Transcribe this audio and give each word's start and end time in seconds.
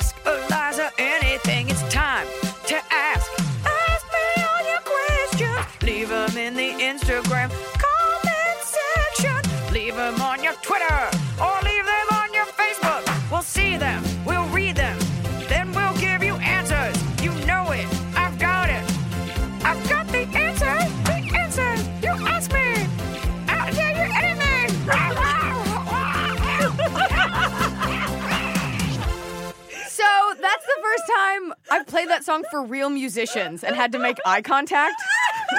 Ask 0.00 0.16
Eliza 0.24 0.90
anything. 0.98 1.68
It's 1.68 1.82
time 1.92 2.26
to 2.68 2.76
ask. 2.90 3.30
Ask 3.66 4.06
me 4.16 4.42
all 4.48 4.62
your 4.70 4.80
questions. 4.80 5.82
Leave 5.82 6.08
them 6.08 6.38
in 6.38 6.54
the 6.54 6.70
Instagram 6.82 7.50
comment 7.84 8.60
section. 8.62 9.74
Leave 9.74 9.96
them 9.96 10.18
on 10.22 10.42
your 10.42 10.54
Twitter 10.62 11.00
or 11.38 11.54
leave 11.64 11.84
them 11.84 12.06
on 12.12 12.32
your 12.32 12.46
Facebook. 12.46 13.02
We'll 13.30 13.42
see 13.42 13.76
them. 13.76 14.02
I've 31.70 31.86
played 31.86 32.08
that 32.08 32.24
song 32.24 32.44
for 32.50 32.62
real 32.62 32.90
musicians 32.90 33.62
and 33.64 33.76
had 33.76 33.92
to 33.92 33.98
make 33.98 34.18
eye 34.26 34.42
contact 34.42 35.00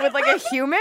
with 0.01 0.13
like 0.13 0.27
a 0.27 0.39
human. 0.49 0.79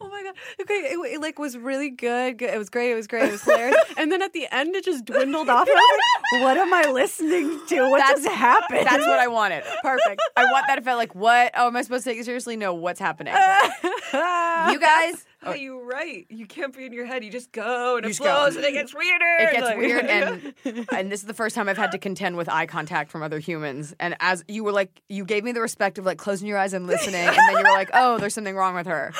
Oh 0.00 0.08
my 0.08 0.22
god. 0.22 0.23
Okay, 0.23 0.23
it, 0.58 0.66
it, 0.68 1.20
like 1.20 1.38
was 1.38 1.56
really 1.56 1.90
good. 1.90 2.40
It 2.40 2.58
was 2.58 2.70
great. 2.70 2.90
It 2.92 2.94
was 2.94 3.06
great. 3.06 3.28
It 3.28 3.32
was 3.32 3.42
hilarious. 3.42 3.76
and 3.96 4.10
then 4.10 4.22
at 4.22 4.32
the 4.32 4.46
end, 4.52 4.74
it 4.74 4.84
just 4.84 5.04
dwindled 5.04 5.48
off. 5.48 5.66
And 5.68 5.76
I 5.76 5.80
was 5.80 6.00
like, 6.32 6.42
"What 6.42 6.56
am 6.56 6.72
I 6.74 6.90
listening 6.90 7.60
to? 7.68 7.88
What 7.90 7.98
That's- 7.98 8.22
just 8.24 8.34
happened?" 8.34 8.86
That's 8.86 9.06
what 9.06 9.18
I 9.20 9.28
wanted. 9.28 9.64
Perfect. 9.82 10.20
I 10.36 10.44
want 10.44 10.66
that 10.68 10.78
effect. 10.78 10.96
like, 10.96 11.14
what? 11.14 11.52
Oh, 11.56 11.66
am 11.68 11.76
I 11.76 11.82
supposed 11.82 12.04
to 12.04 12.10
take 12.10 12.18
it 12.20 12.24
seriously? 12.24 12.56
No, 12.56 12.74
what's 12.74 13.00
happening? 13.00 13.34
you 13.34 14.80
guys, 14.80 15.24
Hey, 15.44 15.60
you're 15.60 15.84
right. 15.84 16.26
You 16.30 16.46
can't 16.46 16.74
be 16.74 16.86
in 16.86 16.92
your 16.92 17.04
head. 17.04 17.22
You 17.22 17.30
just 17.30 17.52
go 17.52 17.96
and 17.96 18.06
it 18.06 18.08
just 18.08 18.20
go. 18.20 18.24
flows 18.26 18.56
and 18.56 18.64
it 18.64 18.72
gets 18.72 18.94
weirder. 18.94 19.36
it 19.40 19.52
gets 19.52 19.62
Like- 19.66 19.76
weird 19.76 20.04
and 20.06 20.54
and 20.90 21.12
this 21.12 21.20
is 21.20 21.26
the 21.26 21.34
first 21.34 21.54
time 21.54 21.68
I've 21.68 21.76
had 21.76 21.92
to 21.92 21.98
contend 21.98 22.36
with 22.36 22.48
eye 22.48 22.66
contact 22.66 23.10
from 23.10 23.22
other 23.22 23.38
humans. 23.38 23.94
And 24.00 24.16
as 24.20 24.42
you 24.48 24.64
were 24.64 24.72
like 24.72 25.02
you 25.08 25.24
gave 25.24 25.44
me 25.44 25.52
the 25.52 25.60
respect 25.60 25.98
of 25.98 26.06
like 26.06 26.16
closing 26.18 26.48
your 26.48 26.56
eyes 26.58 26.72
and 26.72 26.86
listening, 26.86 27.26
and 27.26 27.36
then 27.36 27.50
you 27.58 27.62
were 27.70 27.76
like, 27.76 27.90
oh, 27.92 28.18
there's 28.18 28.32
something 28.34 28.56
wrong 28.56 28.74
with 28.74 28.86
her. 28.86 29.12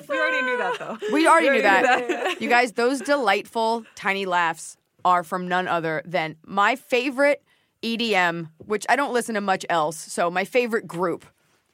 we 0.08 0.18
already 0.18 0.42
knew 0.42 0.58
that 0.58 0.78
though. 0.78 0.98
We 1.12 1.26
already 1.26 1.48
knew 1.48 1.56
We 1.56 1.60
that. 1.62 1.84
already 1.84 2.06
knew 2.06 2.14
that. 2.14 2.40
you 2.42 2.48
guys, 2.48 2.72
those 2.72 3.00
delightful 3.00 3.84
tiny 3.94 4.26
laughs 4.26 4.76
are 5.04 5.22
from 5.24 5.48
none 5.48 5.68
other 5.68 6.02
than 6.04 6.36
my 6.46 6.76
favorite 6.76 7.42
EDM, 7.82 8.48
which 8.58 8.86
I 8.88 8.96
don't 8.96 9.12
listen 9.12 9.34
to 9.34 9.40
much 9.40 9.66
else. 9.68 9.96
So 9.96 10.30
my 10.30 10.44
favorite 10.44 10.86
group, 10.86 11.26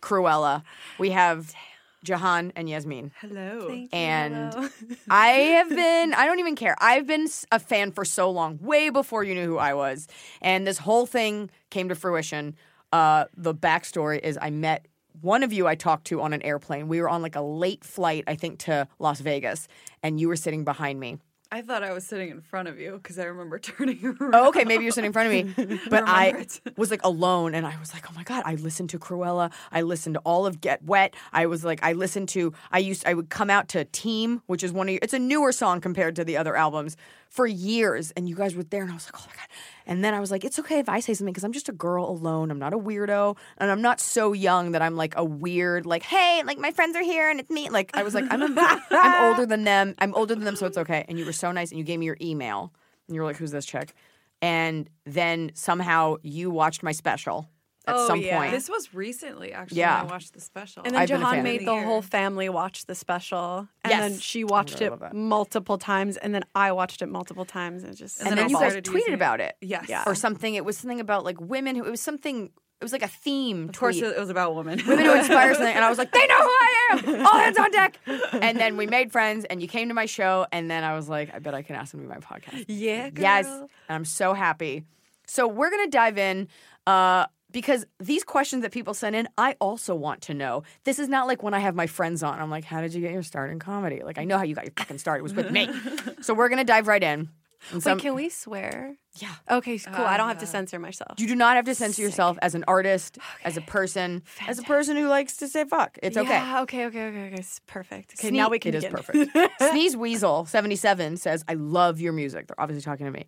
Krewella. 0.03 0.62
We 0.99 1.11
have 1.11 1.55
Jahan 2.03 2.53
and 2.57 2.69
Yasmin. 2.69 3.12
Hello. 3.21 3.87
And 3.93 4.71
I 5.11 5.29
have 5.29 5.69
been, 5.69 6.15
I 6.15 6.27
don't 6.27 6.41
even 6.41 6.57
care. 6.57 6.75
I've 6.81 7.07
been 7.07 7.29
a 7.53 7.59
fan 7.61 7.93
for 7.93 8.05
so 8.05 8.31
long, 8.31 8.59
way 8.61 8.91
before 8.91 9.23
you 9.23 9.34
knew 9.34 9.47
who 9.47 9.59
I 9.59 9.75
was. 9.75 10.09
And 10.43 10.67
this 10.67 10.79
whole 10.79 11.07
thing 11.07 11.51
came 11.69 11.89
to 11.91 11.95
fruition. 11.95 12.57
Uh, 12.93 13.27
the 13.37 13.55
backstory 13.55 14.19
is 14.19 14.37
I 14.41 14.51
met 14.51 14.87
one 15.20 15.42
of 15.42 15.53
you 15.53 15.66
I 15.66 15.75
talked 15.75 16.06
to 16.08 16.20
on 16.20 16.33
an 16.33 16.42
airplane. 16.42 16.89
We 16.89 17.00
were 17.00 17.08
on 17.08 17.22
like 17.22 17.36
a 17.36 17.41
late 17.41 17.84
flight, 17.84 18.25
I 18.27 18.34
think, 18.34 18.58
to 18.61 18.89
Las 18.98 19.20
Vegas, 19.20 19.69
and 20.03 20.20
you 20.20 20.28
were 20.28 20.36
sitting 20.36 20.64
behind 20.64 21.00
me. 21.00 21.19
I 21.53 21.62
thought 21.62 21.83
I 21.83 21.92
was 21.92 22.06
sitting 22.06 22.30
in 22.30 22.41
front 22.42 22.69
of 22.69 22.78
you 22.78 22.92
because 22.92 23.19
I 23.19 23.25
remember 23.25 23.58
turning 23.58 24.05
around. 24.05 24.34
Oh, 24.34 24.48
okay, 24.48 24.64
maybe 24.64 24.84
you're 24.84 24.92
sitting 24.92 25.08
in 25.08 25.12
front 25.12 25.27
of 25.27 25.56
me. 25.56 25.81
But 25.91 26.05
I 26.06 26.28
it. 26.28 26.61
was 26.77 26.92
like 26.92 27.03
alone 27.03 27.55
and 27.55 27.66
I 27.66 27.77
was 27.81 27.92
like, 27.92 28.08
oh 28.08 28.14
my 28.14 28.22
God, 28.22 28.44
I 28.47 28.55
listened 28.55 28.91
to 28.91 28.98
Krewella. 28.98 29.53
I 29.72 29.83
listened 29.83 30.14
to 30.14 30.20
all 30.20 30.47
of 30.47 30.61
Get 30.61 30.84
Wet. 30.84 31.14
I 31.33 31.47
was 31.47 31.64
like, 31.64 31.83
I 31.83 31.92
listened 31.92 32.28
to, 32.31 32.53
I 32.70 32.78
used, 32.78 33.05
I 33.05 33.14
would 33.14 33.31
come 33.31 33.50
out 33.50 33.69
to 33.70 33.84
Team, 33.86 34.42
which 34.47 34.62
is 34.62 34.72
one 34.72 34.88
of 34.88 34.92
your, 34.92 35.00
it's 35.03 35.12
a 35.12 35.19
newer 35.19 35.50
song 35.50 35.81
compared 35.81 36.14
to 36.16 36.25
the 36.25 36.36
other 36.36 36.55
albums 36.55 36.97
for 37.31 37.47
years. 37.47 38.11
And 38.11 38.28
you 38.28 38.34
guys 38.34 38.55
were 38.55 38.64
there 38.64 38.83
and 38.83 38.91
I 38.91 38.95
was 38.95 39.06
like, 39.06 39.23
oh 39.23 39.25
my 39.27 39.34
God. 39.34 39.47
And 39.86 40.05
then 40.05 40.14
I 40.14 40.20
was 40.20 40.31
like, 40.31 40.45
it's 40.45 40.59
okay 40.59 40.81
if 40.81 40.89
I 40.89 41.00
say 41.00 41.14
something 41.14 41.33
because 41.33 41.45
I'm 41.45 41.53
just 41.53 41.69
a 41.69 41.72
girl 41.72 42.05
alone. 42.11 42.50
I'm 42.50 42.59
not 42.59 42.75
a 42.75 42.78
weirdo. 42.78 43.37
And 43.59 43.70
I'm 43.70 43.81
not 43.81 44.00
so 44.00 44.32
young 44.32 44.72
that 44.72 44.82
I'm 44.82 44.97
like 44.97 45.15
a 45.16 45.25
weird, 45.25 45.87
like, 45.87 46.03
hey, 46.03 46.43
like 46.44 46.59
my 46.59 46.72
friends 46.72 46.97
are 46.97 47.03
here 47.03 47.31
and 47.31 47.38
it's 47.41 47.49
me. 47.49 47.71
Like, 47.71 47.97
I 47.97 48.03
was 48.03 48.15
like, 48.15 48.25
I'm, 48.31 48.43
a, 48.43 48.81
I'm 48.91 49.31
older 49.31 49.47
than 49.47 49.65
them. 49.65 49.94
I'm 49.99 50.15
older 50.15 50.34
than 50.34 50.44
them, 50.44 50.56
so 50.56 50.66
it's 50.66 50.78
okay. 50.78 51.05
And 51.09 51.19
you 51.19 51.25
were 51.25 51.32
so 51.32 51.53
nice 51.53 51.71
and 51.71 51.78
you 51.78 51.84
gave 51.84 52.00
me 52.00 52.06
your 52.06 52.19
email. 52.21 52.72
And 53.06 53.15
you 53.15 53.21
were 53.21 53.27
like, 53.27 53.37
who's 53.37 53.53
this 53.53 53.65
chick? 53.65 53.94
And 54.43 54.91
then 55.05 55.53
somehow 55.55 56.16
you 56.22 56.50
watched 56.50 56.82
my 56.82 56.93
special 56.93 57.49
at 57.91 57.97
Oh, 57.97 58.06
some 58.06 58.21
yeah. 58.21 58.39
point. 58.39 58.53
This 58.53 58.69
was 58.69 58.93
recently, 58.95 59.53
actually. 59.53 59.78
Yeah. 59.78 60.03
when 60.03 60.11
I 60.11 60.12
watched 60.15 60.33
the 60.34 60.41
special. 60.41 60.83
And 60.84 60.95
then 60.95 61.03
I've 61.03 61.09
Jahan 61.09 61.43
made 61.43 61.61
the 61.67 61.73
Year. 61.75 61.84
whole 61.84 62.03
family 62.03 62.49
watch 62.49 62.87
the 62.87 62.95
special, 62.95 63.69
and 63.84 63.91
Yes. 63.91 64.01
then 64.11 64.19
she 64.21 64.45
watched 64.45 64.81
really 64.81 64.95
it 65.06 65.12
multiple 65.15 65.78
times, 65.78 66.17
and 66.17 66.34
then 66.34 66.45
I 66.55 66.73
watched 66.73 67.03
it 67.03 67.06
multiple 67.09 67.45
times, 67.45 67.83
and 67.84 67.97
just 67.97 68.21
and, 68.21 68.31
then 68.31 68.37
then, 68.37 68.49
you 68.50 68.59
guys 68.59 68.75
tweeted 68.77 68.95
using 68.95 69.12
it. 69.12 69.15
about 69.15 69.41
it. 69.41 69.56
Yes. 69.61 69.87
Yeah. 69.89 70.05
Or 70.06 70.15
something. 70.15 70.55
It 70.55 70.65
was 70.65 70.79
something 70.79 71.00
about 71.00 71.25
like 71.25 71.41
women 71.41 71.77
who, 71.77 71.84
it 71.84 71.91
was 71.91 72.00
something, 72.00 72.45
it 72.81 72.84
was 72.84 72.93
like 72.93 73.03
a 73.03 73.09
theme 73.09 73.69
Of 73.69 73.77
course, 73.77 73.99
tweet. 73.99 74.11
it 74.12 74.19
was 74.19 74.31
about 74.31 74.55
women. 74.55 74.81
women 74.87 75.05
who 75.05 75.12
inspire 75.12 75.53
something. 75.55 75.75
And 75.77 75.84
I 75.84 75.91
was 75.91 75.99
like, 75.99 76.12
they 76.12 76.27
know 76.27 76.39
who 76.41 76.49
I 76.49 76.89
am. 76.93 77.27
All 77.27 77.39
hands 77.39 77.59
on 77.59 77.71
deck. 77.71 77.99
And 78.33 78.59
then 78.59 78.79
we 78.79 78.87
made 78.87 79.12
friends 79.12 79.45
and 79.45 79.61
you 79.61 79.69
came 79.69 79.89
to 79.89 79.95
my 79.95 80.06
show. 80.06 80.47
And 80.50 80.71
then 80.71 80.83
I 80.83 80.95
was 80.97 81.06
like, 81.06 81.34
I 81.34 81.41
bet 81.41 81.53
I 81.53 81.61
can 81.61 81.77
ask 81.77 81.93
them 81.93 82.00
to 82.00 82.06
be 82.06 82.15
my 82.15 82.21
podcast. 82.21 82.65
yeah, 82.69 83.11
girl. 83.11 83.23
Yes. 83.23 83.47
And 83.47 83.69
I'm 83.91 84.06
so 84.06 84.33
happy. 84.33 84.84
So 85.27 85.47
we're 85.47 85.69
going 85.71 85.84
to 85.84 85.91
dive 85.91 86.17
in 86.17 86.49
uh, 86.87 87.27
because 87.53 87.87
these 87.99 88.25
questions 88.25 88.62
that 88.62 88.72
people 88.72 88.94
send 88.94 89.16
in, 89.16 89.28
I 89.37 89.56
also 89.61 89.94
want 89.94 90.22
to 90.22 90.34
know. 90.34 90.62
This 90.84 90.99
is 90.99 91.09
not 91.09 91.27
like 91.27 91.43
when 91.43 91.55
I 91.55 91.59
have 91.61 91.75
my 91.75 91.87
friends 91.87 92.22
on. 92.22 92.38
I'm 92.41 92.50
like, 92.50 92.65
how 92.65 92.81
did 92.81 92.94
you 92.94 93.00
get 93.00 93.12
your 93.12 93.22
start 93.22 93.50
in 93.50 93.59
comedy? 93.59 94.03
Like, 94.05 94.19
I 94.19 94.25
know 94.25 94.38
how 94.38 94.44
you 94.44 94.55
got 94.55 94.65
your 94.65 94.75
fucking 94.77 94.99
start. 94.99 95.21
It 95.21 95.22
was 95.22 95.34
with 95.34 95.50
me. 95.50 95.69
so 96.21 96.34
we're 96.34 96.49
going 96.49 96.59
to 96.59 96.65
dive 96.65 96.87
right 96.87 97.03
in. 97.03 97.28
And 97.69 97.75
Wait, 97.77 97.83
some- 97.83 98.00
can 98.00 98.15
we 98.15 98.28
swear? 98.31 98.97
yeah. 99.16 99.34
Okay, 99.50 99.78
cool. 99.78 100.05
I 100.05 100.16
don't 100.16 100.28
have 100.28 100.38
to 100.38 100.47
ah. 100.47 100.49
censor 100.49 100.78
myself. 100.78 101.19
You 101.21 101.27
do 101.27 101.34
not 101.34 101.56
have 101.56 101.66
to 101.66 101.75
censor 101.75 102.00
yourself 102.00 102.38
as 102.41 102.55
an 102.55 102.65
artist, 102.66 103.19
as 103.44 103.56
a 103.56 103.61
person, 103.61 104.22
as 104.49 104.59
a 104.59 104.62
person 104.62 104.97
who 104.97 105.09
likes 105.09 105.37
to 105.38 105.49
say 105.49 105.65
fuck. 105.65 105.99
It's 106.03 106.17
okay. 106.17 106.28
Yeah, 106.28 106.62
okay, 106.62 106.87
okay, 106.87 107.06
okay, 107.09 107.27
okay. 107.27 107.34
It's 107.37 107.61
perfect. 107.67 108.15
Okay, 108.19 108.28
Sneeze- 108.28 108.38
now 108.38 108.49
we 108.49 108.59
can 108.59 108.75
It 108.75 108.78
is 108.78 108.84
begin. 108.84 108.97
perfect. 108.97 109.62
Sneeze 109.71 109.97
Weasel 109.97 110.47
seventy 110.47 110.77
seven 110.77 111.17
says, 111.19 111.44
"I 111.49 111.55
love 111.55 112.00
your 112.00 112.12
music." 112.15 112.47
They're 112.47 112.61
obviously 112.61 112.82
talking 112.82 113.05
to 113.05 113.12
me. 113.12 113.27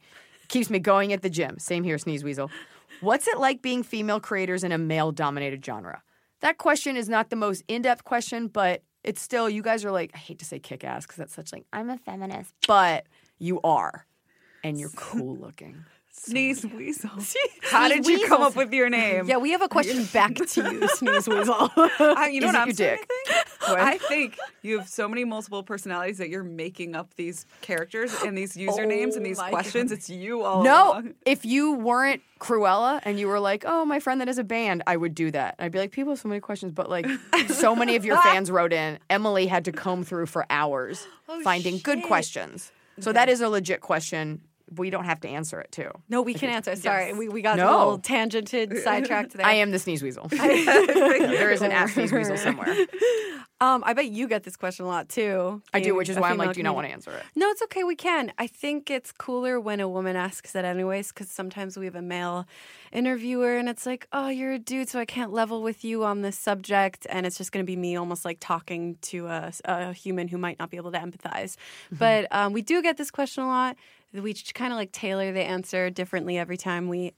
Keeps 0.48 0.70
me 0.70 0.78
going 0.78 1.12
at 1.12 1.22
the 1.22 1.30
gym. 1.30 1.58
Same 1.58 1.84
here, 1.84 1.98
Sneeze 1.98 2.24
Weasel. 2.24 2.50
What's 3.02 3.26
it 3.26 3.38
like 3.38 3.62
being 3.62 3.82
female 3.82 4.20
creators 4.20 4.62
in 4.62 4.70
a 4.70 4.78
male 4.78 5.10
dominated 5.10 5.64
genre? 5.64 6.04
That 6.40 6.58
question 6.58 6.96
is 6.96 7.08
not 7.08 7.30
the 7.30 7.36
most 7.36 7.64
in 7.66 7.82
depth 7.82 8.04
question, 8.04 8.46
but 8.46 8.84
it's 9.02 9.20
still. 9.20 9.50
You 9.50 9.60
guys 9.60 9.84
are 9.84 9.90
like, 9.90 10.12
I 10.14 10.18
hate 10.18 10.38
to 10.38 10.44
say 10.44 10.60
kick 10.60 10.84
ass 10.84 11.04
because 11.04 11.16
that's 11.16 11.34
such 11.34 11.52
like 11.52 11.64
I'm 11.72 11.90
a 11.90 11.98
feminist, 11.98 12.54
but 12.68 13.06
you 13.40 13.60
are, 13.64 14.06
and 14.62 14.78
you're 14.78 14.90
cool 14.94 15.36
looking. 15.36 15.84
Sneeze 16.14 16.64
Weasel. 16.66 17.10
How 17.62 17.88
did 17.88 18.06
you 18.06 18.28
come 18.28 18.42
up 18.42 18.54
with 18.54 18.72
your 18.72 18.90
name? 18.90 19.26
Yeah, 19.26 19.38
we 19.38 19.50
have 19.52 19.62
a 19.62 19.68
question 19.68 20.04
back 20.12 20.34
to 20.34 20.72
you, 20.72 20.86
Sneeze 20.88 21.26
Weasel. 21.26 21.70
I, 21.76 22.30
you 22.32 22.40
know 22.40 22.48
Is 22.48 22.52
what 22.52 22.60
I'm 22.60 22.68
your 22.68 22.74
starting 22.74 22.98
dick? 22.98 23.08
think? 23.08 23.78
I 23.78 23.98
think 23.98 24.38
you 24.60 24.78
have 24.78 24.88
so 24.88 25.08
many 25.08 25.24
multiple 25.24 25.62
personalities 25.62 26.18
that 26.18 26.28
you're 26.28 26.44
making 26.44 26.94
up 26.94 27.14
these 27.14 27.46
characters 27.62 28.14
and 28.24 28.36
these 28.36 28.54
usernames 28.56 29.16
and 29.16 29.20
oh 29.20 29.28
these 29.28 29.38
questions. 29.38 29.90
It's 29.90 30.10
you 30.10 30.42
all 30.42 30.62
No, 30.62 30.90
along. 30.92 31.14
if 31.24 31.46
you 31.46 31.72
weren't 31.74 32.20
Krewella 32.38 33.00
and 33.04 33.18
you 33.18 33.26
were 33.28 33.40
like, 33.40 33.64
"Oh, 33.66 33.84
my 33.86 33.98
friend 33.98 34.20
that 34.20 34.28
has 34.28 34.36
a 34.38 34.44
band," 34.44 34.82
I 34.86 34.96
would 34.96 35.14
do 35.14 35.30
that. 35.30 35.54
I'd 35.58 35.72
be 35.72 35.78
like, 35.78 35.92
"People 35.92 36.12
have 36.12 36.20
so 36.20 36.28
many 36.28 36.40
questions," 36.40 36.72
but 36.72 36.90
like, 36.90 37.06
so 37.48 37.74
many 37.74 37.96
of 37.96 38.04
your 38.04 38.20
fans 38.20 38.50
wrote 38.50 38.72
in. 38.72 38.98
Emily 39.08 39.46
had 39.46 39.64
to 39.64 39.72
comb 39.72 40.04
through 40.04 40.26
for 40.26 40.44
hours 40.50 41.06
oh, 41.28 41.40
finding 41.42 41.78
good 41.78 42.02
questions. 42.02 42.70
So 43.00 43.12
that 43.12 43.28
is 43.28 43.40
a 43.40 43.48
legit 43.48 43.80
question. 43.80 44.42
We 44.76 44.90
don't 44.90 45.04
have 45.04 45.20
to 45.20 45.28
answer 45.28 45.60
it 45.60 45.72
too. 45.72 45.90
no, 46.08 46.22
we 46.22 46.34
can 46.34 46.50
answer. 46.50 46.74
Sorry, 46.76 47.12
we, 47.12 47.28
we 47.28 47.42
got 47.42 47.56
No. 47.56 47.68
a 47.68 47.78
little 47.78 47.98
tangented, 47.98 48.78
sidetracked 48.84 49.32
there. 49.32 49.46
I 49.46 49.54
am 49.54 49.70
the 49.70 49.78
sneeze 49.78 50.02
weasel. 50.02 50.28
there 50.28 51.50
is 51.50 51.62
an 51.62 51.72
ass 51.72 51.94
sneeze 51.94 52.12
weasel 52.12 52.36
somewhere. 52.36 52.74
Um, 53.60 53.84
I 53.86 53.92
bet 53.92 54.06
you 54.06 54.26
get 54.26 54.42
this 54.42 54.56
question 54.56 54.86
a 54.86 54.88
lot 54.88 55.08
too. 55.08 55.62
I 55.72 55.78
do, 55.80 55.94
which 55.94 56.08
is 56.08 56.18
why 56.18 56.30
I'm 56.30 56.36
like, 56.36 56.52
do 56.54 56.58
you 56.58 56.64
not 56.64 56.74
want 56.74 56.88
to 56.88 56.92
answer 56.92 57.12
it? 57.12 57.22
No, 57.36 57.48
it's 57.50 57.62
okay. 57.62 57.84
We 57.84 57.94
can. 57.94 58.32
I 58.36 58.48
think 58.48 58.90
it's 58.90 59.12
cooler 59.12 59.60
when 59.60 59.78
a 59.78 59.88
woman 59.88 60.16
asks 60.16 60.56
it, 60.56 60.64
anyways, 60.64 61.08
because 61.12 61.30
sometimes 61.30 61.76
we 61.78 61.84
have 61.84 61.94
a 61.94 62.02
male 62.02 62.44
interviewer 62.92 63.56
and 63.56 63.68
it's 63.68 63.86
like, 63.86 64.08
oh, 64.12 64.28
you're 64.28 64.52
a 64.52 64.58
dude, 64.58 64.88
so 64.88 64.98
I 64.98 65.04
can't 65.04 65.32
level 65.32 65.62
with 65.62 65.84
you 65.84 66.02
on 66.04 66.22
this 66.22 66.36
subject. 66.36 67.06
And 67.08 67.24
it's 67.24 67.38
just 67.38 67.52
going 67.52 67.64
to 67.64 67.66
be 67.66 67.76
me 67.76 67.94
almost 67.94 68.24
like 68.24 68.38
talking 68.40 68.96
to 69.02 69.28
a, 69.28 69.52
a 69.64 69.92
human 69.92 70.26
who 70.26 70.38
might 70.38 70.58
not 70.58 70.68
be 70.70 70.76
able 70.76 70.90
to 70.90 70.98
empathize. 70.98 71.56
But 71.92 72.26
um, 72.34 72.52
we 72.52 72.62
do 72.62 72.82
get 72.82 72.96
this 72.96 73.12
question 73.12 73.44
a 73.44 73.46
lot. 73.46 73.76
We 74.12 74.34
kind 74.34 74.72
of 74.72 74.76
like 74.76 74.92
tailor 74.92 75.32
the 75.32 75.42
answer 75.42 75.90
differently 75.90 76.38
every 76.38 76.56
time 76.56 76.88
we 76.88 77.12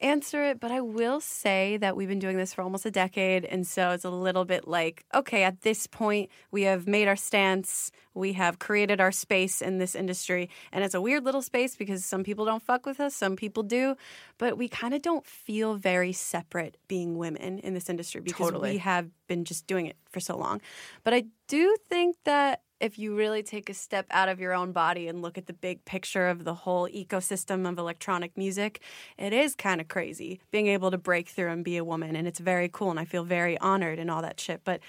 answer 0.00 0.44
it, 0.44 0.60
but 0.60 0.70
I 0.70 0.80
will 0.80 1.20
say 1.20 1.76
that 1.78 1.96
we've 1.96 2.08
been 2.08 2.18
doing 2.18 2.36
this 2.36 2.52
for 2.52 2.62
almost 2.62 2.84
a 2.86 2.90
decade. 2.90 3.44
And 3.44 3.66
so 3.66 3.90
it's 3.90 4.04
a 4.04 4.10
little 4.10 4.44
bit 4.44 4.68
like, 4.68 5.04
okay, 5.14 5.44
at 5.44 5.62
this 5.62 5.86
point, 5.86 6.30
we 6.50 6.62
have 6.62 6.86
made 6.86 7.08
our 7.08 7.16
stance, 7.16 7.90
we 8.14 8.34
have 8.34 8.58
created 8.58 9.00
our 9.00 9.12
space 9.12 9.62
in 9.62 9.78
this 9.78 9.94
industry. 9.94 10.50
And 10.72 10.84
it's 10.84 10.94
a 10.94 11.00
weird 11.00 11.24
little 11.24 11.42
space 11.42 11.76
because 11.76 12.04
some 12.04 12.24
people 12.24 12.44
don't 12.44 12.62
fuck 12.62 12.86
with 12.86 13.00
us, 13.00 13.14
some 13.14 13.36
people 13.36 13.62
do, 13.62 13.96
but 14.38 14.58
we 14.58 14.68
kind 14.68 14.94
of 14.94 15.02
don't 15.02 15.26
feel 15.26 15.74
very 15.74 16.12
separate 16.12 16.76
being 16.88 17.16
women 17.16 17.58
in 17.60 17.74
this 17.74 17.88
industry 17.88 18.20
because 18.20 18.46
Totally. 18.46 18.72
we 18.72 18.78
have 18.78 19.08
been 19.28 19.44
just 19.44 19.66
doing 19.66 19.86
it 19.86 19.96
for 20.10 20.20
so 20.20 20.36
long. 20.36 20.60
But 21.04 21.14
I 21.14 21.24
do 21.48 21.76
think 21.88 22.16
that 22.24 22.60
if 22.80 22.98
you 22.98 23.16
really 23.16 23.42
take 23.42 23.70
a 23.70 23.74
step 23.74 24.06
out 24.10 24.28
of 24.28 24.40
your 24.40 24.52
own 24.52 24.72
body 24.72 25.08
and 25.08 25.22
look 25.22 25.38
at 25.38 25.46
the 25.46 25.52
big 25.52 25.84
picture 25.84 26.28
of 26.28 26.44
the 26.44 26.54
whole 26.54 26.88
ecosystem 26.88 27.68
of 27.68 27.78
electronic 27.78 28.36
music, 28.36 28.80
it 29.18 29.32
is 29.32 29.54
kind 29.54 29.80
of 29.80 29.88
crazy 29.88 30.40
being 30.50 30.66
able 30.66 30.90
to 30.90 30.98
break 30.98 31.28
through 31.28 31.50
and 31.50 31.64
be 31.64 31.76
a 31.76 31.84
woman. 31.84 32.16
And 32.16 32.26
it's 32.26 32.40
very 32.40 32.68
cool. 32.68 32.90
And 32.90 33.00
I 33.00 33.04
feel 33.04 33.24
very 33.24 33.58
honored 33.58 33.98
and 33.98 34.10
all 34.10 34.22
that 34.22 34.38
shit. 34.40 34.62
But 34.64 34.80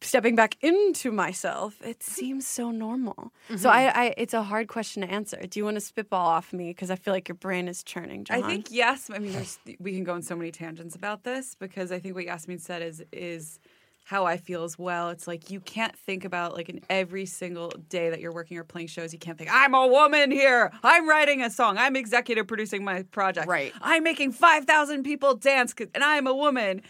stepping 0.00 0.36
back 0.36 0.56
into 0.60 1.10
myself, 1.10 1.80
it 1.82 2.02
seems 2.02 2.46
so 2.46 2.70
normal. 2.70 3.32
So 3.48 3.54
mm-hmm. 3.56 3.66
I, 3.68 3.88
I, 3.88 4.14
it's 4.16 4.34
a 4.34 4.42
hard 4.42 4.68
question 4.68 5.02
to 5.02 5.10
answer. 5.10 5.38
Do 5.38 5.58
you 5.58 5.64
want 5.64 5.76
to 5.76 5.80
spitball 5.80 6.26
off 6.26 6.52
me? 6.52 6.70
Because 6.70 6.90
I 6.90 6.96
feel 6.96 7.14
like 7.14 7.28
your 7.28 7.36
brain 7.36 7.68
is 7.68 7.82
churning, 7.82 8.24
Jahan. 8.24 8.44
I 8.44 8.46
think 8.46 8.68
yes. 8.70 9.10
I 9.12 9.18
mean, 9.18 9.34
we 9.78 9.94
can 9.94 10.04
go 10.04 10.14
in 10.14 10.22
so 10.22 10.36
many 10.36 10.50
tangents 10.50 10.94
about 10.94 11.24
this 11.24 11.54
because 11.54 11.92
I 11.92 11.98
think 11.98 12.14
what 12.14 12.24
Yasmin 12.24 12.58
said 12.58 12.82
is 12.82 13.02
is 13.12 13.58
how 14.06 14.24
I 14.24 14.36
feel 14.36 14.62
as 14.62 14.78
well. 14.78 15.10
It's 15.10 15.26
like 15.26 15.50
you 15.50 15.58
can't 15.58 15.94
think 15.98 16.24
about 16.24 16.54
like 16.54 16.68
in 16.68 16.80
every 16.88 17.26
single 17.26 17.70
day 17.88 18.08
that 18.08 18.20
you're 18.20 18.32
working 18.32 18.56
or 18.56 18.62
playing 18.62 18.86
shows, 18.86 19.12
you 19.12 19.18
can't 19.18 19.36
think 19.36 19.50
I'm 19.52 19.74
a 19.74 19.84
woman 19.84 20.30
here. 20.30 20.70
I'm 20.84 21.08
writing 21.08 21.42
a 21.42 21.50
song. 21.50 21.76
I'm 21.76 21.96
executive 21.96 22.46
producing 22.46 22.84
my 22.84 23.02
project. 23.02 23.48
Right. 23.48 23.72
I'm 23.80 24.04
making 24.04 24.30
five 24.30 24.64
thousand 24.64 25.02
people 25.02 25.34
dance 25.34 25.74
and 25.92 26.04
I'm 26.04 26.28
a 26.28 26.34
woman. 26.34 26.82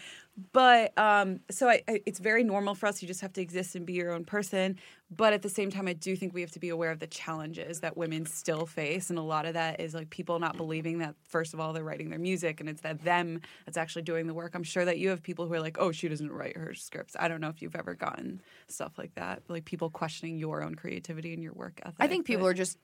But 0.53 0.95
um, 0.99 1.39
so 1.49 1.67
I, 1.67 1.81
I, 1.87 2.01
it's 2.05 2.19
very 2.19 2.43
normal 2.43 2.75
for 2.75 2.85
us. 2.85 3.01
You 3.01 3.07
just 3.07 3.21
have 3.21 3.33
to 3.33 3.41
exist 3.41 3.75
and 3.75 3.87
be 3.87 3.93
your 3.93 4.11
own 4.11 4.23
person. 4.23 4.77
But 5.09 5.33
at 5.33 5.41
the 5.41 5.49
same 5.49 5.71
time, 5.71 5.87
I 5.87 5.93
do 5.93 6.15
think 6.15 6.33
we 6.33 6.41
have 6.41 6.51
to 6.51 6.59
be 6.59 6.69
aware 6.69 6.91
of 6.91 6.99
the 6.99 7.07
challenges 7.07 7.79
that 7.79 7.97
women 7.97 8.25
still 8.25 8.65
face, 8.65 9.09
and 9.09 9.17
a 9.17 9.21
lot 9.21 9.45
of 9.45 9.53
that 9.53 9.79
is 9.79 9.93
like 9.93 10.09
people 10.09 10.37
not 10.37 10.57
believing 10.57 10.99
that 10.99 11.15
first 11.23 11.53
of 11.53 11.59
all 11.59 11.73
they're 11.73 11.83
writing 11.83 12.09
their 12.09 12.19
music, 12.19 12.59
and 12.59 12.69
it's 12.69 12.81
that 12.81 13.03
them 13.03 13.41
that's 13.65 13.77
actually 13.77 14.01
doing 14.01 14.27
the 14.27 14.33
work. 14.33 14.53
I'm 14.53 14.63
sure 14.63 14.85
that 14.85 14.99
you 14.99 15.09
have 15.09 15.23
people 15.23 15.47
who 15.47 15.53
are 15.53 15.61
like, 15.61 15.77
"Oh, 15.79 15.91
she 15.91 16.07
doesn't 16.07 16.31
write 16.31 16.57
her 16.57 16.73
scripts." 16.73 17.15
I 17.19 17.29
don't 17.29 17.41
know 17.41 17.49
if 17.49 17.61
you've 17.61 17.75
ever 17.75 17.95
gotten 17.95 18.41
stuff 18.67 18.97
like 18.97 19.15
that, 19.15 19.43
like 19.47 19.65
people 19.65 19.89
questioning 19.89 20.37
your 20.37 20.61
own 20.61 20.75
creativity 20.75 21.33
and 21.33 21.41
your 21.41 21.53
work 21.53 21.79
ethic. 21.83 21.95
I 21.99 22.07
think 22.07 22.25
people 22.25 22.43
but- 22.43 22.49
are 22.49 22.53
just 22.53 22.77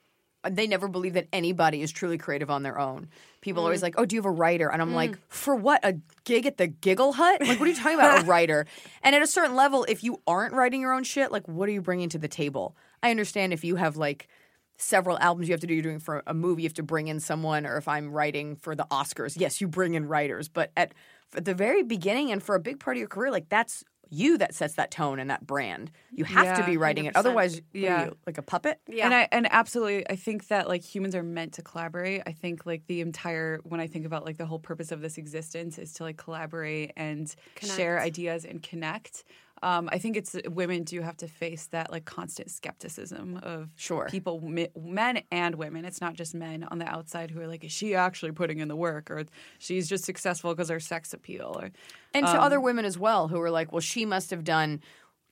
they 0.50 0.66
never 0.66 0.88
believe 0.88 1.14
that 1.14 1.28
anybody 1.32 1.82
is 1.82 1.90
truly 1.90 2.18
creative 2.18 2.50
on 2.50 2.62
their 2.62 2.78
own. 2.78 3.08
People 3.40 3.62
are 3.62 3.66
always 3.66 3.80
Mm. 3.80 3.84
like, 3.84 3.94
"Oh, 3.98 4.04
do 4.04 4.14
you 4.16 4.20
have 4.20 4.26
a 4.26 4.30
writer?" 4.30 4.70
And 4.70 4.80
I'm 4.82 4.94
like, 4.94 5.16
"For 5.28 5.54
what? 5.54 5.80
A 5.84 5.96
gig 6.24 6.46
at 6.46 6.56
the 6.56 6.66
Giggle 6.66 7.12
Hut? 7.14 7.40
Like, 7.40 7.58
what 7.58 7.66
are 7.66 7.70
you 7.70 7.76
talking 7.76 7.94
about? 7.98 8.22
a 8.22 8.24
writer?" 8.26 8.66
And 9.02 9.14
at 9.14 9.22
a 9.22 9.26
certain 9.26 9.54
level, 9.56 9.84
if 9.88 10.04
you 10.04 10.20
aren't 10.26 10.54
writing 10.54 10.80
your 10.80 10.92
own 10.92 11.04
shit, 11.04 11.30
like, 11.32 11.46
what 11.48 11.68
are 11.68 11.72
you 11.72 11.80
bringing 11.82 12.08
to 12.10 12.18
the 12.18 12.28
table? 12.28 12.76
I 13.02 13.10
understand 13.10 13.52
if 13.52 13.64
you 13.64 13.76
have 13.76 13.96
like 13.96 14.28
several 14.76 15.18
albums 15.18 15.48
you 15.48 15.52
have 15.52 15.60
to 15.60 15.66
do. 15.66 15.74
You're 15.74 15.82
doing 15.84 16.00
for 16.00 16.22
a 16.26 16.34
movie, 16.34 16.62
you 16.62 16.68
have 16.68 16.74
to 16.74 16.82
bring 16.82 17.06
in 17.08 17.20
someone, 17.20 17.64
or 17.64 17.76
if 17.76 17.86
I'm 17.86 18.10
writing 18.10 18.56
for 18.56 18.74
the 18.74 18.86
Oscars, 18.90 19.34
yes, 19.38 19.60
you 19.60 19.68
bring 19.68 19.94
in 19.94 20.06
writers. 20.08 20.48
But 20.48 20.72
at, 20.76 20.92
at 21.36 21.44
the 21.44 21.54
very 21.54 21.82
beginning 21.84 22.32
and 22.32 22.42
for 22.42 22.54
a 22.56 22.60
big 22.60 22.80
part 22.80 22.96
of 22.96 22.98
your 22.98 23.08
career, 23.08 23.30
like 23.30 23.48
that's 23.48 23.84
you 24.10 24.38
that 24.38 24.54
sets 24.54 24.74
that 24.74 24.90
tone 24.90 25.18
and 25.18 25.30
that 25.30 25.46
brand. 25.46 25.90
You 26.12 26.24
have 26.24 26.56
to 26.58 26.64
be 26.64 26.76
writing 26.76 27.06
it. 27.06 27.14
100%. 27.14 27.18
Otherwise, 27.18 27.60
yeah, 27.72 27.80
Yeah. 27.82 28.04
you, 28.06 28.16
like 28.26 28.38
a 28.38 28.42
puppet. 28.42 28.80
Yeah. 28.88 29.06
And 29.06 29.14
I 29.14 29.28
and 29.32 29.48
absolutely 29.50 30.08
I 30.08 30.16
think 30.16 30.48
that 30.48 30.68
like 30.68 30.82
humans 30.82 31.14
are 31.14 31.22
meant 31.22 31.54
to 31.54 31.62
collaborate. 31.62 32.22
I 32.26 32.32
think 32.32 32.66
like 32.66 32.86
the 32.86 33.00
entire 33.00 33.60
when 33.64 33.80
I 33.80 33.86
think 33.86 34.06
about 34.06 34.24
like 34.24 34.36
the 34.36 34.46
whole 34.46 34.58
purpose 34.58 34.92
of 34.92 35.00
this 35.00 35.18
existence 35.18 35.78
is 35.78 35.92
to 35.94 36.04
like 36.04 36.16
collaborate 36.16 36.92
and 36.96 37.34
share 37.60 38.00
ideas 38.00 38.44
and 38.44 38.62
connect. 38.62 39.24
Um, 39.64 39.88
I 39.90 39.98
think 39.98 40.16
it's 40.16 40.36
women 40.46 40.82
do 40.84 41.00
have 41.00 41.16
to 41.18 41.26
face 41.26 41.66
that 41.68 41.90
like 41.90 42.04
constant 42.04 42.50
skepticism 42.50 43.40
of 43.42 43.70
Sure. 43.76 44.06
people, 44.10 44.40
mi- 44.42 44.68
men 44.78 45.22
and 45.32 45.54
women. 45.54 45.84
It's 45.86 46.00
not 46.02 46.14
just 46.14 46.34
men 46.34 46.64
on 46.64 46.78
the 46.78 46.86
outside 46.86 47.30
who 47.30 47.40
are 47.40 47.46
like, 47.46 47.64
is 47.64 47.72
she 47.72 47.94
actually 47.94 48.32
putting 48.32 48.58
in 48.58 48.68
the 48.68 48.76
work, 48.76 49.10
or 49.10 49.24
she's 49.58 49.88
just 49.88 50.04
successful 50.04 50.52
because 50.52 50.68
her 50.68 50.80
sex 50.80 51.14
appeal, 51.14 51.56
or 51.58 51.70
and 52.12 52.26
to 52.26 52.32
other 52.32 52.60
women 52.60 52.84
as 52.84 52.98
well 52.98 53.28
who 53.28 53.40
are 53.40 53.50
like, 53.50 53.72
well, 53.72 53.80
she 53.80 54.04
must 54.04 54.30
have 54.30 54.44
done. 54.44 54.80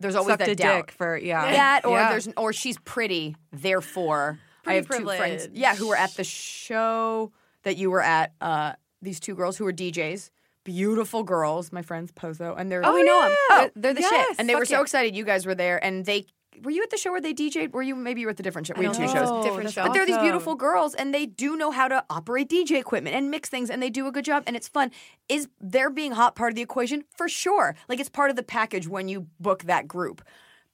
There's 0.00 0.16
always 0.16 0.38
that 0.38 0.48
a 0.48 0.54
doubt. 0.54 0.86
dick 0.86 0.90
for 0.96 1.16
yeah 1.16 1.52
that 1.52 1.84
or 1.84 1.98
Yeah. 1.98 2.08
there's 2.10 2.28
or 2.36 2.52
she's 2.54 2.78
pretty, 2.78 3.36
therefore 3.52 4.38
I 4.64 4.80
Pretty 4.80 5.04
have 5.04 5.12
two 5.12 5.16
friends. 5.18 5.48
Yeah, 5.52 5.74
who 5.76 5.88
were 5.88 5.96
at 5.96 6.14
the 6.14 6.24
show 6.24 7.32
that 7.64 7.76
you 7.76 7.90
were 7.90 8.00
at. 8.02 8.32
Uh, 8.40 8.72
these 9.02 9.18
two 9.20 9.34
girls 9.34 9.56
who 9.56 9.64
were 9.64 9.72
DJs, 9.72 10.30
beautiful 10.64 11.22
girls, 11.22 11.72
my 11.72 11.82
friends 11.82 12.12
Pozo, 12.12 12.54
and 12.58 12.70
they're 12.70 12.82
Oh, 12.84 12.94
we 12.94 13.02
know 13.02 13.22
'em. 13.22 13.30
Oh, 13.32 13.56
They're- 13.60 13.72
they're 13.76 13.94
the 13.94 14.00
yes. 14.02 14.26
shit. 14.28 14.36
and 14.38 14.48
they 14.48 14.54
were 14.54 14.64
so 14.64 14.76
yeah. 14.76 14.82
excited 14.82 15.16
you 15.16 15.24
guys 15.24 15.46
were 15.46 15.54
there, 15.54 15.82
and 15.84 16.04
they 16.06 16.26
were 16.62 16.70
you 16.70 16.82
at 16.82 16.90
the 16.90 16.98
show 16.98 17.10
where 17.10 17.20
they 17.20 17.32
DJ'd? 17.32 17.72
Were 17.72 17.82
you 17.82 17.94
maybe 17.96 18.20
you 18.20 18.26
were 18.26 18.30
at 18.30 18.36
the 18.36 18.42
different 18.42 18.66
show? 18.66 18.74
We 18.76 18.84
had 18.84 18.94
two 18.94 19.08
shows. 19.08 19.30
Different 19.42 19.62
that's 19.64 19.72
show. 19.74 19.84
But 19.84 19.94
they're 19.94 20.04
these 20.06 20.18
beautiful 20.18 20.54
girls, 20.54 20.94
and 20.94 21.14
they 21.14 21.24
do 21.24 21.56
know 21.56 21.70
how 21.70 21.88
to 21.88 22.04
operate 22.10 22.48
DJ 22.50 22.78
equipment 22.78 23.16
and 23.16 23.30
mix 23.30 23.48
things, 23.48 23.70
and 23.70 23.82
they 23.82 23.88
do 23.90 24.06
a 24.06 24.12
good 24.12 24.24
job, 24.26 24.42
and 24.46 24.54
it's 24.54 24.68
fun. 24.68 24.90
Is 25.30 25.48
their 25.60 25.88
being 25.88 26.12
hot 26.12 26.34
part 26.36 26.52
of 26.52 26.56
the 26.56 26.62
equation? 26.62 27.04
For 27.16 27.26
sure. 27.28 27.74
Like 27.88 28.00
it's 28.00 28.10
part 28.10 28.28
of 28.30 28.36
the 28.36 28.42
package 28.42 28.86
when 28.86 29.08
you 29.08 29.28
book 29.40 29.62
that 29.64 29.88
group. 29.88 30.22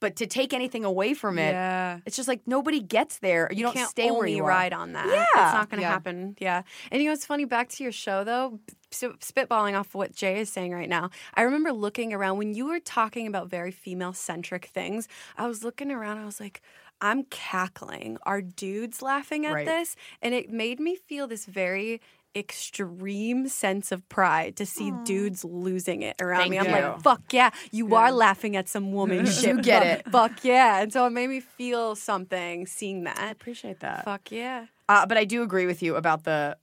But 0.01 0.15
to 0.17 0.27
take 0.27 0.53
anything 0.53 0.85
away 0.85 1.13
from 1.13 1.37
it, 1.37 1.51
Yeah. 1.51 1.99
it's 2.05 2.15
just 2.15 2.27
like 2.29 2.41
nobody 2.45 2.79
gets 2.79 3.19
there. 3.19 3.49
You, 3.51 3.63
don't 3.63 3.73
can't 3.73 3.89
stay 3.89 4.11
where 4.11 4.27
you 4.27 4.43
are. 4.43 4.47
ride 4.47 4.71
on 4.73 4.93
that. 4.93 5.07
Yeah. 5.07 5.23
it's 5.23 5.53
not 5.53 5.69
going 5.69 5.79
to 5.79 5.87
Yeah. 5.87 5.91
happen. 5.91 6.35
Yeah, 6.39 6.61
and 6.91 7.01
you 7.01 7.07
know 7.09 7.13
what's 7.13 7.25
funny? 7.25 7.45
Back 7.45 7.69
to 7.69 7.83
your 7.83 7.91
show 7.91 8.23
though, 8.23 8.59
so 8.91 9.11
spitballing 9.19 9.77
off 9.77 9.93
what 9.93 10.15
Jay 10.15 10.39
is 10.39 10.49
saying 10.49 10.71
right 10.73 10.87
now. 10.89 11.09
I 11.33 11.41
remember 11.41 11.71
looking 11.73 12.13
around 12.13 12.37
when 12.37 12.53
you 12.53 12.65
were 12.67 12.79
talking 12.79 13.27
about 13.27 13.49
very 13.49 13.71
female 13.71 14.13
centric 14.13 14.65
things. 14.67 15.07
I 15.37 15.47
was 15.47 15.63
looking 15.63 15.91
around. 15.91 16.17
I 16.19 16.25
was 16.25 16.39
like. 16.39 16.61
I'm 17.01 17.23
cackling. 17.29 18.17
Are 18.23 18.41
dudes 18.41 19.01
laughing 19.01 19.45
at 19.45 19.53
Right. 19.53 19.65
this? 19.65 19.95
And 20.21 20.33
it 20.33 20.49
made 20.49 20.81
me 20.81 20.97
feel 20.97 21.27
this 21.27 21.45
very 21.45 22.01
extreme 22.35 23.47
sense 23.47 23.91
of 23.91 24.07
pride 24.09 24.55
to 24.57 24.65
see 24.65 24.91
dudes 25.03 25.43
losing 25.43 26.01
it 26.01 26.21
around 26.21 26.41
Thank 26.41 26.51
me. 26.51 26.59
I'm 26.59 26.65
you. 26.65 26.71
like, 26.71 27.01
fuck 27.01 27.21
yeah, 27.31 27.49
you 27.71 27.95
are 27.95 28.11
laughing 28.11 28.55
at 28.55 28.69
some 28.69 28.91
woman 28.91 29.25
shit. 29.25 29.55
You 29.55 29.61
get 29.61 29.85
it. 29.85 30.05
Fuck 30.11 30.43
yeah. 30.43 30.81
And 30.81 30.91
so 30.93 31.05
it 31.05 31.11
made 31.11 31.27
me 31.27 31.39
feel 31.39 31.95
something 31.95 32.65
seeing 32.65 33.03
that. 33.03 33.19
I 33.19 33.29
appreciate 33.29 33.79
that. 33.81 34.05
Fuck 34.05 34.31
yeah. 34.31 34.67
Uh, 34.87 35.05
but 35.05 35.17
I 35.17 35.25
do 35.25 35.43
agree 35.43 35.65
with 35.65 35.81
you 35.81 35.95
about 35.95 36.23
the. 36.23 36.57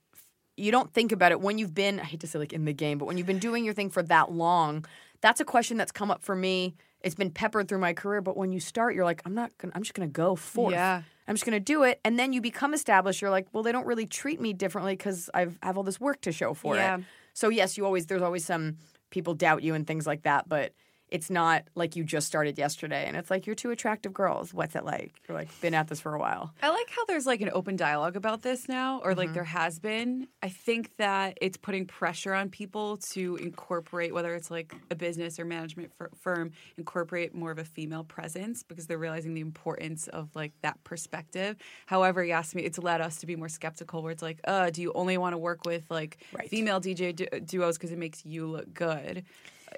You 0.57 0.73
don't 0.73 0.93
think 0.93 1.13
about 1.13 1.33
it 1.33 1.41
when 1.41 1.59
you've 1.59 1.75
been. 1.75 2.01
I 2.01 2.05
hate 2.05 2.21
to 2.21 2.27
say 2.27 2.39
like 2.39 2.53
in 2.53 2.65
the 2.65 2.73
game, 2.73 2.99
but 2.99 3.05
when 3.07 3.19
you've 3.19 3.27
been 3.27 3.39
doing 3.39 3.65
your 3.65 3.75
thing 3.75 3.91
for 3.91 4.03
that 4.05 4.33
long, 4.33 4.87
that's 5.21 5.41
a 5.41 5.45
question 5.45 5.77
that's 5.77 5.93
come 5.93 6.11
up 6.11 6.23
for 6.23 6.35
me. 6.35 6.77
It's 7.03 7.15
been 7.15 7.31
peppered 7.31 7.69
through 7.69 7.79
my 7.79 7.93
career, 7.93 8.21
but 8.21 8.37
when 8.37 8.53
you 8.53 8.61
start, 8.61 8.95
you're 8.95 9.05
like, 9.05 9.23
I'm 9.27 9.35
not 9.35 9.57
gonna. 9.59 9.73
I'm 9.77 9.83
just 9.83 9.95
gonna 9.95 10.09
go 10.09 10.35
forth. 10.35 10.73
Yeah. 10.73 11.03
I'm 11.29 11.35
just 11.35 11.45
gonna 11.45 11.61
do 11.61 11.83
it, 11.83 12.01
and 12.05 12.19
then 12.19 12.33
you 12.33 12.41
become 12.41 12.73
established. 12.75 13.21
You're 13.21 13.31
like, 13.31 13.47
well, 13.53 13.63
they 13.63 13.73
don't 13.73 13.87
really 13.87 14.07
treat 14.07 14.41
me 14.41 14.53
differently 14.53 14.93
because 14.95 15.29
I've 15.35 15.59
have 15.63 15.77
all 15.77 15.83
this 15.83 16.01
work 16.01 16.21
to 16.23 16.33
show 16.33 16.55
for 16.55 16.77
Yeah. 16.77 16.99
it. 16.99 17.05
So 17.35 17.49
yes, 17.49 17.77
you 17.77 17.85
always 17.85 18.07
there's 18.07 18.23
always 18.23 18.45
some 18.45 18.77
people 19.11 19.35
doubt 19.35 19.63
you 19.63 19.75
and 19.75 19.87
things 19.87 20.07
like 20.07 20.23
that, 20.23 20.49
but 20.49 20.73
it's 21.11 21.31
not 21.31 21.63
like 21.77 21.95
you 21.95 22.03
just 22.03 22.27
started 22.27 22.59
yesterday, 22.59 23.05
and 23.07 23.17
it's 23.17 23.31
like 23.31 23.47
you're 23.47 23.55
two 23.55 23.71
attractive 23.71 24.13
girls. 24.13 24.53
What's 24.53 24.75
it 24.75 24.85
like? 24.85 25.13
You're 25.29 25.37
like 25.39 25.49
been 25.61 25.73
at 25.75 25.87
this 25.89 26.01
for 26.01 26.15
a 26.15 26.19
while. 26.19 26.53
I 26.63 26.71
like 26.71 26.91
how 26.91 27.05
there's 27.07 27.27
like 27.27 27.41
an 27.41 27.51
open 27.53 27.77
dialogue 27.77 28.17
about 28.17 28.43
this 28.43 28.69
now, 28.69 29.01
or 29.05 29.11
Mm-hmm. 29.11 29.19
like 29.21 29.33
there 29.33 29.45
has 29.45 29.79
been. 29.79 30.27
I 30.43 30.49
think 30.49 30.97
that 30.97 31.39
it's 31.41 31.57
putting 31.57 31.87
pressure 31.87 32.35
on 32.35 32.51
people 32.51 32.97
to 33.13 33.37
incorporate, 33.37 34.13
whether 34.15 34.35
it's 34.35 34.51
like 34.51 34.75
a 34.91 34.95
business 34.97 35.39
or 35.39 35.45
management 35.45 35.93
fir- 35.97 36.11
firm, 36.21 36.51
incorporate 36.77 37.35
more 37.35 37.51
of 37.53 37.59
a 37.59 37.65
female 37.65 38.03
presence 38.05 38.63
because 38.65 38.87
they're 38.87 38.99
realizing 38.99 39.35
the 39.35 39.41
importance 39.41 40.09
of 40.09 40.35
like 40.35 40.53
that 40.63 40.83
perspective. 40.83 41.57
However, 41.87 42.25
you 42.25 42.33
asked 42.33 42.55
me, 42.55 42.63
it's 42.63 42.79
led 42.79 43.01
us 43.01 43.17
to 43.19 43.27
be 43.27 43.37
more 43.37 43.49
skeptical, 43.49 44.03
where 44.03 44.11
it's 44.13 44.23
like, 44.23 44.41
uh, 44.45 44.71
do 44.71 44.83
you 44.83 44.93
only 44.95 45.17
want 45.19 45.35
to 45.35 45.39
work 45.39 45.65
with 45.65 45.89
like 45.91 46.19
Right. 46.33 46.49
female 46.51 46.81
DJ 46.81 47.15
du- 47.15 47.41
duos 47.41 47.77
because 47.79 47.93
it 47.93 47.99
makes 47.99 48.25
you 48.25 48.47
look 48.47 48.75
good? 48.75 49.25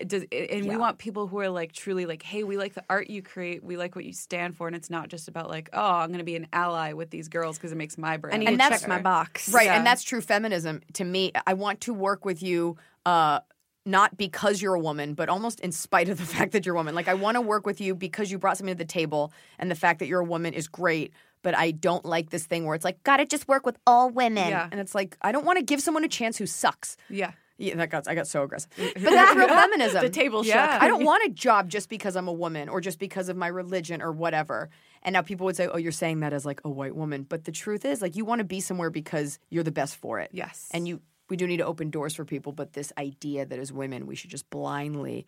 Does, 0.06 0.24
and 0.32 0.66
we 0.68 0.76
want 0.76 0.98
people 0.98 1.26
who 1.26 1.38
are 1.40 1.48
like 1.48 1.72
truly 1.72 2.06
like, 2.06 2.22
hey, 2.22 2.44
we 2.44 2.56
like 2.56 2.74
the 2.74 2.84
art 2.88 3.08
you 3.10 3.22
create, 3.22 3.62
we 3.64 3.76
like 3.76 3.96
what 3.96 4.04
you 4.04 4.12
stand 4.12 4.56
for, 4.56 4.66
and 4.66 4.76
it's 4.76 4.90
not 4.90 5.08
just 5.08 5.28
about 5.28 5.48
like, 5.48 5.68
oh, 5.72 5.80
I'm 5.96 6.08
going 6.08 6.18
to 6.18 6.24
be 6.24 6.36
an 6.36 6.46
ally 6.52 6.92
with 6.92 7.10
these 7.10 7.28
girls 7.28 7.56
because 7.58 7.72
it 7.72 7.76
makes 7.76 7.98
my 7.98 8.16
brand. 8.16 8.42
And 8.46 8.58
that's- 8.60 8.80
check 8.82 8.88
my 8.88 9.00
box. 9.00 9.48
Right, 9.48 9.66
Yeah. 9.66 9.76
and 9.76 9.86
that's 9.86 10.02
true 10.02 10.20
feminism 10.20 10.82
to 10.94 11.04
me. 11.04 11.32
I 11.46 11.54
want 11.54 11.80
to 11.82 11.94
work 11.94 12.24
with 12.24 12.42
you 12.42 12.76
uh 13.06 13.40
not 13.86 14.18
because 14.18 14.60
you're 14.60 14.74
a 14.74 14.80
woman, 14.80 15.14
but 15.14 15.30
almost 15.30 15.60
in 15.60 15.72
spite 15.72 16.10
of 16.10 16.18
the 16.18 16.24
fact 16.36 16.52
that 16.52 16.66
you're 16.66 16.74
a 16.74 16.78
woman. 16.78 16.94
Like 16.94 17.08
I 17.08 17.14
want 17.14 17.36
to 17.36 17.40
work 17.40 17.64
with 17.64 17.80
you 17.80 17.94
because 17.94 18.30
you 18.30 18.38
brought 18.38 18.58
something 18.58 18.74
to 18.74 18.78
the 18.78 18.84
table 18.84 19.32
and 19.58 19.70
the 19.70 19.74
fact 19.74 20.00
that 20.00 20.06
you're 20.06 20.20
a 20.20 20.24
woman 20.24 20.52
is 20.52 20.68
great, 20.68 21.12
but 21.42 21.56
I 21.56 21.70
don't 21.70 22.04
like 22.04 22.28
this 22.28 22.44
thing 22.44 22.66
where 22.66 22.74
it's 22.74 22.84
like 22.84 23.02
got 23.02 23.16
to 23.16 23.24
just 23.24 23.48
work 23.48 23.64
with 23.64 23.78
all 23.86 24.10
women. 24.10 24.50
Yeah. 24.50 24.68
And 24.70 24.78
it's 24.80 24.94
like 24.94 25.16
I 25.22 25.32
don't 25.32 25.46
want 25.46 25.58
to 25.58 25.64
give 25.64 25.80
someone 25.80 26.04
a 26.04 26.08
chance 26.08 26.36
who 26.36 26.44
sucks. 26.44 26.96
Yeah. 27.08 27.30
Yeah, 27.58 27.74
that 27.74 27.90
got 27.90 28.06
I 28.08 28.14
got 28.14 28.26
so 28.28 28.42
aggressive. 28.44 28.70
But 28.78 29.02
that's 29.02 29.36
real 29.36 29.48
feminism. 29.48 30.00
The 30.02 30.10
table 30.10 30.44
Yeah. 30.44 30.74
shook. 30.74 30.82
I 30.82 30.88
don't 30.88 31.04
want 31.04 31.24
a 31.24 31.28
job 31.30 31.68
just 31.68 31.88
because 31.88 32.14
I'm 32.16 32.28
a 32.28 32.32
woman 32.32 32.68
or 32.68 32.80
just 32.80 32.98
because 33.00 33.28
of 33.28 33.36
my 33.36 33.48
religion 33.48 34.00
or 34.00 34.12
whatever. 34.12 34.70
And 35.02 35.12
now 35.12 35.22
people 35.22 35.44
would 35.46 35.56
say, 35.56 35.66
"Oh, 35.66 35.76
you're 35.76 35.92
saying 35.92 36.20
that 36.20 36.32
as 36.32 36.46
like 36.46 36.60
a 36.64 36.70
white 36.70 36.94
woman." 36.94 37.24
But 37.28 37.44
the 37.44 37.52
truth 37.52 37.84
is, 37.84 38.00
like 38.00 38.14
you 38.16 38.24
want 38.24 38.38
to 38.38 38.44
be 38.44 38.60
somewhere 38.60 38.90
because 38.90 39.38
you're 39.50 39.64
the 39.64 39.72
best 39.72 39.96
for 39.96 40.20
it. 40.20 40.30
Yes. 40.32 40.68
And 40.72 40.86
you 40.86 41.00
we 41.28 41.36
do 41.36 41.46
need 41.46 41.58
to 41.58 41.66
open 41.66 41.90
doors 41.90 42.14
for 42.14 42.24
people, 42.24 42.52
but 42.52 42.72
this 42.72 42.92
idea 42.96 43.44
that 43.44 43.58
as 43.58 43.72
women 43.72 44.06
we 44.06 44.14
should 44.14 44.30
just 44.30 44.48
blindly 44.50 45.26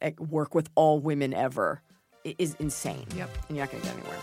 eh, 0.00 0.12
work 0.18 0.54
with 0.54 0.68
all 0.74 0.98
women 0.98 1.32
ever 1.34 1.82
is 2.24 2.56
insane. 2.58 3.06
Yep. 3.16 3.30
And 3.48 3.56
you're 3.56 3.64
not 3.66 3.70
going 3.70 3.82
to 3.82 3.88
get 3.88 3.96
anywhere. 3.98 4.18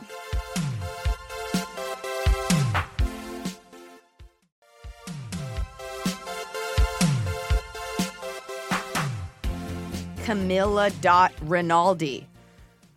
Camilla 10.23 10.89
dot 11.01 11.33
Rinaldi 11.41 12.27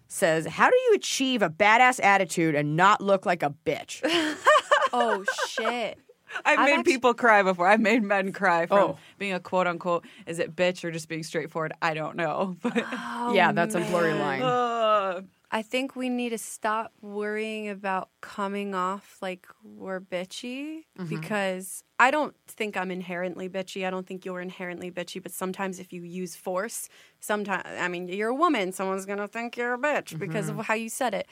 says, 0.06 0.46
"How 0.46 0.70
do 0.70 0.76
you 0.76 0.92
achieve 0.94 1.42
a 1.42 1.50
badass 1.50 2.02
attitude 2.02 2.54
and 2.54 2.76
not 2.76 3.00
look 3.00 3.26
like 3.26 3.42
a 3.42 3.52
bitch?" 3.64 4.00
oh 4.92 5.24
shit. 5.48 5.98
I've, 6.44 6.58
I've 6.58 6.64
made 6.66 6.78
actu- 6.80 6.90
people 6.92 7.14
cry 7.14 7.42
before. 7.42 7.66
I've 7.66 7.80
made 7.80 8.02
men 8.02 8.32
cry 8.32 8.66
from 8.66 8.78
Oh. 8.78 8.98
being 9.18 9.32
a 9.32 9.40
quote 9.40 9.66
unquote, 9.66 10.04
is 10.26 10.38
it 10.38 10.54
bitch 10.56 10.84
or 10.84 10.90
just 10.90 11.08
being 11.08 11.22
straightforward? 11.22 11.72
I 11.82 11.94
don't 11.94 12.16
know. 12.16 12.56
But 12.62 12.76
yeah, 13.34 13.52
that's 13.52 13.74
a 13.74 13.80
blurry 13.80 14.12
line. 14.14 14.42
uh, 14.42 15.22
I 15.52 15.62
think 15.62 15.94
we 15.94 16.08
need 16.08 16.30
to 16.30 16.38
stop 16.38 16.92
worrying 17.00 17.68
about 17.68 18.08
coming 18.20 18.74
off 18.74 19.18
like 19.22 19.46
we're 19.62 20.00
bitchy 20.00 20.80
because 21.08 21.84
I 22.00 22.10
don't 22.10 22.34
think 22.48 22.76
I'm 22.76 22.90
inherently 22.90 23.48
bitchy. 23.48 23.86
I 23.86 23.90
don't 23.90 24.06
think 24.06 24.24
you're 24.24 24.40
inherently 24.40 24.90
bitchy, 24.90 25.22
but 25.22 25.32
sometimes 25.32 25.78
if 25.78 25.92
you 25.92 26.02
use 26.02 26.34
force, 26.34 26.88
sometimes 27.20 27.62
I 27.66 27.86
mean 27.88 28.08
you're 28.08 28.30
a 28.30 28.34
woman, 28.34 28.72
someone's 28.72 29.06
gonna 29.06 29.28
think 29.28 29.56
you're 29.56 29.74
a 29.74 29.78
bitch 29.78 30.18
because 30.18 30.48
of 30.48 30.58
how 30.66 30.74
you 30.74 30.88
said 30.88 31.14
it. 31.14 31.26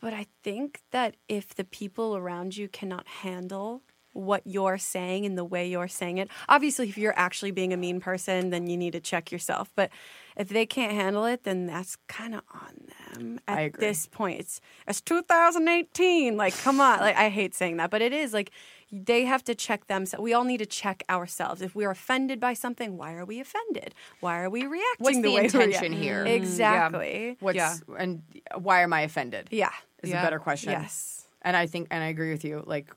But 0.00 0.12
I 0.14 0.26
think 0.42 0.80
that 0.90 1.16
if 1.28 1.54
the 1.54 1.64
people 1.64 2.16
around 2.16 2.56
you 2.56 2.68
cannot 2.68 3.06
handle 3.06 3.82
what 4.12 4.42
you're 4.46 4.78
saying 4.78 5.24
and 5.26 5.36
the 5.38 5.44
way 5.44 5.68
you're 5.68 5.88
saying 5.88 6.18
it, 6.18 6.28
obviously, 6.48 6.88
if 6.88 6.98
you're 6.98 7.18
actually 7.18 7.50
being 7.50 7.72
a 7.72 7.76
mean 7.76 8.00
person, 8.00 8.50
then 8.50 8.66
you 8.66 8.76
need 8.76 8.92
to 8.92 9.00
check 9.00 9.32
yourself. 9.32 9.70
But 9.74 9.90
if 10.36 10.48
they 10.48 10.66
can't 10.66 10.92
handle 10.92 11.24
it, 11.24 11.44
then 11.44 11.66
that's 11.66 11.96
kind 12.08 12.34
of 12.34 12.42
on 12.54 12.88
them 13.14 13.40
at 13.46 13.58
I 13.58 13.60
agree. 13.62 13.86
this 13.86 14.06
point. 14.06 14.40
It's, 14.40 14.60
it's 14.88 15.00
2018. 15.00 16.36
Like, 16.36 16.56
come 16.58 16.80
on. 16.80 17.00
Like, 17.00 17.16
I 17.16 17.28
hate 17.28 17.54
saying 17.54 17.76
that, 17.78 17.90
but 17.90 18.02
it 18.02 18.12
is 18.12 18.32
like 18.32 18.50
they 18.90 19.24
have 19.24 19.42
to 19.44 19.54
check 19.54 19.86
themselves. 19.86 20.22
We 20.22 20.34
all 20.34 20.44
need 20.44 20.58
to 20.58 20.66
check 20.66 21.02
ourselves. 21.08 21.62
If 21.62 21.74
we're 21.74 21.90
offended 21.90 22.40
by 22.40 22.52
something, 22.54 22.96
why 22.98 23.14
are 23.14 23.24
we 23.24 23.40
offended? 23.40 23.94
Why 24.20 24.40
are 24.42 24.50
we 24.50 24.66
reacting 24.66 24.82
What's 24.98 25.16
the, 25.16 25.22
the 25.22 25.28
way 25.28 25.34
we're 25.34 25.44
intention 25.44 25.92
here? 25.92 26.18
Mm-hmm. 26.24 26.26
Exactly. 26.34 27.36
What's 27.40 27.56
Yeah. 27.56 27.74
and 27.98 28.22
why 28.56 28.82
am 28.82 28.92
I 28.92 29.02
offended? 29.02 29.48
Yeah. 29.50 29.70
is 30.02 30.10
Yeah. 30.10 30.20
a 30.20 30.24
better 30.24 30.38
question. 30.38 30.72
Yes. 30.72 31.26
And 31.42 31.56
I 31.56 31.66
think 31.66 31.88
and 31.90 32.02
I 32.04 32.08
agree 32.08 32.30
with 32.32 32.44
you. 32.44 32.62
Like 32.66 32.90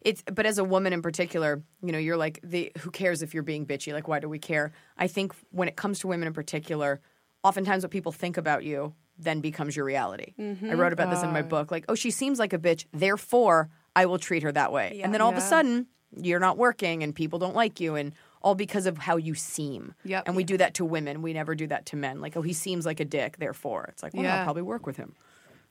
it's 0.00 0.22
but 0.22 0.46
as 0.46 0.58
a 0.58 0.64
woman 0.64 0.92
in 0.92 1.02
particular, 1.02 1.62
you 1.82 1.92
know, 1.92 1.98
you're 1.98 2.16
like 2.16 2.40
the 2.42 2.72
who 2.78 2.90
cares 2.90 3.22
if 3.22 3.34
you're 3.34 3.42
being 3.42 3.66
bitchy? 3.66 3.92
Like 3.92 4.08
why 4.08 4.20
do 4.20 4.28
we 4.28 4.38
care? 4.38 4.72
I 4.96 5.06
think 5.06 5.34
when 5.50 5.68
it 5.68 5.76
comes 5.76 6.00
to 6.00 6.08
women 6.08 6.26
in 6.26 6.34
particular, 6.34 7.00
oftentimes 7.42 7.84
what 7.84 7.90
people 7.90 8.12
think 8.12 8.36
about 8.36 8.64
you 8.64 8.94
then 9.18 9.40
becomes 9.40 9.76
your 9.76 9.84
reality. 9.84 10.32
I 10.38 10.42
mm-hmm. 10.42 10.76
wrote 10.76 10.92
about 10.92 11.10
this 11.10 11.22
in 11.22 11.30
my 11.30 11.42
book. 11.42 11.70
Like, 11.70 11.84
oh, 11.88 11.94
she 11.94 12.10
seems 12.10 12.38
like 12.38 12.52
a 12.54 12.58
bitch, 12.58 12.86
therefore 12.92 13.68
I 13.94 14.06
will 14.06 14.18
treat 14.18 14.42
her 14.42 14.52
that 14.52 14.72
way. 14.72 15.00
And 15.02 15.12
then 15.12 15.20
all 15.20 15.30
of 15.30 15.36
a 15.36 15.42
sudden, 15.42 15.86
you're 16.16 16.40
not 16.40 16.56
working 16.56 17.02
and 17.02 17.14
people 17.14 17.38
don't 17.38 17.54
like 17.54 17.80
you 17.80 17.94
and 17.94 18.12
all 18.42 18.54
because 18.54 18.86
of 18.86 18.98
how 18.98 19.16
you 19.16 19.34
seem. 19.34 19.94
Yep. 20.04 20.24
And 20.26 20.34
we 20.34 20.44
do 20.44 20.56
that 20.56 20.74
to 20.74 20.84
women. 20.84 21.22
We 21.22 21.32
never 21.32 21.54
do 21.54 21.66
that 21.68 21.86
to 21.86 21.96
men. 21.96 22.20
Like, 22.20 22.36
oh, 22.36 22.42
he 22.42 22.52
seems 22.52 22.86
like 22.86 23.00
a 23.00 23.04
dick, 23.04 23.36
therefore. 23.38 23.86
It's 23.92 24.02
like, 24.02 24.14
well, 24.14 24.22
Yeah. 24.22 24.38
I'll 24.38 24.44
probably 24.44 24.62
work 24.62 24.86
with 24.86 24.96
him. 24.96 25.14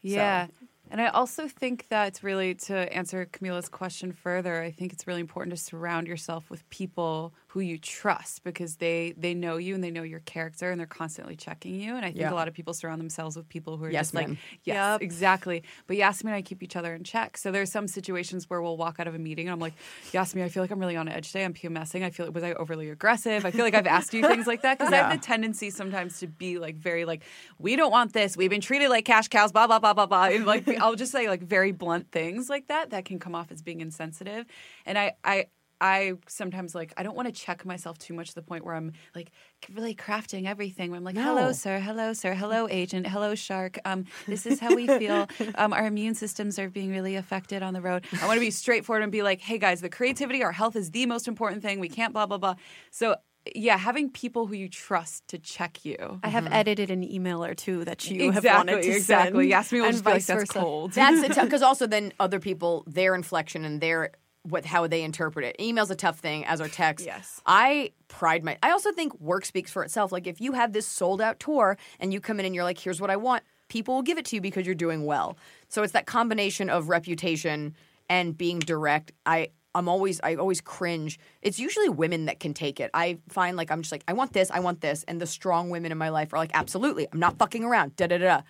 Yeah. 0.01 0.47
And 0.91 0.99
I 0.99 1.07
also 1.07 1.47
think 1.47 1.87
that 1.89 2.23
really 2.23 2.55
to 2.55 2.91
answer 2.93 3.25
Camila's 3.25 3.69
question 3.69 4.11
further, 4.11 4.61
I 4.61 4.71
think 4.71 4.91
it's 4.91 5.05
really 5.05 5.21
important 5.21 5.55
to 5.55 5.61
surround 5.61 6.07
yourself 6.07 6.49
with 6.49 6.67
people 6.69 7.31
who 7.53 7.61
you 7.61 7.79
trust 7.79 8.43
because 8.43 8.75
they 8.75 9.11
they 9.17 9.33
know 9.33 9.57
you 9.57 9.73
and 9.73 9.83
they 9.83 9.89
know 9.89 10.03
your 10.03 10.19
character 10.19 10.69
and 10.69 10.79
they're 10.79 10.85
constantly 10.85 11.35
checking 11.35 11.73
you. 11.81 11.95
And 11.95 12.05
I 12.05 12.09
think 12.09 12.19
Yeah. 12.21 12.31
a 12.31 12.35
lot 12.35 12.47
of 12.47 12.53
people 12.53 12.75
surround 12.75 13.01
themselves 13.01 13.35
with 13.35 13.49
people 13.49 13.75
who 13.77 13.85
are 13.85 13.89
Yes 13.91 14.07
just 14.07 14.13
like, 14.13 14.27
yes, 14.63 14.75
Yep. 14.75 15.01
exactly. 15.01 15.63
But 15.87 15.97
Yasmin 15.97 16.33
and 16.33 16.37
I 16.37 16.43
keep 16.43 16.61
each 16.61 16.75
other 16.75 16.93
in 16.93 17.03
check. 17.03 17.37
So 17.37 17.51
there's 17.51 17.71
some 17.71 17.87
situations 17.87 18.47
where 18.51 18.61
we'll 18.61 18.77
walk 18.77 18.99
out 18.99 19.07
of 19.07 19.15
a 19.15 19.17
meeting 19.17 19.47
and 19.47 19.53
I'm 19.53 19.59
like, 19.59 19.73
Yasmin, 20.13 20.43
I 20.45 20.49
feel 20.49 20.61
like 20.61 20.69
I'm 20.69 20.79
really 20.79 20.95
on 20.95 21.07
edge 21.07 21.27
today. 21.31 21.43
I'm 21.43 21.55
PMSing. 21.55 22.03
I 22.03 22.11
feel 22.11 22.27
like 22.27 22.35
was 22.35 22.43
I 22.43 22.53
overly 22.53 22.89
aggressive? 22.91 23.43
I 23.45 23.51
feel 23.51 23.65
like 23.65 23.73
I've 23.73 23.87
asked 23.87 24.13
you 24.13 24.21
things 24.27 24.45
like 24.45 24.61
that 24.61 24.77
because 24.77 24.93
I 24.93 24.97
have 24.97 25.11
the 25.11 25.17
tendency 25.17 25.71
sometimes 25.71 26.19
to 26.19 26.27
be 26.27 26.59
like 26.59 26.75
very 26.77 27.03
like, 27.03 27.23
we 27.57 27.75
don't 27.75 27.91
want 27.91 28.13
this. 28.13 28.37
We've 28.37 28.51
been 28.51 28.61
treated 28.61 28.89
like 28.89 29.05
cash 29.05 29.27
cows. 29.27 29.51
Blah 29.51 29.65
blah 29.65 29.79
blah 29.79 29.93
blah 29.95 30.05
blah. 30.05 30.25
And 30.25 30.45
like 30.45 30.67
I'll 30.79 30.93
just 30.95 31.11
say 31.11 31.27
like 31.27 31.41
very 31.41 31.71
blunt 31.71 32.11
things 32.11 32.47
like 32.47 32.67
that 32.67 32.91
that 32.91 33.05
can 33.05 33.17
come 33.17 33.33
off 33.33 33.51
as 33.51 33.63
being 33.63 33.81
insensitive. 33.81 34.45
And 34.85 34.99
I 34.99 35.13
I. 35.23 35.47
I 35.81 36.13
sometimes 36.27 36.75
like 36.75 36.93
I 36.97 37.03
don't 37.03 37.15
want 37.15 37.27
to 37.27 37.31
check 37.31 37.65
myself 37.65 37.97
too 37.97 38.13
much 38.13 38.29
to 38.29 38.35
the 38.35 38.41
point 38.41 38.65
where 38.65 38.75
I'm 38.75 38.91
like 39.15 39.31
really 39.73 39.95
crafting 39.95 40.45
everything. 40.45 40.91
Where 40.91 40.97
I'm 40.97 41.03
like, 41.03 41.15
No. 41.15 41.23
"Hello, 41.23 41.51
sir. 41.53 41.79
Hello, 41.79 42.13
sir. 42.13 42.33
Hello, 42.33 42.67
agent. 42.69 43.07
Hello, 43.07 43.35
shark. 43.35 43.79
Um, 43.85 44.05
this 44.27 44.45
is 44.45 44.59
how 44.59 44.75
we 44.75 44.87
feel. 44.99 45.27
Um, 45.55 45.73
our 45.73 45.85
immune 45.85 46.15
systems 46.15 46.59
are 46.59 46.69
being 46.69 46.91
really 46.91 47.15
affected 47.15 47.63
on 47.63 47.73
the 47.73 47.81
road. 47.81 48.05
I 48.21 48.27
want 48.27 48.37
to 48.37 48.41
be 48.41 48.51
straightforward 48.51 49.03
and 49.03 49.11
be 49.11 49.23
like, 49.23 49.39
hey 49.41 49.57
guys, 49.57 49.81
the 49.81 49.89
creativity, 49.89 50.43
our 50.43 50.51
health 50.51 50.75
is 50.75 50.91
the 50.91 51.05
most 51.05 51.27
important 51.27 51.61
thing. 51.61 51.79
We 51.79 51.89
can't 51.89 52.13
blah 52.13 52.25
blah 52.25 52.37
blah. 52.37 52.55
So 52.91 53.15
yeah, 53.55 53.77
having 53.77 54.09
people 54.11 54.47
who 54.47 54.53
you 54.53 54.67
trust 54.67 55.27
to 55.29 55.39
check 55.39 55.85
you. 55.85 56.19
I 56.23 56.27
have 56.27 56.47
edited 56.51 56.91
an 56.91 57.03
email 57.09 57.43
or 57.43 57.55
two 57.55 57.85
that 57.85 58.07
you 58.09 58.31
have 58.31 58.43
Exactly, 58.43 58.73
wanted 58.73 58.83
to 58.83 58.91
exactly. 58.95 59.43
send. 59.43 59.49
Yasmin 59.49 59.81
will 59.81 59.87
and 59.87 59.93
just 59.93 60.03
be 60.03 60.09
like, 60.09 60.15
vice 60.17 60.27
that's 60.27 60.41
versa. 60.41 60.59
cold. 60.59 60.91
That's 60.91 61.39
because 61.41 61.61
also 61.61 61.87
then 61.87 62.11
other 62.19 62.39
people 62.41 62.83
their 62.85 63.15
inflection 63.15 63.63
and 63.63 63.79
their 63.79 64.11
what 64.49 64.65
how 64.65 64.87
they 64.87 65.03
interpret 65.03 65.45
it. 65.45 65.55
Email's 65.59 65.91
a 65.91 65.95
tough 65.95 66.19
thing 66.19 66.45
as 66.45 66.61
are 66.61 66.67
text. 66.67 67.05
Yes. 67.05 67.41
I 67.45 67.91
pride 68.07 68.43
my. 68.43 68.57
I 68.63 68.71
also 68.71 68.91
think 68.91 69.19
work 69.19 69.45
speaks 69.45 69.71
for 69.71 69.83
itself. 69.83 70.11
Like 70.11 70.27
if 70.27 70.41
you 70.41 70.53
have 70.53 70.73
this 70.73 70.85
sold 70.85 71.21
out 71.21 71.39
tour 71.39 71.77
and 71.99 72.13
you 72.13 72.19
come 72.19 72.39
in 72.39 72.45
and 72.45 72.55
you're 72.55 72.63
like, 72.63 72.79
here's 72.79 72.99
what 72.99 73.09
I 73.09 73.15
want, 73.15 73.43
people 73.67 73.95
will 73.95 74.01
give 74.01 74.17
it 74.17 74.25
to 74.25 74.35
you 74.35 74.41
because 74.41 74.65
you're 74.65 74.75
doing 74.75 75.05
well. 75.05 75.37
So 75.67 75.83
it's 75.83 75.93
that 75.93 76.05
combination 76.05 76.69
of 76.69 76.89
reputation 76.89 77.75
and 78.09 78.37
being 78.37 78.59
direct. 78.59 79.11
I. 79.25 79.49
I'm 79.75 79.87
always 79.87 80.19
I 80.23 80.33
always 80.33 80.61
cringe. 80.61 81.19
It's 81.43 81.59
usually 81.59 81.89
women 81.89 82.25
that 82.25 82.39
can 82.39 82.55
take 82.55 82.79
it. 82.79 82.89
I 82.91 83.19
find 83.29 83.55
like 83.55 83.69
I'm 83.69 83.83
just 83.83 83.91
like 83.91 84.03
I 84.07 84.13
want 84.13 84.33
this, 84.33 84.49
I 84.49 84.61
want 84.61 84.81
this, 84.81 85.03
and 85.03 85.21
the 85.21 85.27
strong 85.27 85.69
women 85.69 85.91
in 85.91 85.97
my 85.97 86.09
life 86.09 86.33
are 86.33 86.37
like 86.37 86.49
absolutely, 86.55 87.07
I'm 87.13 87.19
not 87.19 87.37
fucking 87.37 87.63
around. 87.63 87.95
Da 87.95 88.07
da 88.07 88.17
da. 88.17 88.37
da. 88.37 88.41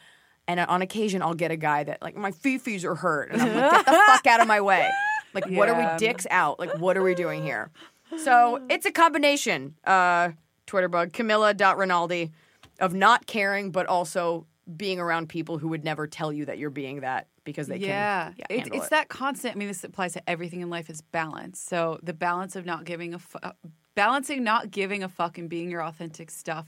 And 0.48 0.62
on 0.62 0.82
occasion, 0.82 1.22
I'll 1.22 1.36
get 1.36 1.52
a 1.52 1.58
guy 1.58 1.84
that 1.84 2.02
like 2.02 2.16
my 2.16 2.32
fifis 2.32 2.84
are 2.84 2.96
hurt, 2.96 3.32
and 3.32 3.40
I'm 3.40 3.54
like, 3.54 3.72
get 3.72 3.86
the 3.86 3.92
fuck 4.08 4.26
out 4.26 4.40
of 4.40 4.48
my 4.48 4.62
way. 4.62 4.90
Like, 5.34 5.50
what 5.50 5.70
are 5.70 5.76
we 5.76 5.98
dicks 5.98 6.28
out? 6.30 6.60
Like, 6.60 6.78
what 6.78 6.98
are 6.98 7.04
we 7.04 7.16
doing 7.16 7.44
here? 7.44 7.72
So 8.18 8.66
it's 8.70 8.86
a 8.86 8.92
combination. 8.92 9.76
Uh, 9.84 10.32
Twitter 10.66 10.88
bug 10.88 11.14
Camilla.Rinaldi 11.14 12.32
of 12.80 12.94
not 12.94 13.26
caring, 13.26 13.72
but 13.72 13.86
also 13.88 14.46
being 14.78 15.00
around 15.00 15.30
people 15.30 15.58
who 15.58 15.68
would 15.70 15.84
never 15.84 16.08
tell 16.08 16.32
you 16.32 16.46
that 16.46 16.58
you're 16.58 16.70
being 16.70 17.02
that 17.02 17.28
because 17.44 17.68
they 17.68 17.78
yeah, 17.78 18.32
can. 18.32 18.46
It- 18.50 18.74
it's 18.74 18.86
it. 18.86 18.90
that 18.92 19.10
constant. 19.10 19.56
I 19.56 19.58
mean, 19.58 19.68
this 19.68 19.84
applies 19.84 20.14
to 20.14 20.30
everything 20.30 20.62
in 20.62 20.70
life. 20.70 20.90
Is 20.90 21.02
balance. 21.02 21.60
So 21.60 22.00
the 22.04 22.14
balance 22.14 22.56
of 22.56 22.66
not 22.66 22.86
giving 22.86 23.16
a 23.16 23.20
uh, 23.42 23.52
balancing 24.00 24.44
not 24.44 24.72
giving 24.72 25.04
a 25.04 25.10
fuck 25.10 25.38
and 25.38 25.50
being 25.50 25.70
your 25.70 25.84
authentic 25.84 26.32
stuff, 26.32 26.66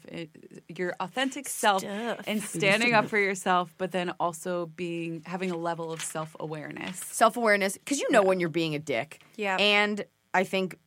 your 0.67 0.93
authentic 0.99 1.47
self, 1.47 1.81
Stuff. 1.81 2.19
and 2.27 2.41
standing 2.43 2.93
up 2.93 3.07
for 3.07 3.17
yourself, 3.17 3.73
but 3.77 3.91
then 3.91 4.09
also 4.19 4.65
being 4.75 5.21
having 5.25 5.51
a 5.51 5.57
level 5.57 5.91
of 5.91 6.01
self 6.01 6.35
awareness. 6.39 6.97
self 6.99 7.37
awareness 7.37 7.77
because 7.77 7.99
you 7.99 8.09
know 8.11 8.21
when 8.23 8.39
you're 8.39 8.49
being 8.49 8.75
a 8.75 8.79
dick. 8.79 9.21
Yeah. 9.37 9.55
And 9.57 10.03
I 10.33 10.43
think 10.43 10.77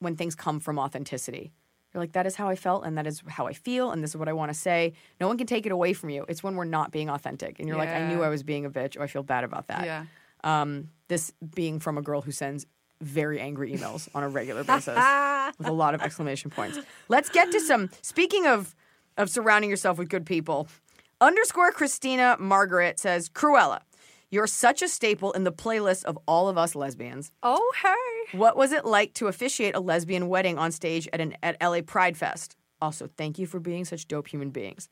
when 0.00 0.16
things 0.16 0.34
come 0.34 0.60
from 0.60 0.78
authenticity, 0.78 1.52
you're 1.94 2.02
like, 2.02 2.12
that 2.12 2.26
is 2.26 2.34
how 2.36 2.48
I 2.48 2.56
felt 2.56 2.84
and 2.84 2.98
that 2.98 3.06
is 3.06 3.22
how 3.28 3.46
I 3.46 3.52
feel 3.52 3.90
and 3.92 4.02
this 4.02 4.10
is 4.10 4.16
what 4.16 4.28
I 4.28 4.32
want 4.32 4.50
to 4.52 4.58
say. 4.58 4.92
No 5.20 5.28
one 5.28 5.38
can 5.38 5.46
take 5.46 5.66
it 5.66 5.72
away 5.72 5.92
from 5.92 6.10
you. 6.10 6.24
It's 6.28 6.42
when 6.42 6.56
we're 6.56 6.64
not 6.64 6.90
being 6.90 7.08
authentic 7.08 7.58
and 7.58 7.68
you're 7.68 7.78
like, 7.78 7.88
I 7.88 8.08
knew 8.08 8.22
I 8.22 8.28
was 8.28 8.42
being 8.42 8.66
a 8.66 8.70
bitch. 8.70 8.98
or 8.98 9.02
I 9.02 9.06
feel 9.06 9.22
bad 9.22 9.44
about 9.44 9.68
that. 9.68 9.84
Yeah. 9.84 10.04
Um, 10.44 10.90
this 11.08 11.32
being 11.54 11.78
from 11.80 11.96
a 11.96 12.02
girl 12.02 12.20
who 12.20 12.32
sends 12.32 12.66
very 13.00 13.40
angry 13.40 13.72
emails 13.72 14.08
on 14.14 14.22
a 14.22 14.28
regular 14.28 14.64
basis 14.72 14.96
with 15.58 15.68
a 15.68 15.72
lot 15.72 15.94
of 15.94 16.02
exclamation 16.02 16.50
points. 16.50 16.78
Let's 17.08 17.28
get 17.28 17.50
to 17.52 17.60
some. 17.60 17.90
Speaking 18.02 18.46
of 18.46 18.74
of 19.16 19.30
surrounding 19.30 19.70
yourself 19.70 19.98
with 19.98 20.08
good 20.08 20.26
people, 20.26 20.68
underscore 21.20 21.72
Christina 21.72 22.36
Margaret 22.38 22.98
says, 22.98 23.28
Krewella, 23.30 23.80
you're 24.30 24.46
such 24.46 24.82
a 24.82 24.88
staple 24.88 25.32
in 25.32 25.44
the 25.44 25.52
playlist 25.52 26.04
of 26.04 26.18
all 26.26 26.48
of 26.48 26.58
us 26.58 26.74
lesbians. 26.74 27.30
Oh, 27.42 27.72
hey. 27.82 28.38
What 28.38 28.56
was 28.56 28.72
it 28.72 28.84
like 28.84 29.14
to 29.14 29.28
officiate 29.28 29.74
a 29.74 29.80
lesbian 29.80 30.28
wedding 30.28 30.58
on 30.58 30.72
stage 30.72 31.08
at 31.12 31.20
an 31.20 31.36
at 31.42 31.56
LA 31.62 31.80
Pride 31.80 32.16
Fest? 32.16 32.56
Also, 32.82 33.08
thank 33.16 33.38
you 33.38 33.46
for 33.46 33.60
being 33.60 33.84
such 33.84 34.06
dope 34.06 34.28
human 34.28 34.50
beings. 34.50 34.88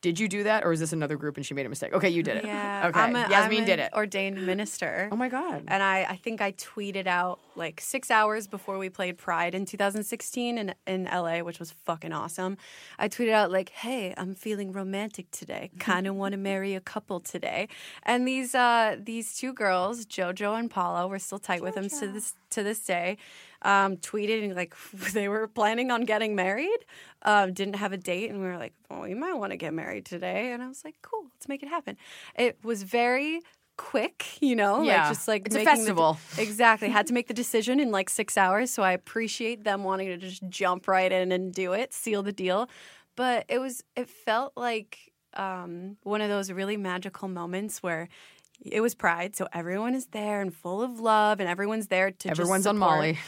Did 0.00 0.20
you 0.20 0.28
do 0.28 0.44
that, 0.44 0.64
or 0.64 0.70
is 0.72 0.78
this 0.78 0.92
another 0.92 1.16
group 1.16 1.36
and 1.36 1.44
she 1.44 1.54
made 1.54 1.66
a 1.66 1.68
mistake? 1.68 1.92
Okay, 1.92 2.08
you 2.08 2.22
did 2.22 2.36
it. 2.36 2.44
Yeah. 2.44 2.86
Okay. 2.86 3.00
I'm 3.00 3.16
a, 3.16 3.28
Yasmin 3.28 3.58
I'm 3.58 3.64
did 3.64 3.78
it. 3.80 3.92
Ordained 3.92 4.46
minister. 4.46 5.08
Oh 5.10 5.16
my 5.16 5.28
god. 5.28 5.64
And 5.66 5.82
I, 5.82 6.04
I 6.04 6.16
think 6.16 6.40
I 6.40 6.52
tweeted 6.52 7.08
out 7.08 7.40
like 7.56 7.80
six 7.80 8.08
hours 8.08 8.46
before 8.46 8.78
we 8.78 8.90
played 8.90 9.18
Pride 9.18 9.56
in 9.56 9.66
2016 9.66 10.56
in, 10.56 10.74
in 10.86 11.04
LA, 11.06 11.40
which 11.40 11.58
was 11.58 11.72
fucking 11.72 12.12
awesome. 12.12 12.58
I 12.96 13.08
tweeted 13.08 13.32
out 13.32 13.50
like, 13.50 13.70
"Hey, 13.70 14.14
I'm 14.16 14.36
feeling 14.36 14.70
romantic 14.70 15.32
today. 15.32 15.70
Kind 15.80 16.06
of 16.06 16.14
want 16.14 16.30
to 16.32 16.38
marry 16.38 16.76
a 16.76 16.80
couple 16.80 17.18
today." 17.18 17.66
And 18.04 18.26
these 18.26 18.54
uh, 18.54 18.96
these 19.02 19.36
two 19.36 19.52
girls, 19.52 20.06
JoJo 20.06 20.56
and 20.60 20.70
Paula, 20.70 21.08
we're 21.08 21.18
still 21.18 21.40
tight 21.40 21.62
with 21.62 21.74
them 21.74 21.88
to 21.88 22.06
this 22.06 22.34
to 22.50 22.62
this 22.62 22.84
day. 22.84 23.18
Um, 23.62 23.96
tweeted 23.96 24.44
and 24.44 24.54
like 24.54 24.74
they 25.12 25.28
were 25.28 25.48
planning 25.48 25.90
on 25.90 26.04
getting 26.04 26.34
married. 26.36 26.78
Um, 27.22 27.52
didn't 27.52 27.74
have 27.76 27.92
a 27.92 27.96
date, 27.96 28.30
and 28.30 28.40
we 28.40 28.46
were 28.46 28.56
like, 28.56 28.72
"Oh, 28.90 29.00
we 29.02 29.14
might 29.14 29.34
want 29.34 29.50
to 29.50 29.56
get 29.56 29.74
married 29.74 30.04
today." 30.04 30.52
And 30.52 30.62
I 30.62 30.68
was 30.68 30.84
like, 30.84 30.94
"Cool, 31.02 31.24
let's 31.34 31.48
make 31.48 31.62
it 31.62 31.68
happen." 31.68 31.96
It 32.36 32.58
was 32.62 32.84
very 32.84 33.40
quick, 33.76 34.26
you 34.40 34.56
know, 34.56 34.82
Yeah. 34.82 35.02
like 35.02 35.08
just 35.10 35.28
like 35.28 35.46
It's 35.46 35.54
a 35.54 35.58
making 35.58 35.72
the 35.72 35.78
festival. 35.78 36.18
exactly. 36.36 36.88
Had 36.88 37.06
to 37.08 37.12
make 37.14 37.28
the 37.28 37.34
decision 37.34 37.78
in 37.80 37.90
like 37.92 38.10
six 38.10 38.36
hours. 38.36 38.70
So 38.72 38.82
I 38.82 38.92
appreciate 38.92 39.62
them 39.64 39.84
wanting 39.84 40.08
to 40.08 40.16
just 40.16 40.42
jump 40.48 40.88
right 40.88 41.10
in 41.12 41.30
and 41.32 41.52
do 41.54 41.72
it, 41.74 41.92
seal 41.92 42.22
the 42.24 42.32
deal. 42.32 42.68
But 43.16 43.44
it 43.48 43.58
was, 43.60 43.82
it 43.96 44.08
felt 44.08 44.52
like 44.56 45.12
um, 45.34 45.96
one 46.02 46.20
of 46.20 46.28
those 46.28 46.50
really 46.50 46.76
magical 46.76 47.28
moments 47.28 47.80
where 47.82 48.08
it 48.64 48.80
was 48.80 48.94
Pride, 48.94 49.36
so 49.36 49.46
everyone 49.52 49.94
is 49.94 50.06
there 50.06 50.40
and 50.40 50.54
full 50.54 50.82
of 50.82 51.00
love, 51.00 51.40
and 51.40 51.48
everyone's 51.48 51.88
there 51.88 52.10
to 52.10 52.28
just 52.28 52.40
Everyone's 52.40 52.66
on. 52.66 52.78
Molly. 52.78 53.18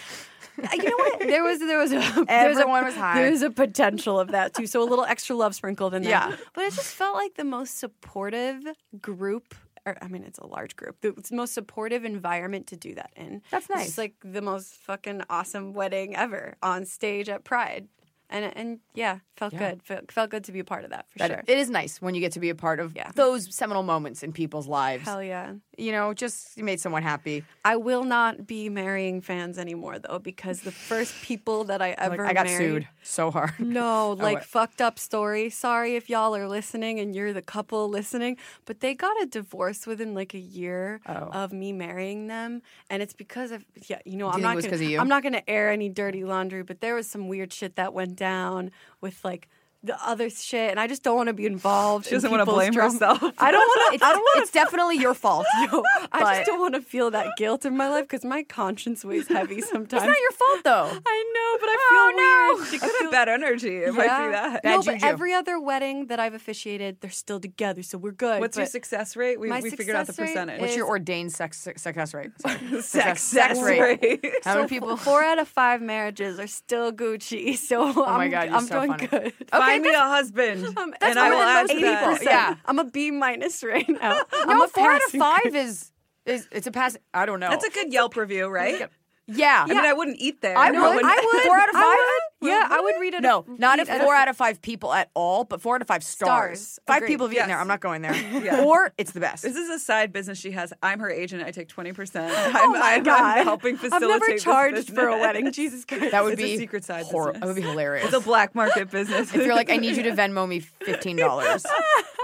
Uh, 0.59 0.69
You 0.75 0.85
know 0.85 0.97
what? 0.97 1.21
There 1.31 1.43
was 1.45 1.59
there 1.61 1.79
was 1.79 1.93
a 1.93 2.25
Everyone 2.29 2.83
a, 2.83 2.87
was 2.87 2.95
high. 2.95 3.23
There's 3.23 3.43
a 3.43 3.51
potential 3.51 4.19
of 4.19 4.33
that 4.33 4.53
too. 4.55 4.67
So 4.67 4.83
a 4.83 4.89
little 4.89 5.05
extra 5.05 5.35
love 5.37 5.55
sprinkled 5.55 5.95
in 5.95 6.03
there. 6.03 6.11
Yeah. 6.11 6.37
But 6.55 6.65
it 6.65 6.75
just 6.75 6.95
felt 6.95 7.15
like 7.15 7.35
the 7.37 7.45
most 7.45 7.79
supportive 7.79 8.63
group. 9.01 9.55
Or, 9.87 9.97
I 10.03 10.09
mean, 10.09 10.25
it's 10.25 10.39
a 10.39 10.47
large 10.47 10.77
group. 10.77 10.97
It's 11.03 11.31
the 11.31 11.37
most 11.37 11.55
supportive 11.55 12.05
environment 12.05 12.67
to 12.67 12.77
do 12.77 12.95
that 12.97 13.11
in. 13.17 13.41
That's 13.51 13.71
nice. 13.71 13.87
just 13.87 13.99
like 13.99 14.15
the 14.23 14.43
most 14.43 14.75
fucking 14.75 15.23
awesome 15.31 15.73
wedding 15.73 16.15
ever 16.15 16.57
on 16.63 16.85
stage 16.85 17.31
at 17.31 17.45
Pride, 17.45 17.89
and 18.31 18.57
and 18.57 18.79
yeah, 18.95 19.19
felt 19.37 19.53
Yeah. 19.53 19.59
good. 19.71 19.83
Felt, 19.83 20.13
felt 20.13 20.31
good 20.31 20.45
to 20.45 20.53
be 20.53 20.61
a 20.61 20.65
part 20.65 20.85
of 20.85 20.91
that 20.91 21.11
for 21.11 21.19
That- 21.19 21.31
sure. 21.31 21.43
It 21.47 21.59
is 21.59 21.69
nice 21.71 22.01
when 22.01 22.15
you 22.15 22.21
get 22.21 22.33
to 22.33 22.41
be 22.41 22.51
a 22.51 22.55
part 22.55 22.81
of 22.81 22.95
Yeah. 22.97 23.11
those 23.15 23.55
seminal 23.55 23.83
moments 23.83 24.23
in 24.23 24.33
people's 24.33 24.67
lives. 24.69 25.05
Hell 25.05 25.23
yeah. 25.23 25.55
You 25.79 25.93
know, 25.93 26.13
just 26.13 26.57
you 26.59 26.65
made 26.65 26.79
someone 26.81 27.03
happy. 27.03 27.45
I 27.65 27.77
will 27.77 28.05
not 28.05 28.47
be 28.47 28.69
marrying 28.69 29.21
fans 29.23 29.59
anymore 29.59 29.99
though, 29.99 30.19
because 30.19 30.61
the 30.63 30.73
first 30.73 31.15
people 31.23 31.65
that 31.65 31.81
I 31.83 31.89
Like, 31.91 31.99
ever 32.01 32.27
I 32.27 32.33
got 32.35 32.47
married, 32.47 32.59
sued 32.59 32.89
so 33.03 33.31
hard. 33.31 33.53
No, 33.59 34.13
like 34.19 34.37
what? 34.39 34.45
fucked 34.45 34.81
up 34.83 34.99
story. 34.99 35.49
Sorry 35.51 35.97
if 35.97 36.11
y'all 36.11 36.37
are 36.37 36.49
listening 36.49 37.01
and 37.01 37.15
you're 37.15 37.33
the 37.33 37.43
couple 37.43 37.89
listening, 37.89 38.37
but 38.67 38.81
they 38.81 38.95
got 38.95 39.21
a 39.23 39.27
divorce 39.27 39.87
within 39.87 40.15
like 40.15 40.35
a 40.35 40.39
year 40.39 41.01
Oh. 41.07 41.31
of 41.33 41.53
me 41.53 41.73
marrying 41.73 42.27
them, 42.27 42.63
and 42.91 43.03
it's 43.03 43.15
because 43.15 43.51
of 43.51 43.65
yeah, 43.87 44.01
you 44.05 44.17
know, 44.17 44.27
Do 44.29 44.33
I'm 44.35 44.39
you 44.41 44.43
not 44.43 44.57
gonna, 44.57 44.69
'cause 44.69 44.81
of 44.81 44.89
you? 44.91 44.99
I'm 45.01 45.09
not 45.09 45.23
going 45.23 45.33
to 45.33 45.49
air 45.49 45.71
any 45.71 45.89
dirty 45.89 46.25
laundry, 46.25 46.63
but 46.63 46.81
there 46.81 46.95
was 46.95 47.09
some 47.09 47.27
weird 47.29 47.53
shit 47.53 47.77
that 47.77 47.95
went 47.95 48.17
down 48.21 48.71
with 49.01 49.25
like 49.25 49.49
the 49.83 49.97
other 50.07 50.29
shit, 50.29 50.71
and 50.71 50.79
I 50.79 50.87
just 50.87 51.03
don't 51.03 51.17
want 51.17 51.29
to 51.29 51.33
be 51.33 51.47
involved. 51.47 52.07
She 52.07 52.11
doesn't 52.13 52.31
want 52.31 52.43
to 52.43 52.51
blame 52.51 52.75
herself. 52.75 53.21
herself. 53.21 53.35
I 53.39 53.51
don't 53.51 53.61
want 53.61 54.01
to. 54.01 54.07
I 54.07 54.13
don't 54.13 54.21
want 54.21 54.31
It's 54.43 54.51
definitely 54.51 54.99
your 54.99 55.15
fault. 55.15 55.47
to. 55.71 55.83
I 56.13 56.37
just 56.37 56.47
don't 56.47 56.61
want 56.61 56.75
to 56.75 56.83
feel 56.83 57.11
that 57.13 57.37
guilt 57.37 57.65
in 57.65 57.77
my 57.77 57.89
life 57.89 58.05
because 58.05 58.25
my 58.25 58.43
conscience 58.43 59.05
weighs 59.05 59.29
heavy 59.29 59.61
sometimes. 59.61 60.03
It's 60.03 60.07
not 60.07 60.17
your 60.21 60.33
fault 60.33 60.65
though. 60.65 61.01
I 61.07 61.25
know, 61.35 61.59
but 61.61 61.69
I 61.69 61.77
oh, 61.79 62.57
feel 62.57 62.61
weird. 62.61 62.71
She 62.71 62.79
could 62.79 63.03
have 63.03 63.11
bad 63.11 63.29
energy. 63.29 63.77
It 63.79 63.95
might 63.95 64.03
be 64.03 64.33
that. 64.33 64.63
Bad 64.63 64.71
no, 64.71 64.83
but 64.83 64.93
juju. 64.95 65.07
every 65.07 65.33
other 65.33 65.59
wedding 65.59 66.07
that 66.07 66.21
I've 66.21 66.35
officiated, 66.35 66.99
they're 67.01 67.11
still 67.11 67.41
together, 67.41 67.83
so 67.83 67.97
we're 67.97 68.13
good. 68.13 68.41
What's 68.41 68.57
your 68.57 68.67
success 68.67 69.17
rate? 69.17 69.41
We, 69.41 69.51
we 69.51 69.71
figured 69.71 69.97
out 69.97 70.07
the 70.07 70.13
success 70.13 70.27
rate 70.27 70.35
percentage. 70.35 70.61
What's 70.61 70.77
your 70.77 70.89
ordained 70.89 71.33
sex 71.33 71.59
success 71.59 72.13
rate? 72.13 72.31
Sorry. 72.39 72.83
success 72.83 73.63
rate? 73.63 74.25
How 74.45 74.53
so 74.53 74.59
many 74.59 74.69
people? 74.69 74.97
Four 74.97 75.23
out 75.23 75.39
of 75.39 75.49
five 75.49 75.81
marriages 75.81 76.39
are 76.39 76.47
still 76.47 76.93
Gucci. 76.93 77.57
So 77.57 77.81
oh 77.81 77.93
my 77.93 78.25
I'm, 78.25 78.31
God, 78.31 78.49
you're 78.49 78.57
I'm 78.57 78.67
so 78.67 78.75
doing 78.75 78.91
funny. 78.91 79.07
good. 79.07 79.33
Find 79.73 79.83
me 79.83 79.95
a 79.95 80.01
husband, 80.01 80.65
Um, 80.77 80.95
and 81.01 81.19
I 81.19 81.29
more 81.31 81.39
will 81.39 81.47
than 81.47 81.49
add 81.49 81.69
that. 81.69 82.19
people. 82.21 82.27
Yeah. 82.33 82.55
I'm 82.67 82.79
a 82.79 82.85
B 82.85 83.11
minus 83.11 83.63
right 83.65 83.89
now. 83.89 84.21
I'm 84.33 84.59
No, 84.59 84.65
a 84.65 84.69
four 84.69 84.91
out 84.91 85.03
of 85.05 85.11
five 85.13 85.43
grade. 85.43 85.55
is 85.55 85.93
is 86.27 86.49
it's 86.53 86.67
a 86.67 86.71
pass. 86.71 86.97
I 87.15 87.27
don't 87.27 87.41
know. 87.41 87.51
That's 87.51 87.65
a 87.65 87.71
good 87.71 87.93
Yelp 87.93 88.17
review, 88.17 88.49
right? 88.49 88.91
yeah. 89.27 89.65
I 89.65 89.69
mean, 89.69 89.79
I 89.79 89.93
wouldn't 89.93 90.19
eat 90.21 90.41
there. 90.43 90.57
I 90.57 90.71
but 90.71 90.81
would. 90.83 90.97
when- 90.97 91.05
I 91.05 91.17
would. 91.33 91.43
Four 91.45 91.57
out 91.57 91.69
of 91.71 91.75
I 91.77 91.81
five. 91.81 92.20
Would. 92.41 92.49
Yeah, 92.49 92.67
I 92.71 92.81
would 92.81 92.95
read 93.01 93.15
it. 93.15 93.23
No, 93.23 93.45
not 93.59 93.79
if 93.79 93.89
four 93.89 94.15
out 94.15 94.29
of 94.29 94.37
five 94.37 94.63
people 94.63 94.93
at 94.93 95.11
all, 95.15 95.45
but 95.45 95.61
four 95.61 95.75
out 95.77 95.83
of 95.83 95.89
five 95.89 96.03
stars. 96.03 96.61
Stars. 96.61 96.79
Five 96.87 96.97
Agreed. 96.99 97.09
people 97.09 97.27
have 97.27 97.33
eaten 97.35 97.41
Yes. 97.43 97.49
there. 97.49 97.59
I'm 97.61 97.69
not 97.69 97.81
going 97.81 98.03
there. 98.03 98.15
Yeah. 98.41 98.65
Or 98.65 98.93
it's 98.97 99.13
the 99.13 99.21
best. 99.21 99.43
This 99.43 99.57
is 99.57 99.69
a 99.69 99.79
side 99.79 100.13
business 100.13 100.39
she 100.39 100.53
has. 100.53 100.73
I'm 100.83 101.01
her 101.01 101.11
agent. 101.11 101.43
I 101.45 101.51
take 101.51 101.69
20%. 101.69 102.17
I'm, 102.17 102.57
Oh 102.57 102.71
my 102.79 102.95
I'm, 102.95 103.03
God. 103.03 103.39
I'm 103.39 103.45
helping 103.45 103.75
I've 103.75 103.81
facilitate 103.81 104.09
never 104.09 104.27
this 104.27 104.43
charged 104.43 104.89
for 104.95 105.09
a 105.09 105.13
business. 105.13 105.21
wedding. 105.21 105.53
Jesus 105.61 105.85
Christ. 105.85 106.11
that 106.13 106.25
would 106.25 106.35
It's 106.35 106.43
a 106.43 106.45
be 106.45 106.57
secret 106.57 106.85
side 106.85 107.05
hor- 107.05 107.33
business. 107.33 107.41
That 107.41 107.47
would 107.47 107.57
be 107.57 107.63
hilarious. 107.63 108.07
It's 108.07 108.15
a 108.15 108.21
black 108.21 108.55
market 108.55 108.91
business. 108.93 109.35
if 109.35 109.45
you're 109.45 109.55
like, 109.55 109.71
I 109.71 109.77
need 109.77 109.97
you 109.97 110.03
to 110.05 110.13
Venmo 110.13 110.49
me 110.49 110.61
fifteen 110.61 111.17
dollars 111.17 111.65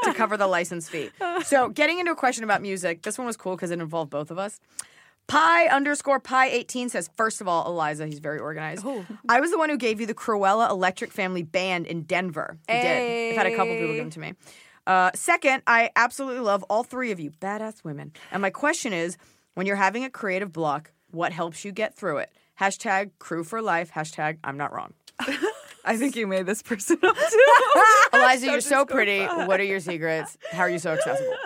to 0.04 0.14
cover 0.14 0.36
the 0.36 0.46
license 0.46 0.88
fee. 0.88 1.10
So, 1.44 1.68
getting 1.68 1.98
into 1.98 2.12
a 2.12 2.16
question 2.16 2.44
about 2.44 2.62
music, 2.62 3.02
this 3.02 3.18
one 3.18 3.26
was 3.26 3.36
cool 3.36 3.56
because 3.56 3.70
it 3.70 3.80
involved 3.80 4.10
both 4.10 4.30
of 4.30 4.38
us. 4.38 4.60
Pi 5.28 5.66
underscore 5.66 6.20
pi 6.20 6.46
eighteen 6.48 6.88
says, 6.88 7.10
first 7.16 7.40
of 7.40 7.48
all, 7.48 7.66
Eliza, 7.66 8.06
he's 8.06 8.20
very 8.20 8.38
organized. 8.38 8.86
I 9.28 9.40
was 9.40 9.50
the 9.50 9.58
one 9.58 9.70
who 9.70 9.76
gave 9.76 10.00
you 10.00 10.06
the 10.06 10.14
Krewella 10.14 10.70
Electric 10.70 11.10
Family 11.12 11.42
Band 11.42 11.86
in 11.86 12.02
Denver. 12.02 12.58
You 12.68 12.74
did. 12.74 13.30
I've 13.32 13.36
had 13.36 13.46
a 13.52 13.56
couple 13.56 13.74
people 13.74 13.88
give 13.88 13.96
them 13.96 14.10
to 14.10 14.20
me. 14.20 14.34
Uh, 14.86 15.10
second, 15.14 15.62
I 15.66 15.90
absolutely 15.96 16.40
love 16.40 16.62
all 16.64 16.84
three 16.84 17.10
of 17.10 17.18
you, 17.18 17.32
badass 17.32 17.82
women. 17.82 18.12
And 18.30 18.40
my 18.40 18.50
question 18.50 18.92
is, 18.92 19.16
when 19.54 19.66
you're 19.66 19.74
having 19.74 20.04
a 20.04 20.10
creative 20.10 20.52
block, 20.52 20.92
what 21.10 21.32
helps 21.32 21.64
you 21.64 21.72
get 21.72 21.96
through 21.96 22.18
it? 22.18 22.30
Hashtag 22.60 23.10
crew 23.18 23.42
for 23.42 23.60
life. 23.60 23.90
Hashtag 23.90 24.38
I'm 24.44 24.56
not 24.56 24.72
wrong. 24.72 24.92
I 25.86 25.96
think 25.96 26.16
you 26.16 26.26
made 26.26 26.44
this 26.46 26.62
person 26.62 26.98
up 27.02 27.16
too. 27.16 27.44
Eliza, 28.12 28.46
you're 28.46 28.60
so 28.60 28.84
pretty. 28.84 29.24
What 29.24 29.60
are 29.60 29.64
your 29.64 29.80
secrets? 29.80 30.36
How 30.50 30.60
are 30.62 30.70
you 30.70 30.78
so 30.78 30.92
accessible? 30.92 31.32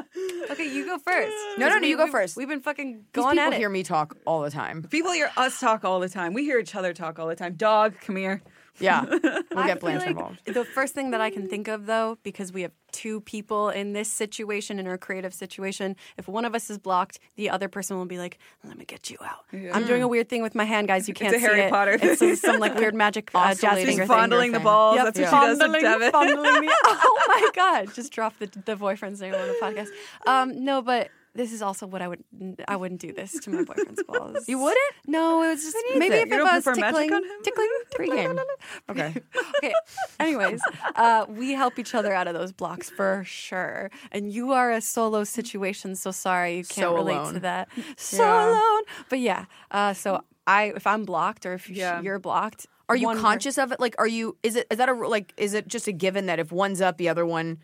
Okay, 0.50 0.74
you 0.74 0.84
go 0.84 0.98
first. 0.98 1.32
No, 1.58 1.68
no, 1.68 1.78
no, 1.78 1.86
you 1.86 1.96
go 1.96 2.08
first. 2.08 2.36
We've 2.36 2.48
been 2.48 2.60
fucking 2.60 3.04
These 3.12 3.22
going 3.22 3.36
people 3.36 3.46
at 3.46 3.52
it. 3.52 3.58
hear 3.58 3.68
me 3.68 3.84
talk 3.84 4.16
all 4.26 4.42
the 4.42 4.50
time. 4.50 4.82
People 4.82 5.12
hear 5.12 5.30
us 5.36 5.60
talk 5.60 5.84
all 5.84 6.00
the 6.00 6.08
time. 6.08 6.34
We 6.34 6.42
hear 6.42 6.58
each 6.58 6.74
other 6.74 6.92
talk 6.92 7.20
all 7.20 7.28
the 7.28 7.36
time. 7.36 7.54
Dog, 7.54 7.94
come 8.00 8.16
here. 8.16 8.42
Yeah, 8.80 9.04
we'll 9.08 9.20
get 9.20 9.44
feel 9.50 9.76
Blanche 9.80 10.00
like 10.00 10.08
involved. 10.10 10.40
The 10.46 10.64
first 10.64 10.94
thing 10.94 11.10
that 11.12 11.20
I 11.20 11.30
can 11.30 11.48
think 11.48 11.68
of, 11.68 11.86
though, 11.86 12.18
because 12.22 12.52
we 12.52 12.62
have 12.62 12.72
two 12.92 13.20
people 13.20 13.68
in 13.70 13.92
this 13.92 14.10
situation, 14.10 14.78
in 14.80 14.86
our 14.86 14.98
creative 14.98 15.32
situation, 15.32 15.94
if 16.18 16.26
one 16.26 16.44
of 16.44 16.54
us 16.54 16.70
is 16.70 16.78
blocked, 16.78 17.18
the 17.36 17.48
other 17.50 17.68
person 17.68 17.96
will 17.96 18.06
be 18.06 18.18
like, 18.18 18.38
"Let 18.64 18.76
me 18.78 18.84
get 18.84 19.10
you 19.10 19.18
out." 19.22 19.44
I'm 19.74 19.86
doing 19.86 20.02
a 20.02 20.08
weird 20.08 20.28
thing 20.28 20.42
with 20.42 20.54
my 20.54 20.64
hand, 20.64 20.88
guys. 20.88 21.06
You 21.08 21.14
can't 21.14 21.34
a 21.34 21.38
see 21.38 21.44
Harry 21.46 21.60
it. 21.60 21.70
Potter 21.70 21.98
It's 22.00 22.18
some, 22.18 22.34
some 22.36 22.58
like 22.58 22.74
weird 22.74 22.94
magic 23.04 23.30
uh, 23.34 23.54
jazz 23.54 23.58
She's 23.60 23.62
finger 23.62 23.84
finger 23.86 24.00
thing. 24.02 24.06
fondling 24.08 24.52
the 24.52 24.58
thing. 24.58 24.64
balls. 24.64 24.96
Yep. 24.96 25.04
That's 25.04 25.18
what 25.18 25.22
Yeah. 25.32 25.40
she 25.40 25.46
does 25.46 25.58
with 25.58 25.60
Fondling, 25.60 25.82
Devin. 25.82 26.10
fondling 26.12 26.60
me. 26.60 26.68
Oh 27.02 27.24
my 27.28 27.50
god! 27.54 27.94
Just 27.94 28.12
drop 28.12 28.38
the 28.38 28.46
the 28.64 28.76
boyfriend's 28.76 29.20
name 29.20 29.34
on 29.34 29.46
the 29.48 29.56
podcast. 29.62 29.88
Um, 30.26 30.64
no, 30.64 30.82
but 30.82 31.10
this 31.34 31.52
is 31.52 31.62
also 31.62 31.86
what 31.86 32.02
I 32.02 32.08
would 32.08 32.24
I 32.66 32.76
wouldn't 32.76 33.00
do 33.00 33.12
this 33.12 33.32
to 33.40 33.50
my 33.50 33.62
boyfriend's 33.64 34.02
balls. 34.02 34.48
You 34.48 34.58
wouldn't? 34.58 34.92
No, 35.06 35.42
it 35.42 35.48
was 35.48 35.62
just 35.62 35.76
maybe 35.96 36.14
it. 36.16 36.22
if, 36.22 36.28
You 36.30 36.38
don't 36.38 36.52
was 36.52 36.64
tickling, 36.64 37.12
on 37.12 37.22
him? 37.24 37.30
tickling, 37.44 37.68
Pre-game. 37.94 38.38
Okay. 38.90 39.14
okay. 39.58 39.72
Anyways, 40.18 40.60
uh, 40.96 41.26
we 41.28 41.52
help 41.52 41.78
each 41.78 41.94
other 41.94 42.12
out 42.12 42.26
of 42.28 42.34
those 42.34 42.52
blocks 42.52 42.90
for 42.90 43.22
sure. 43.24 43.90
And 44.12 44.32
you 44.32 44.52
are 44.52 44.72
a 44.72 44.80
solo 44.80 45.24
situation, 45.24 45.94
so 45.94 46.10
sorry 46.10 46.56
you 46.58 46.64
can't 46.64 46.86
So 46.86 46.94
relate 46.94 47.14
alone. 47.16 47.34
to 47.34 47.40
that. 47.40 47.68
So 47.96 48.22
Yeah. 48.24 48.48
alone. 48.50 48.82
But 49.08 49.20
yeah, 49.20 49.44
uh, 49.70 49.92
so 49.94 50.22
I 50.46 50.72
if 50.76 50.86
I'm 50.86 51.04
blocked 51.04 51.46
or 51.46 51.54
if 51.54 51.68
Yeah. 51.68 52.00
you're 52.00 52.18
blocked, 52.18 52.66
Are 52.88 52.96
you 52.96 53.14
conscious 53.14 53.56
of 53.56 53.70
it? 53.70 53.78
Like, 53.78 53.94
are 53.98 54.06
you? 54.08 54.36
Is 54.42 54.56
it? 54.56 54.66
Is 54.70 54.78
that 54.78 54.88
a 54.88 54.94
like? 54.94 55.32
Is 55.36 55.54
it 55.54 55.68
just 55.68 55.86
a 55.86 55.92
given 55.92 56.26
that 56.26 56.40
if 56.40 56.50
one's 56.50 56.80
up, 56.80 56.96
the 56.96 57.08
other 57.08 57.24
one? 57.24 57.58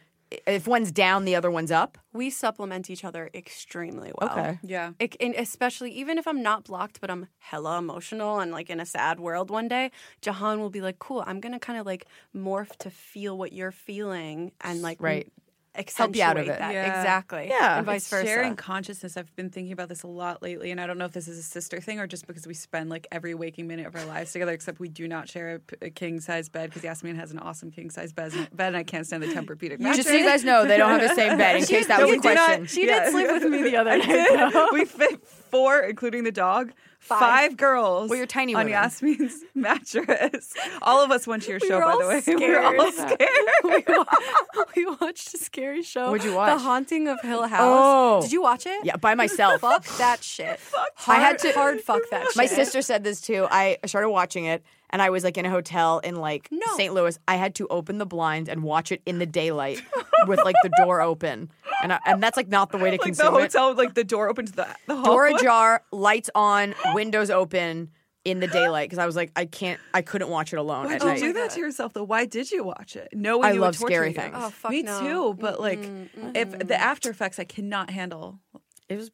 If 0.46 0.66
one's 0.66 0.90
down, 0.90 1.24
the 1.24 1.36
other 1.36 1.50
one's 1.50 1.70
up. 1.70 1.98
we 2.12 2.30
supplement 2.30 2.90
each 2.90 3.04
other 3.04 3.30
extremely 3.34 4.12
well. 4.18 4.30
Okay. 4.30 4.58
Yeah. 4.62 4.92
It, 4.98 5.14
and 5.20 5.34
especially 5.34 5.90
even 5.92 6.18
if 6.18 6.26
I'm 6.26 6.42
not 6.42 6.64
blocked, 6.64 7.00
but 7.00 7.10
I'm 7.10 7.28
hella 7.38 7.78
emotional 7.78 8.40
and 8.40 8.50
like 8.50 8.68
in 8.70 8.80
a 8.80 8.86
sad 8.86 9.20
world 9.20 9.50
one 9.50 9.68
day, 9.68 9.90
Jahan 10.22 10.60
will 10.60 10.70
be 10.70 10.80
like, 10.80 10.98
"Cool, 10.98 11.22
I'm 11.26 11.40
gonna 11.40 11.60
kind 11.60 11.78
of 11.78 11.86
like 11.86 12.06
morph 12.34 12.74
to 12.78 12.90
feel 12.90 13.36
what 13.38 13.52
you're 13.52 13.70
feeling 13.72 14.52
and 14.62 14.82
like 14.82 14.98
Right. 15.00 15.30
Accentuate 15.78 16.16
you 16.16 16.22
out 16.24 16.36
of 16.38 16.44
it. 16.48 16.58
that 16.58 16.72
Yeah. 16.72 16.86
exactly, 16.98 17.46
Yeah. 17.48 17.78
and 17.78 17.86
vice 17.86 18.02
It's 18.02 18.10
versa." 18.10 18.26
Sharing 18.26 18.56
consciousness. 18.56 19.16
I've 19.16 19.34
been 19.36 19.50
thinking 19.50 19.72
about 19.72 19.88
this 19.88 20.02
a 20.02 20.06
lot 20.06 20.42
lately, 20.42 20.70
and 20.70 20.80
I 20.80 20.86
don't 20.86 20.98
know 20.98 21.04
if 21.04 21.12
this 21.12 21.28
is 21.28 21.38
a 21.38 21.42
sister 21.42 21.80
thing 21.80 21.98
or 22.00 22.06
just 22.06 22.26
because 22.26 22.46
we 22.46 22.54
spend 22.54 22.90
like 22.90 23.06
every 23.12 23.34
waking 23.34 23.66
minute 23.66 23.86
of 23.86 23.94
our 23.96 24.04
lives 24.04 24.32
together. 24.32 24.52
Except 24.52 24.78
we 24.80 24.88
do 24.88 25.06
not 25.08 25.28
share 25.28 25.56
a, 25.56 25.58
p- 25.60 25.76
a 25.82 25.90
king 25.90 26.20
size 26.20 26.48
bed 26.48 26.70
because 26.70 26.82
Yasmin 26.84 27.16
has 27.16 27.30
an 27.32 27.38
awesome 27.38 27.70
king 27.70 27.90
size 27.90 28.12
bed, 28.12 28.32
bed, 28.52 28.68
and 28.68 28.76
I 28.76 28.82
can't 28.82 29.06
stand 29.06 29.22
the 29.22 29.28
Tempur-Pedic 29.28 29.78
mattress. 29.78 29.96
Just 29.98 30.08
so 30.08 30.14
you 30.14 30.24
guys 30.24 30.44
know, 30.44 30.64
they 30.66 30.76
don't 30.76 30.90
have 30.98 31.08
the 31.08 31.14
same 31.14 31.36
bed. 31.38 31.56
In 31.56 31.64
case 31.66 31.86
that 31.88 32.00
was 32.00 32.08
a 32.10 32.12
we 32.12 32.18
do 32.20 32.34
not- 32.34 32.46
question. 32.46 32.66
She 32.66 32.86
Yeah. 32.86 33.04
did 33.04 33.12
sleep 33.12 33.28
with 33.30 33.44
me 33.44 33.62
the 33.62 33.76
other 33.80 33.98
night. 33.98 34.68
we 34.72 34.84
fit 34.84 35.26
four, 35.26 35.80
including 35.80 36.24
the 36.24 36.32
dog. 36.32 36.72
Five, 36.98 37.56
girls. 37.56 38.10
Well, 38.10 38.16
you're 38.16 38.26
tiny 38.26 38.54
on 38.54 38.60
women. 38.60 38.72
Yasmin's 38.72 39.44
mattress. 39.54 40.52
All 40.82 41.04
of 41.04 41.10
us 41.10 41.26
went 41.26 41.44
to 41.44 41.50
your 41.50 41.58
We 41.62 41.68
show, 41.68 41.80
by 41.80 41.96
the 42.00 42.08
way. 42.08 42.20
scared. 42.20 42.40
We 42.40 42.50
were 42.50 42.60
all 42.60 42.92
scared. 42.92 44.66
we, 44.76 44.86
watched 45.00 45.34
a 45.34 45.38
scary 45.38 45.82
show. 45.82 46.10
What'd 46.10 46.24
you 46.26 46.34
watch? 46.34 46.52
The? 46.52 46.58
Haunting 46.58 47.08
of 47.08 47.20
Hill 47.20 47.46
House. 47.46 47.60
Oh. 47.62 48.22
Did 48.22 48.32
you 48.32 48.42
watch 48.42 48.66
it? 48.66 48.84
Yeah, 48.84 48.96
by 48.96 49.14
myself. 49.14 49.60
Fuck 49.60 49.84
that 49.98 50.22
shit. 50.22 50.58
I 51.06 51.16
had 51.16 51.38
to- 51.40 51.52
hard 51.52 51.80
fuck 51.80 52.02
that 52.10 52.26
shit. 52.26 52.36
My 52.36 52.46
sister 52.46 52.82
said 52.82 53.04
this 53.04 53.20
too. 53.20 53.46
I 53.50 53.78
started 53.86 54.10
watching 54.10 54.46
it 54.46 54.62
and 54.90 55.02
I 55.02 55.10
was 55.10 55.24
like 55.24 55.36
in 55.38 55.44
a 55.46 55.50
hotel 55.50 55.98
in 56.00 56.16
like 56.16 56.48
No. 56.50 56.60
St. 56.76 56.92
Louis. 56.94 57.18
I 57.28 57.36
had 57.36 57.54
to 57.56 57.66
open 57.68 57.98
the 57.98 58.06
blinds 58.06 58.48
and 58.48 58.62
watch 58.62 58.92
it 58.92 59.02
in 59.06 59.18
the 59.18 59.26
daylight 59.26 59.82
with 60.26 60.40
like 60.44 60.56
the 60.62 60.70
door 60.78 61.00
open. 61.00 61.50
And 61.82 61.92
I, 61.92 61.98
and 62.06 62.22
that's 62.22 62.36
like 62.36 62.48
not 62.48 62.70
the 62.72 62.78
way 62.78 62.84
to 62.90 62.92
Like 62.92 63.00
the 63.00 63.06
consume 63.06 63.34
it. 63.36 63.40
hotel, 63.42 63.74
like 63.74 63.94
the 63.94 64.04
door 64.04 64.28
open 64.28 64.46
to 64.46 64.52
the, 64.52 64.66
the 64.86 65.02
Door 65.02 65.26
ajar, 65.28 65.82
lights 65.92 66.30
on, 66.34 66.74
windows 66.94 67.30
open 67.30 67.90
in 68.24 68.40
the 68.40 68.48
daylight 68.48 68.88
because 68.88 68.98
I 68.98 69.06
was 69.06 69.14
like 69.14 69.30
I 69.36 69.44
can't 69.44 69.78
I 69.94 70.02
couldn't 70.02 70.28
watch 70.30 70.52
it 70.52 70.56
alone 70.56 70.86
Why'd 70.86 71.00
at 71.00 71.18
you 71.20 71.26
do 71.28 71.32
that 71.34 71.50
to 71.52 71.60
yourself 71.60 71.92
though? 71.92 72.02
Why 72.02 72.24
did 72.26 72.50
you 72.50 72.64
watch 72.64 72.96
it? 72.96 73.08
Knowing 73.12 73.44
I 73.44 73.52
you 73.52 73.60
love 73.60 73.74
would 73.74 73.78
torture 73.78 73.94
scary 73.94 74.08
you. 74.08 74.14
things. 74.14 74.34
Oh, 74.36 74.50
fuck 74.50 74.70
Me 74.72 74.82
no. 74.82 75.00
too, 75.00 75.34
but 75.40 75.60
like 75.60 75.78
if 76.34 76.58
the 76.58 76.74
after 76.80 77.08
effects 77.10 77.38
I 77.38 77.44
cannot 77.44 77.90
handle. 77.90 78.40
It 78.88 78.96
was 78.96 79.10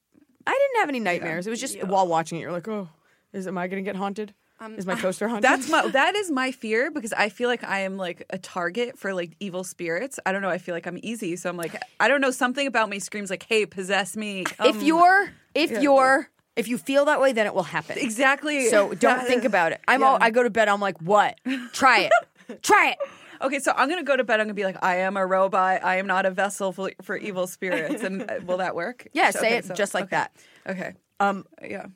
I 0.47 0.51
didn't 0.53 0.81
have 0.81 0.89
any 0.89 0.99
nightmares. 1.01 1.47
It 1.47 1.51
was 1.51 1.61
just 1.61 1.83
while 1.85 2.07
watching 2.07 2.39
it 2.39 2.41
you're 2.41 2.53
like, 2.53 2.67
"Oh, 2.69 2.89
is 3.35 3.47
am 3.47 3.59
I 3.59 3.69
going 3.69 3.85
to 3.85 3.89
get 3.89 3.97
haunted?" 3.97 4.33
Is 4.77 4.87
my 4.87 4.95
toaster 4.95 5.29
haunted? 5.29 5.45
That's 5.45 5.69
my 5.69 5.87
that 5.89 6.15
is 6.17 6.31
my 6.31 6.53
fear 6.53 6.91
because 6.91 7.13
I 7.13 7.29
feel 7.29 7.49
like 7.49 7.65
I 7.65 7.81
am 7.81 7.97
like 7.97 8.25
a 8.31 8.39
target 8.39 8.99
for 8.99 9.13
like 9.15 9.33
evil 9.41 9.65
spirits. 9.65 10.19
I 10.27 10.33
don't 10.33 10.43
know. 10.43 10.49
I 10.51 10.59
feel 10.59 10.75
like 10.75 10.87
I'm 10.87 10.99
easy, 11.03 11.37
so 11.37 11.51
I'm 11.51 11.57
like 11.57 11.75
I 12.01 12.09
don't 12.09 12.21
know. 12.21 12.31
Something 12.31 12.67
about 12.67 12.89
me 12.89 12.99
screams 12.99 13.31
like, 13.31 13.43
"Hey, 13.43 13.67
possess 13.67 14.17
me." 14.17 14.45
if 14.65 14.83
you're 14.83 15.33
if 15.55 15.71
yeah. 15.71 15.81
you're 15.81 16.29
if 16.57 16.69
you 16.69 16.77
feel 16.79 17.07
that 17.07 17.21
way, 17.21 17.33
then 17.33 17.47
it 17.47 17.55
will 17.55 17.63
happen. 17.63 17.97
exactly, 17.99 18.69
So 18.69 18.89
don't 18.95 19.19
That 19.19 19.27
think 19.27 19.41
is- 19.41 19.47
about 19.47 19.73
it. 19.73 19.81
I'm 19.89 20.01
yeah. 20.01 20.07
all 20.07 20.19
I 20.21 20.31
go 20.31 20.43
to 20.43 20.51
bed. 20.51 20.69
I'm 20.69 20.81
like, 20.81 21.01
what? 21.01 21.39
Try 21.73 22.01
it. 22.11 22.63
Try 22.63 22.91
it. 22.91 22.99
Okay, 23.43 23.59
so 23.59 23.73
I'm 23.77 23.89
gonna 23.89 24.05
go 24.05 24.17
to 24.17 24.23
bed. 24.23 24.39
I'm 24.39 24.47
gonna 24.47 24.55
be 24.55 24.63
like, 24.63 24.77
I 24.85 24.99
am 24.99 25.17
a 25.17 25.27
robot. 25.27 25.83
I 25.83 25.97
am 25.97 26.07
not 26.07 26.27
a 26.27 26.31
vessel 26.31 26.71
for, 26.71 26.93
for 27.03 27.17
evil 27.17 27.49
spirits. 27.49 28.05
And 28.05 28.23
uh, 28.31 28.35
will 28.47 28.59
that 28.59 28.77
work? 28.77 29.09
Yeah, 29.15 29.31
So- 29.31 29.41
say 29.41 29.47
okay, 29.49 29.57
it 29.57 29.65
so- 29.65 29.75
just 29.75 29.95
like 29.95 30.05
okay. 30.05 30.11
that. 30.17 30.33
Okay. 30.69 30.93
Um. 31.19 31.45
Yeah. 31.61 31.87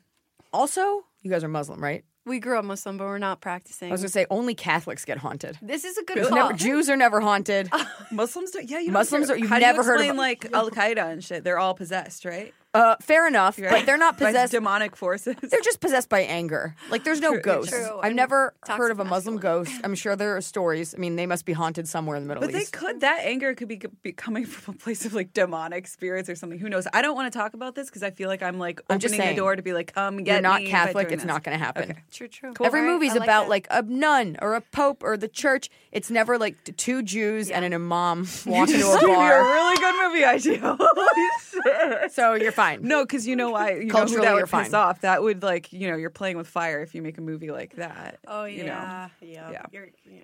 Also, 0.51 1.05
you 1.21 1.31
guys 1.31 1.45
are 1.45 1.47
Muslim, 1.47 1.81
right? 1.81 2.03
We 2.27 2.39
grew 2.39 2.59
up 2.59 2.65
Muslim, 2.65 2.97
but 2.97 3.05
we're 3.05 3.17
not 3.19 3.39
practicing. 3.41 3.89
I 3.89 3.91
was 3.93 4.01
gonna 4.01 4.09
say 4.09 4.25
only 4.29 4.53
Catholics 4.53 5.05
get 5.05 5.17
haunted. 5.17 5.57
this 5.61 5.85
is 5.85 5.97
a 5.97 6.03
good 6.03 6.17
Never- 6.17 6.29
call. 6.29 6.53
Jews 6.53 6.89
are 6.89 6.97
never 6.97 7.21
haunted. 7.21 7.69
Muslims 8.11 8.51
do 8.51 8.59
Yeah, 8.63 8.79
you 8.79 8.85
don't 8.87 8.93
Muslims 8.93 9.27
hear- 9.27 9.35
are- 9.35 9.39
you've 9.39 9.49
How 9.49 9.57
never 9.59 9.81
do 9.81 9.85
you 9.85 9.87
heard 9.91 9.95
of- 10.01 10.01
explain, 10.07 10.17
like 10.17 10.53
Al 10.53 10.69
Qaeda 10.69 11.11
and 11.11 11.23
shit? 11.23 11.43
They're 11.43 11.57
all 11.59 11.73
possessed, 11.73 12.25
right? 12.25 12.53
Uh, 12.77 12.95
fair 13.01 13.27
enough, 13.27 13.57
Right? 13.59 13.71
but 13.71 13.85
they're 13.85 13.97
not 13.97 14.17
possessed 14.17 14.27
By 14.33 14.39
possessed. 14.41 14.51
demonic 14.51 14.95
forces. 14.95 15.35
They're 15.41 15.61
just 15.61 15.79
possessed 15.79 16.09
by 16.09 16.21
anger. 16.21 16.75
Like 16.91 17.03
there's 17.03 17.21
no 17.21 17.31
True, 17.33 17.41
ghosts. 17.41 17.71
true. 17.71 17.97
I've 17.99 18.07
And 18.07 18.15
never 18.15 18.53
toxic 18.65 18.77
heard 18.81 18.91
of 18.91 18.99
a 18.99 19.05
Muslim 19.05 19.35
masculine. 19.35 19.63
ghost. 19.65 19.81
I'm 19.83 19.95
sure 19.95 20.15
there 20.15 20.35
are 20.37 20.41
stories. 20.41 20.93
I 20.93 20.97
mean, 20.97 21.15
they 21.15 21.25
must 21.25 21.45
be 21.45 21.53
haunted 21.53 21.87
somewhere 21.87 22.15
in 22.17 22.23
the 22.23 22.27
Middle 22.27 22.43
East. 22.43 22.53
But 22.53 22.59
they 22.59 22.85
could 22.93 23.01
that 23.01 23.19
anger 23.23 23.55
could 23.55 23.67
be, 23.67 23.81
be 24.03 24.11
coming 24.11 24.45
from 24.45 24.75
a 24.75 24.77
place 24.77 25.05
of 25.05 25.13
like 25.13 25.33
demonic 25.33 25.87
spirits 25.87 26.29
or 26.29 26.35
something. 26.35 26.59
Who 26.59 26.69
knows? 26.69 26.87
I 26.93 27.01
don't 27.01 27.15
want 27.15 27.31
to 27.31 27.37
talk 27.37 27.53
about 27.53 27.73
this 27.75 27.87
because 27.87 28.03
I 28.03 28.11
feel 28.11 28.29
like 28.29 28.43
I'm 28.43 28.59
like 28.59 28.79
I'm 28.89 28.95
opening 28.97 29.17
just 29.19 29.29
the 29.29 29.35
door 29.35 29.55
to 29.55 29.61
be 29.61 29.73
like, 29.73 29.93
come 29.93 30.17
get 30.17 30.23
me. 30.25 30.31
You're 30.33 30.41
not 30.41 30.61
me 30.61 30.67
Catholic. 30.69 31.11
It's 31.11 31.23
this. 31.23 31.27
not 31.27 31.43
going 31.43 31.57
to 31.57 31.63
happen. 31.63 31.91
Okay. 31.91 31.99
True, 32.11 32.27
true. 32.27 32.53
Every 32.63 32.81
All 32.81 32.85
right, 32.85 32.91
movie's 32.93 33.13
like 33.13 33.23
about 33.23 33.43
that. 33.45 33.49
like 33.49 33.67
a 33.71 33.81
nun 33.81 34.37
or 34.41 34.53
a 34.55 34.61
pope 34.61 35.03
or 35.03 35.17
the 35.17 35.27
church. 35.27 35.69
It's 35.91 36.11
never 36.11 36.37
like 36.37 36.55
two 36.77 37.01
Jews 37.01 37.49
and 37.49 37.65
an 37.65 37.73
imam 37.73 38.27
walk 38.45 38.69
into 38.69 38.73
a 38.75 38.77
This 38.77 38.87
would 38.93 39.05
be 39.05 39.11
a 39.11 39.15
bar. 39.15 39.41
really 39.43 39.75
good 39.77 39.95
movie 40.03 40.23
idea. 40.25 40.77
So 42.11 42.33
you're 42.35 42.51
fine. 42.51 42.66
No, 42.75 43.03
because 43.05 43.25
you 43.25 43.35
know 43.35 43.51
why? 43.51 43.71
You 43.75 43.85
know 43.85 43.91
Culturally, 43.93 44.15
who 44.17 44.21
that 44.23 44.27
you're 44.31 44.35
would 44.41 44.43
piss 44.51 44.69
fine. 44.71 44.75
off. 44.75 45.01
That 45.01 45.23
would 45.23 45.41
like 45.43 45.71
you 45.71 45.89
know 45.89 45.95
you're 45.95 46.09
playing 46.09 46.37
with 46.37 46.47
fire 46.47 46.81
if 46.81 46.93
you 46.93 47.01
make 47.01 47.17
a 47.17 47.21
movie 47.21 47.49
like 47.51 47.75
that. 47.77 48.19
Oh 48.27 48.43
you 48.45 48.59
know. 48.59 48.65
yeah, 48.65 49.09
yeah, 49.21 49.51
Yeah. 49.51 49.65
You're, 49.71 49.87
yeah. 50.05 50.21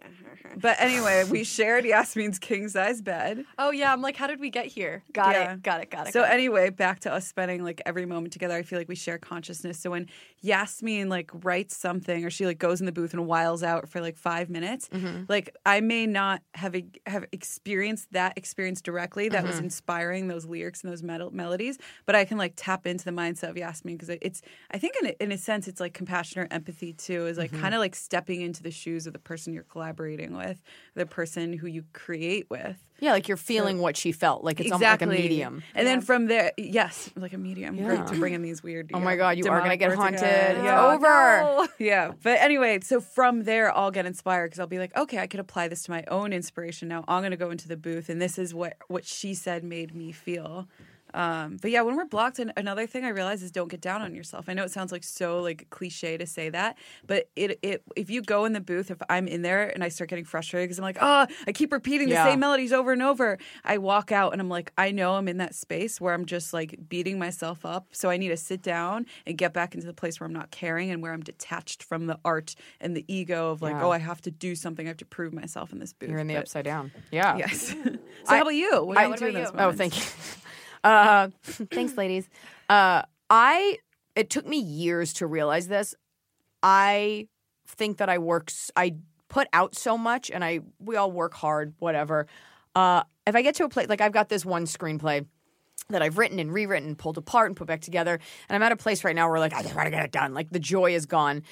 But 0.58 0.78
anyway, 0.80 1.24
we 1.30 1.44
shared 1.44 1.86
Yasmin's 1.86 2.40
king 2.40 2.68
size 2.70 3.02
bed. 3.02 3.46
Oh 3.58 3.72
yeah, 3.72 3.92
I'm 3.94 4.02
like, 4.02 4.16
how 4.18 4.28
did 4.28 4.40
we 4.40 4.50
get 4.50 4.66
here? 4.68 5.04
Got 5.14 5.36
Yeah. 5.36 5.54
it, 5.54 5.64
got 5.64 5.82
it, 5.82 5.90
got 5.90 6.08
it. 6.08 6.14
So 6.14 6.22
got 6.22 6.32
it. 6.32 6.34
anyway, 6.34 6.70
back 6.70 7.00
to 7.02 7.14
us 7.14 7.28
spending 7.28 7.64
like 7.64 7.82
every 7.86 8.06
moment 8.06 8.34
together. 8.34 8.56
I 8.56 8.64
feel 8.64 8.78
like 8.80 8.90
we 8.90 8.96
share 8.96 9.18
consciousness. 9.18 9.80
So 9.80 9.92
when 9.92 10.08
Yasmin 10.42 11.10
like 11.10 11.32
writes 11.44 11.76
something 11.78 12.24
or 12.26 12.30
she 12.30 12.46
like 12.46 12.60
goes 12.60 12.80
in 12.80 12.86
the 12.86 12.92
booth 12.92 13.14
and 13.14 13.26
wiles 13.26 13.64
out 13.64 13.90
for 13.90 14.02
like 14.02 14.18
five 14.18 14.50
minutes, 14.50 14.90
Mm-hmm. 14.94 15.24
like 15.30 15.56
I 15.66 15.80
may 15.82 16.06
not 16.06 16.42
have 16.56 16.76
e- 16.76 16.86
have 17.06 17.26
experienced 17.32 18.12
that 18.12 18.38
experience 18.38 18.82
directly 18.82 19.30
that 19.30 19.40
Mm-hmm. 19.44 19.48
was 19.48 19.60
inspiring 19.60 20.28
those 20.28 20.46
lyrics 20.46 20.84
and 20.84 20.92
those 20.92 21.04
mel- 21.04 21.32
melodies, 21.32 21.78
but 22.06 22.16
I 22.16 22.26
can 22.26 22.33
like 22.38 22.54
tap 22.56 22.86
into 22.88 23.06
the 23.06 23.12
mindset 23.12 23.50
of 23.50 23.58
Yasmin 23.58 23.96
because 23.98 24.10
it's 24.22 24.42
I 24.72 24.78
think 24.78 24.96
in 25.02 25.08
a, 25.10 25.24
in 25.24 25.32
a 25.32 25.38
sense 25.38 25.68
it's 25.68 25.80
like 25.80 25.94
compassion 25.94 26.42
or 26.42 26.48
empathy 26.52 26.94
too 26.94 27.26
is 27.28 27.38
like 27.38 27.52
Mm-hmm. 27.52 27.62
kind 27.62 27.74
of 27.76 27.80
like 27.80 27.96
stepping 27.96 28.42
into 28.42 28.64
the 28.64 28.72
shoes 28.72 29.06
of 29.08 29.14
the 29.14 29.20
person 29.20 29.54
you're 29.54 29.64
collaborating 29.64 30.36
with, 30.36 30.62
the 30.96 31.06
person 31.06 31.54
who 31.54 31.68
you 31.68 31.84
create 31.94 32.48
with. 32.50 32.78
Yeah, 33.00 33.12
like 33.12 33.28
you're 33.28 33.36
feeling 33.38 33.80
what 33.80 33.98
she 33.98 34.14
felt. 34.14 34.44
Like 34.46 34.62
it's 34.62 34.72
almost 34.72 34.88
like 34.90 35.02
a 35.02 35.06
medium. 35.08 35.62
And 35.76 35.86
then 35.86 36.00
from 36.00 36.28
there, 36.28 36.54
yes, 36.58 37.10
like 37.18 37.34
a 37.34 37.38
medium. 37.38 37.76
Great 37.76 38.00
Yeah. 38.00 38.06
to 38.06 38.16
bring 38.18 38.34
in 38.34 38.42
these 38.42 38.64
weird. 38.64 38.92
Oh 38.94 39.00
yeah, 39.00 39.04
my 39.04 39.16
God, 39.18 39.38
you 39.38 39.46
are 39.50 39.60
gonna 39.60 39.76
get 39.76 39.94
haunted. 39.94 40.20
again. 40.22 40.56
It's 40.58 40.64
Yeah. 40.66 40.94
over. 40.94 41.68
Yeah, 41.80 42.12
but 42.24 42.40
anyway, 42.40 42.80
so 42.82 43.02
from 43.02 43.44
there, 43.44 43.76
I'll 43.76 43.92
get 43.92 44.06
inspired 44.06 44.48
because 44.48 44.60
I'll 44.60 44.68
be 44.68 44.80
like, 44.80 44.96
okay, 44.96 45.18
I 45.20 45.28
could 45.28 45.40
apply 45.42 45.68
this 45.68 45.84
to 45.84 45.92
my 45.92 46.04
own 46.08 46.32
inspiration. 46.32 46.88
Now 46.88 47.04
I'm 47.08 47.22
gonna 47.24 47.36
go 47.36 47.52
into 47.52 47.68
the 47.68 47.76
booth, 47.78 48.08
and 48.10 48.22
this 48.22 48.38
is 48.38 48.54
what 48.54 48.78
what 48.88 49.04
she 49.06 49.34
said 49.34 49.64
made 49.66 49.94
me 49.94 50.12
feel. 50.14 50.68
Um, 51.14 51.58
but 51.62 51.72
yeah, 51.72 51.82
when 51.82 51.96
we're 51.96 52.06
blocked, 52.06 52.40
and 52.40 52.52
another 52.58 52.88
thing 52.88 53.06
I 53.06 53.10
realize 53.10 53.44
is 53.44 53.52
don't 53.52 53.70
get 53.70 53.82
down 53.82 54.02
on 54.02 54.16
yourself. 54.16 54.50
I 54.50 54.54
know 54.54 54.64
it 54.64 54.72
sounds 54.72 54.92
like 54.92 55.04
so 55.04 55.40
like 55.42 55.68
cliche 55.70 56.18
to 56.18 56.26
say 56.26 56.50
that, 56.50 56.78
but 57.06 57.30
it 57.36 57.60
it 57.62 57.84
if 57.96 58.10
you 58.10 58.22
go 58.22 58.46
in 58.46 58.54
the 58.54 58.62
booth, 58.62 58.90
if 58.92 58.98
I'm 59.10 59.28
in 59.28 59.42
there 59.42 59.68
and 59.70 59.84
I 59.84 59.90
start 59.90 60.10
getting 60.10 60.26
frustrated 60.26 60.68
because 60.70 60.80
I'm 60.80 60.84
like, 60.84 60.98
oh, 61.02 61.28
I 61.48 61.52
keep 61.52 61.72
repeating 61.72 62.08
the 62.10 62.16
Yeah. 62.16 62.26
same 62.26 62.40
melodies 62.40 62.74
over 62.74 62.92
and 62.92 63.02
over, 63.02 63.38
I 63.64 63.78
walk 63.78 64.12
out 64.12 64.32
and 64.34 64.42
I'm 64.42 64.50
like, 64.50 64.72
I 64.78 64.92
know 64.92 65.14
I'm 65.16 65.28
in 65.28 65.38
that 65.38 65.56
space 65.56 66.02
where 66.02 66.14
I'm 66.14 66.26
just 66.26 66.54
like 66.54 66.78
beating 66.90 67.20
myself 67.20 67.66
up. 67.66 67.88
So 67.92 68.10
I 68.10 68.18
need 68.18 68.30
to 68.30 68.38
sit 68.38 68.62
down 68.62 69.06
and 69.26 69.38
get 69.38 69.54
back 69.54 69.76
into 69.76 69.86
the 69.88 69.94
place 69.94 70.20
where 70.20 70.26
I'm 70.28 70.34
not 70.34 70.52
caring 70.52 70.90
and 70.92 71.02
where 71.02 71.14
I'm 71.14 71.22
detached 71.22 71.84
from 71.84 72.08
the 72.08 72.20
art 72.26 72.56
and 72.82 72.96
the 72.98 73.06
ego 73.08 73.52
of 73.52 73.62
like, 73.62 73.74
Yeah. 73.74 73.84
oh, 73.86 73.92
I 73.92 74.00
have 74.00 74.22
to 74.22 74.32
do 74.32 74.56
something. 74.56 74.88
I 74.88 74.90
have 74.90 74.98
to 74.98 75.06
prove 75.06 75.34
myself 75.34 75.72
in 75.72 75.80
this 75.80 75.94
booth. 75.94 76.10
You're 76.10 76.20
in 76.20 76.28
the 76.28 76.34
But- 76.36 76.42
upside 76.42 76.66
down. 76.66 76.92
Yeah. 77.12 77.38
Yes. 77.38 77.68
so 77.84 77.98
I- 78.28 78.36
how 78.38 78.42
about 78.42 78.56
you? 78.56 78.84
What 78.84 78.98
I- 78.98 79.08
what 79.08 79.22
about 79.22 79.34
you? 79.34 79.48
Oh, 79.58 79.72
thank 79.72 79.96
you. 79.98 80.04
Uh, 80.84 81.30
thanks, 81.44 81.96
ladies. 81.98 82.30
Uh, 82.70 83.04
I 83.30 83.78
it 84.16 84.30
took 84.30 84.46
me 84.46 84.58
years 84.60 85.14
to 85.14 85.28
realize 85.28 85.68
this. 85.68 85.96
I 86.62 87.28
think 87.68 87.98
that 87.98 88.10
I 88.10 88.18
work. 88.18 88.52
I 88.76 88.96
put 89.30 89.48
out 89.54 89.76
so 89.76 89.98
much, 89.98 90.30
and 90.30 90.44
I 90.44 90.60
we 90.80 90.96
all 90.96 91.12
work 91.12 91.34
hard. 91.34 91.74
Whatever. 91.80 92.28
Uh, 92.76 93.04
if 93.26 93.36
I 93.36 93.42
get 93.42 93.56
to 93.56 93.66
a 93.66 93.70
place 93.70 93.88
like 93.90 94.02
I've 94.02 94.12
got 94.12 94.30
this 94.30 94.46
one 94.46 94.66
screenplay 94.66 95.26
that 95.90 96.02
I've 96.02 96.18
written 96.18 96.40
and 96.40 96.52
rewritten, 96.52 96.96
pulled 96.96 97.18
apart 97.18 97.48
and 97.48 97.56
put 97.56 97.68
back 97.68 97.82
together, 97.82 98.20
and 98.50 98.56
I'm 98.56 98.64
at 98.64 98.72
a 98.72 98.78
place 98.78 99.04
right 99.04 99.16
now 99.16 99.30
where 99.30 99.40
like 99.40 99.54
I 99.54 99.62
just 99.62 99.76
want 99.76 99.88
to 99.88 99.92
get 99.92 100.04
it 100.04 100.12
done. 100.12 100.34
Like 100.34 100.50
the 100.50 100.60
joy 100.60 100.94
is 100.94 101.06
gone. 101.06 101.44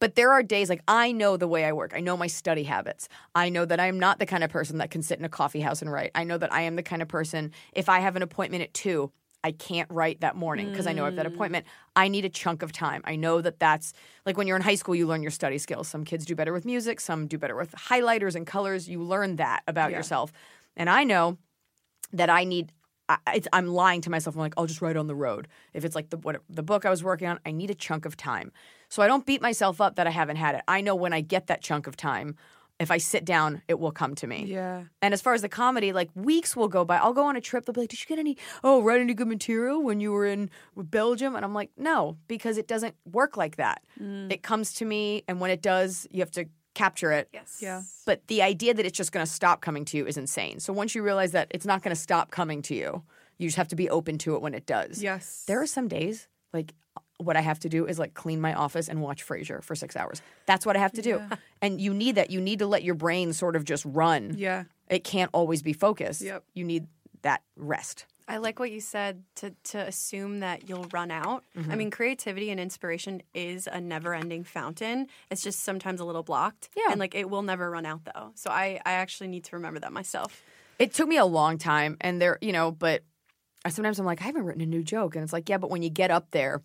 But 0.00 0.14
there 0.14 0.32
are 0.32 0.42
days 0.42 0.68
like 0.68 0.82
I 0.88 1.12
know 1.12 1.36
the 1.36 1.46
way 1.46 1.64
I 1.64 1.72
work. 1.72 1.92
I 1.94 2.00
know 2.00 2.16
my 2.16 2.26
study 2.26 2.64
habits. 2.64 3.08
I 3.34 3.50
know 3.50 3.64
that 3.64 3.78
I'm 3.78 4.00
not 4.00 4.18
the 4.18 4.26
kind 4.26 4.42
of 4.42 4.50
person 4.50 4.78
that 4.78 4.90
can 4.90 5.02
sit 5.02 5.18
in 5.18 5.24
a 5.24 5.28
coffee 5.28 5.60
house 5.60 5.82
and 5.82 5.92
write. 5.92 6.10
I 6.14 6.24
know 6.24 6.38
that 6.38 6.52
I 6.52 6.62
am 6.62 6.76
the 6.76 6.82
kind 6.82 7.02
of 7.02 7.08
person 7.08 7.52
if 7.72 7.88
I 7.88 8.00
have 8.00 8.16
an 8.16 8.22
appointment 8.22 8.62
at 8.62 8.74
2, 8.74 9.12
I 9.42 9.52
can't 9.52 9.90
write 9.90 10.20
that 10.20 10.36
morning 10.36 10.70
because 10.70 10.86
I 10.86 10.92
know 10.92 11.02
I 11.02 11.06
have 11.06 11.16
that 11.16 11.26
mm. 11.26 11.34
appointment. 11.34 11.66
I 11.96 12.08
need 12.08 12.24
a 12.24 12.28
chunk 12.28 12.62
of 12.62 12.72
time. 12.72 13.02
I 13.04 13.16
know 13.16 13.40
that 13.40 13.58
that's 13.58 13.92
like 14.26 14.36
when 14.36 14.46
you're 14.46 14.56
in 14.56 14.62
high 14.62 14.74
school 14.74 14.94
you 14.94 15.06
learn 15.06 15.22
your 15.22 15.30
study 15.30 15.58
skills. 15.58 15.88
Some 15.88 16.04
kids 16.04 16.26
do 16.26 16.34
better 16.34 16.52
with 16.52 16.64
music, 16.64 17.00
some 17.00 17.26
do 17.26 17.38
better 17.38 17.56
with 17.56 17.72
highlighters 17.72 18.34
and 18.34 18.46
colors. 18.46 18.88
You 18.88 19.02
learn 19.02 19.36
that 19.36 19.62
about 19.66 19.92
yourself. 19.92 20.32
And 20.76 20.90
I 20.90 21.04
know 21.04 21.38
that 22.12 22.30
I 22.30 22.44
need. 22.44 22.72
I, 23.26 23.42
I'm 23.52 23.66
lying 23.68 24.00
to 24.02 24.10
myself. 24.10 24.36
I'm 24.36 24.40
like, 24.40 24.54
I'll 24.56 24.66
just 24.66 24.80
write 24.82 24.96
on 24.96 25.06
the 25.06 25.14
road. 25.14 25.48
If 25.74 25.84
it's 25.84 25.94
like 25.94 26.10
the 26.10 26.16
what 26.18 26.40
the 26.48 26.62
book 26.62 26.84
I 26.84 26.90
was 26.90 27.02
working 27.02 27.28
on, 27.28 27.40
I 27.44 27.50
need 27.50 27.70
a 27.70 27.74
chunk 27.74 28.04
of 28.04 28.16
time. 28.16 28.52
So 28.88 29.02
I 29.02 29.06
don't 29.06 29.26
beat 29.26 29.42
myself 29.42 29.80
up 29.80 29.96
that 29.96 30.06
I 30.06 30.10
haven't 30.10 30.36
had 30.36 30.54
it. 30.54 30.62
I 30.68 30.80
know 30.80 30.94
when 30.94 31.12
I 31.12 31.20
get 31.20 31.46
that 31.46 31.62
chunk 31.62 31.86
of 31.86 31.96
time, 31.96 32.36
if 32.80 32.90
I 32.90 32.96
sit 32.96 33.24
down, 33.24 33.62
it 33.68 33.78
will 33.78 33.92
come 33.92 34.14
to 34.16 34.26
me. 34.26 34.46
Yeah. 34.46 34.84
And 35.02 35.12
as 35.12 35.20
far 35.20 35.34
as 35.34 35.42
the 35.42 35.48
comedy, 35.48 35.92
like 35.92 36.08
weeks 36.14 36.56
will 36.56 36.68
go 36.68 36.84
by. 36.84 36.96
I'll 36.96 37.12
go 37.12 37.26
on 37.26 37.36
a 37.36 37.40
trip. 37.40 37.66
They'll 37.66 37.74
be 37.74 37.82
like, 37.82 37.90
"Did 37.90 38.00
you 38.00 38.06
get 38.06 38.18
any? 38.18 38.38
Oh, 38.64 38.82
write 38.82 39.00
any 39.00 39.14
good 39.14 39.28
material 39.28 39.82
when 39.82 40.00
you 40.00 40.12
were 40.12 40.26
in 40.26 40.50
Belgium?" 40.76 41.36
And 41.36 41.44
I'm 41.44 41.54
like, 41.54 41.70
"No, 41.76 42.16
because 42.26 42.56
it 42.56 42.66
doesn't 42.66 42.94
work 43.04 43.36
like 43.36 43.56
that. 43.56 43.82
Mm. 44.00 44.32
It 44.32 44.42
comes 44.42 44.72
to 44.74 44.84
me, 44.84 45.24
and 45.28 45.40
when 45.40 45.50
it 45.50 45.62
does, 45.62 46.06
you 46.10 46.20
have 46.20 46.30
to 46.32 46.46
capture 46.74 47.12
it. 47.12 47.28
yes, 47.32 47.58
Yeah. 47.60 47.82
But 48.06 48.26
the 48.28 48.42
idea 48.42 48.74
that 48.74 48.86
it's 48.86 48.96
just 48.96 49.12
going 49.12 49.24
to 49.26 49.30
stop 49.30 49.60
coming 49.60 49.84
to 49.86 49.96
you 49.96 50.06
is 50.06 50.16
insane. 50.16 50.60
So 50.60 50.72
once 50.72 50.94
you 50.94 51.02
realize 51.02 51.32
that 51.32 51.48
it's 51.50 51.66
not 51.66 51.82
going 51.82 51.94
to 51.94 52.00
stop 52.00 52.30
coming 52.30 52.62
to 52.62 52.74
you, 52.74 53.02
you 53.38 53.48
just 53.48 53.56
have 53.56 53.68
to 53.68 53.76
be 53.76 53.90
open 53.90 54.18
to 54.18 54.34
it 54.36 54.42
when 54.42 54.54
it 54.54 54.66
does. 54.66 55.02
Yes. 55.02 55.44
There 55.46 55.60
are 55.60 55.66
some 55.66 55.88
days 55.88 56.28
like 56.52 56.74
what 57.18 57.36
I 57.36 57.40
have 57.40 57.58
to 57.60 57.68
do 57.68 57.86
is 57.86 57.98
like 57.98 58.14
clean 58.14 58.40
my 58.40 58.54
office 58.54 58.88
and 58.88 59.00
watch 59.02 59.26
Frasier 59.26 59.62
for 59.62 59.74
6 59.74 59.96
hours. 59.96 60.22
That's 60.46 60.64
what 60.64 60.76
I 60.76 60.78
have 60.80 60.92
to 60.92 61.02
do. 61.02 61.20
And 61.60 61.80
you 61.80 61.92
need 61.92 62.14
that. 62.14 62.30
You 62.30 62.40
need 62.40 62.60
to 62.60 62.66
let 62.66 62.82
your 62.82 62.94
brain 62.94 63.32
sort 63.32 63.56
of 63.56 63.64
just 63.64 63.84
run. 63.84 64.34
Yeah. 64.36 64.64
It 64.88 65.04
can't 65.04 65.30
always 65.32 65.62
be 65.62 65.72
focused. 65.72 66.22
Yep. 66.22 66.44
You 66.54 66.64
need 66.64 66.86
that 67.22 67.42
rest. 67.56 68.06
I 68.30 68.36
like 68.36 68.60
what 68.60 68.70
you 68.70 68.80
said 68.80 69.24
to 69.36 69.50
to 69.64 69.78
assume 69.78 70.40
that 70.40 70.68
you'll 70.68 70.86
run 70.92 71.10
out. 71.10 71.44
Mm-hmm. 71.56 71.72
I 71.72 71.74
mean, 71.74 71.90
creativity 71.90 72.50
and 72.50 72.60
inspiration 72.60 73.22
is 73.34 73.66
a 73.66 73.80
never-ending 73.80 74.44
fountain. 74.44 75.08
It's 75.30 75.42
just 75.42 75.60
sometimes 75.64 76.00
a 76.00 76.04
little 76.04 76.22
blocked. 76.22 76.68
Yeah. 76.76 76.90
And 76.92 77.00
like 77.00 77.14
it 77.16 77.28
will 77.28 77.42
never 77.42 77.68
run 77.70 77.84
out 77.86 78.04
though. 78.04 78.30
So 78.36 78.50
I 78.50 78.80
I 78.86 78.92
actually 78.92 79.28
need 79.28 79.44
to 79.44 79.56
remember 79.56 79.80
that 79.80 79.92
myself. 79.92 80.40
It 80.78 80.94
took 80.94 81.08
me 81.08 81.16
a 81.16 81.24
long 81.26 81.58
time 81.58 81.96
and 82.00 82.22
there, 82.22 82.38
you 82.40 82.52
know, 82.52 82.70
but 82.70 83.02
I 83.64 83.70
sometimes 83.70 83.98
I'm 83.98 84.06
like 84.06 84.22
I 84.22 84.24
haven't 84.24 84.44
written 84.44 84.62
a 84.62 84.66
new 84.66 84.82
joke 84.82 85.16
and 85.16 85.24
it's 85.24 85.32
like, 85.32 85.48
yeah, 85.48 85.58
but 85.58 85.68
when 85.70 85.82
you 85.82 85.90
get 85.90 86.10
up 86.10 86.30
there 86.30 86.62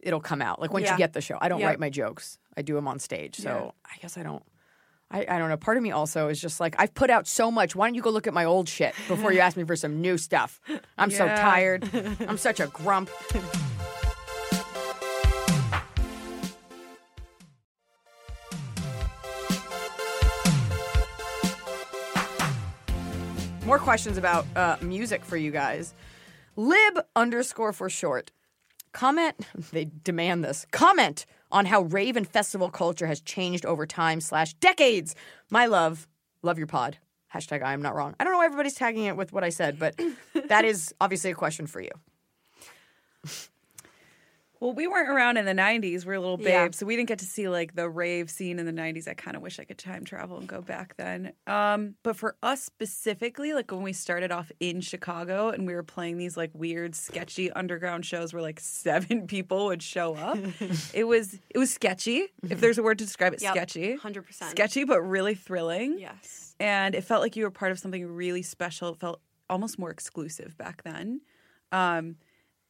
it'll 0.00 0.20
come 0.20 0.40
out. 0.40 0.60
Like 0.60 0.72
once 0.72 0.84
Yeah. 0.86 0.92
you 0.92 0.98
get 0.98 1.12
the 1.12 1.20
show. 1.20 1.36
I 1.40 1.48
don't 1.48 1.60
Yeah. 1.60 1.66
write 1.66 1.80
my 1.80 1.90
jokes. 1.90 2.38
I 2.56 2.62
do 2.62 2.74
them 2.74 2.88
on 2.88 2.98
stage. 2.98 3.36
So 3.36 3.50
Yeah. 3.84 3.92
I 3.92 3.96
guess 4.00 4.16
I 4.16 4.22
don't 4.22 4.42
I, 5.10 5.20
I 5.28 5.38
don't 5.38 5.48
know. 5.48 5.56
Part 5.56 5.76
of 5.78 5.82
me 5.82 5.90
also 5.90 6.28
is 6.28 6.40
just 6.40 6.60
like 6.60 6.74
I've 6.78 6.92
put 6.94 7.08
out 7.10 7.26
so 7.26 7.50
much. 7.50 7.74
Why 7.74 7.86
don't 7.88 7.94
you 7.94 8.02
go 8.02 8.10
look 8.10 8.26
at 8.26 8.34
my 8.34 8.44
old 8.44 8.68
shit 8.68 8.94
before 9.08 9.32
you 9.32 9.40
ask 9.40 9.56
me 9.56 9.64
for 9.64 9.76
some 9.76 10.00
new 10.00 10.18
stuff? 10.18 10.60
I'm 10.98 11.10
so 11.10 11.24
Yeah. 11.24 11.40
tired. 11.40 11.88
I'm 12.28 12.36
such 12.38 12.60
a 12.60 12.66
grump. 12.66 13.08
More 23.64 23.78
questions 23.78 24.16
about 24.16 24.46
uh, 24.56 24.76
music 24.80 25.24
for 25.24 25.36
you 25.36 25.50
guys. 25.50 25.92
Lib 26.56 27.00
underscore 27.14 27.72
for 27.74 27.90
short. 27.90 28.30
Comment, 28.92 29.34
they 29.72 29.90
demand 30.04 30.42
this. 30.44 30.66
Comment 30.70 31.26
on 31.50 31.66
how 31.66 31.82
rave 31.82 32.16
and 32.16 32.26
festival 32.26 32.70
culture 32.70 33.06
has 33.06 33.20
changed 33.20 33.64
over 33.66 33.86
time 33.86 34.20
slash 34.20 34.54
decades. 34.54 35.14
My 35.50 35.66
love, 35.66 36.06
love 36.42 36.58
your 36.58 36.66
pod. 36.66 36.98
Hashtag 37.34 37.62
I 37.62 37.72
am 37.72 37.82
not 37.82 37.94
wrong. 37.94 38.14
I 38.18 38.24
don't 38.24 38.32
know 38.32 38.38
why 38.38 38.46
everybody's 38.46 38.74
tagging 38.74 39.04
it 39.04 39.16
with 39.16 39.32
what 39.32 39.44
I 39.44 39.50
said, 39.50 39.78
but 39.78 39.94
that 40.48 40.64
is 40.64 40.94
obviously 41.00 41.30
a 41.30 41.34
question 41.34 41.66
for 41.66 41.80
you. 41.80 41.90
Well, 44.60 44.72
we 44.72 44.86
weren't 44.88 45.08
around 45.08 45.36
in 45.36 45.44
the 45.44 45.52
90s. 45.54 46.04
We 46.04 46.12
are 46.12 46.16
a 46.16 46.20
little 46.20 46.36
babes, 46.36 46.48
Yeah. 46.48 46.68
so 46.72 46.84
we 46.86 46.96
didn't 46.96 47.08
get 47.08 47.20
to 47.20 47.24
see 47.24 47.48
like 47.48 47.74
the 47.76 47.88
rave 47.88 48.28
scene 48.28 48.58
in 48.58 48.66
the 48.66 48.72
90s. 48.72 49.06
I 49.06 49.14
kind 49.14 49.36
of 49.36 49.42
wish 49.42 49.60
I 49.60 49.64
could 49.64 49.78
time 49.78 50.04
travel 50.04 50.36
and 50.38 50.48
go 50.48 50.60
back 50.60 50.96
then. 50.96 51.32
Um, 51.46 51.94
but 52.02 52.16
for 52.16 52.34
us 52.42 52.62
specifically, 52.62 53.52
like 53.52 53.70
when 53.70 53.82
we 53.82 53.92
started 53.92 54.32
off 54.32 54.50
in 54.58 54.80
Chicago 54.80 55.50
and 55.50 55.66
we 55.66 55.74
were 55.74 55.84
playing 55.84 56.18
these 56.18 56.36
like 56.36 56.50
weird, 56.54 56.94
sketchy 56.96 57.52
underground 57.52 58.04
shows 58.04 58.32
where 58.32 58.42
like 58.42 58.58
seven 58.60 59.26
people 59.28 59.66
would 59.66 59.82
show 59.82 60.14
up, 60.16 60.38
it 60.92 61.04
was 61.04 61.38
it 61.50 61.58
was 61.58 61.72
sketchy. 61.72 62.26
If 62.50 62.60
there's 62.60 62.78
a 62.78 62.82
word 62.82 62.98
to 62.98 63.04
describe 63.04 63.34
it, 63.34 63.42
Yep, 63.42 63.52
sketchy. 63.54 63.96
100%. 63.96 64.50
Sketchy, 64.50 64.84
but 64.84 65.00
really 65.02 65.34
thrilling. 65.34 65.98
Yes. 66.00 66.56
and 66.58 66.94
it 66.96 67.04
felt 67.04 67.22
like 67.22 67.36
you 67.36 67.44
were 67.44 67.50
part 67.52 67.70
of 67.70 67.78
something 67.78 68.04
really 68.06 68.42
special. 68.42 68.88
It 68.90 68.98
felt 68.98 69.20
almost 69.48 69.78
more 69.78 69.90
exclusive 69.90 70.58
back 70.58 70.82
then. 70.82 71.20
Um, 71.70 72.16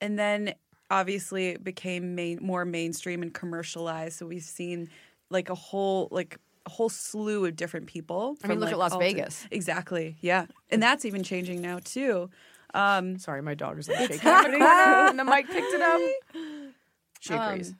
and 0.00 0.18
then 0.18 0.54
obviously 0.90 1.48
it 1.48 1.64
became 1.64 2.14
main, 2.14 2.38
more 2.42 2.64
mainstream 2.64 3.22
and 3.22 3.32
commercialized. 3.32 4.18
So 4.18 4.26
we've 4.26 4.42
seen 4.42 4.88
like 5.30 5.50
a 5.50 5.54
whole 5.54 6.08
like 6.10 6.38
a 6.66 6.70
whole 6.70 6.88
slew 6.88 7.44
of 7.46 7.56
different 7.56 7.86
people. 7.86 8.36
I 8.42 8.48
mean, 8.48 8.56
from, 8.56 8.60
look 8.60 8.66
like, 8.66 8.72
at 8.72 8.78
Las 8.78 8.92
all 8.92 9.00
di- 9.00 9.06
Vegas. 9.12 9.46
exactly. 9.50 10.16
Yeah, 10.20 10.46
and 10.70 10.82
that's 10.82 11.04
even 11.04 11.22
changing 11.22 11.60
now 11.62 11.78
too. 11.82 12.30
Um, 12.74 13.18
Sorry, 13.18 13.40
my 13.42 13.54
daughter's 13.54 13.88
like 13.88 13.98
shaking 13.98 14.18
the 14.18 15.08
and 15.10 15.18
the 15.18 15.24
mic 15.24 15.46
picked 15.48 15.72
it 15.72 15.80
up. 15.80 16.00
She 17.20 17.34
agrees. 17.34 17.70
Um, 17.70 17.78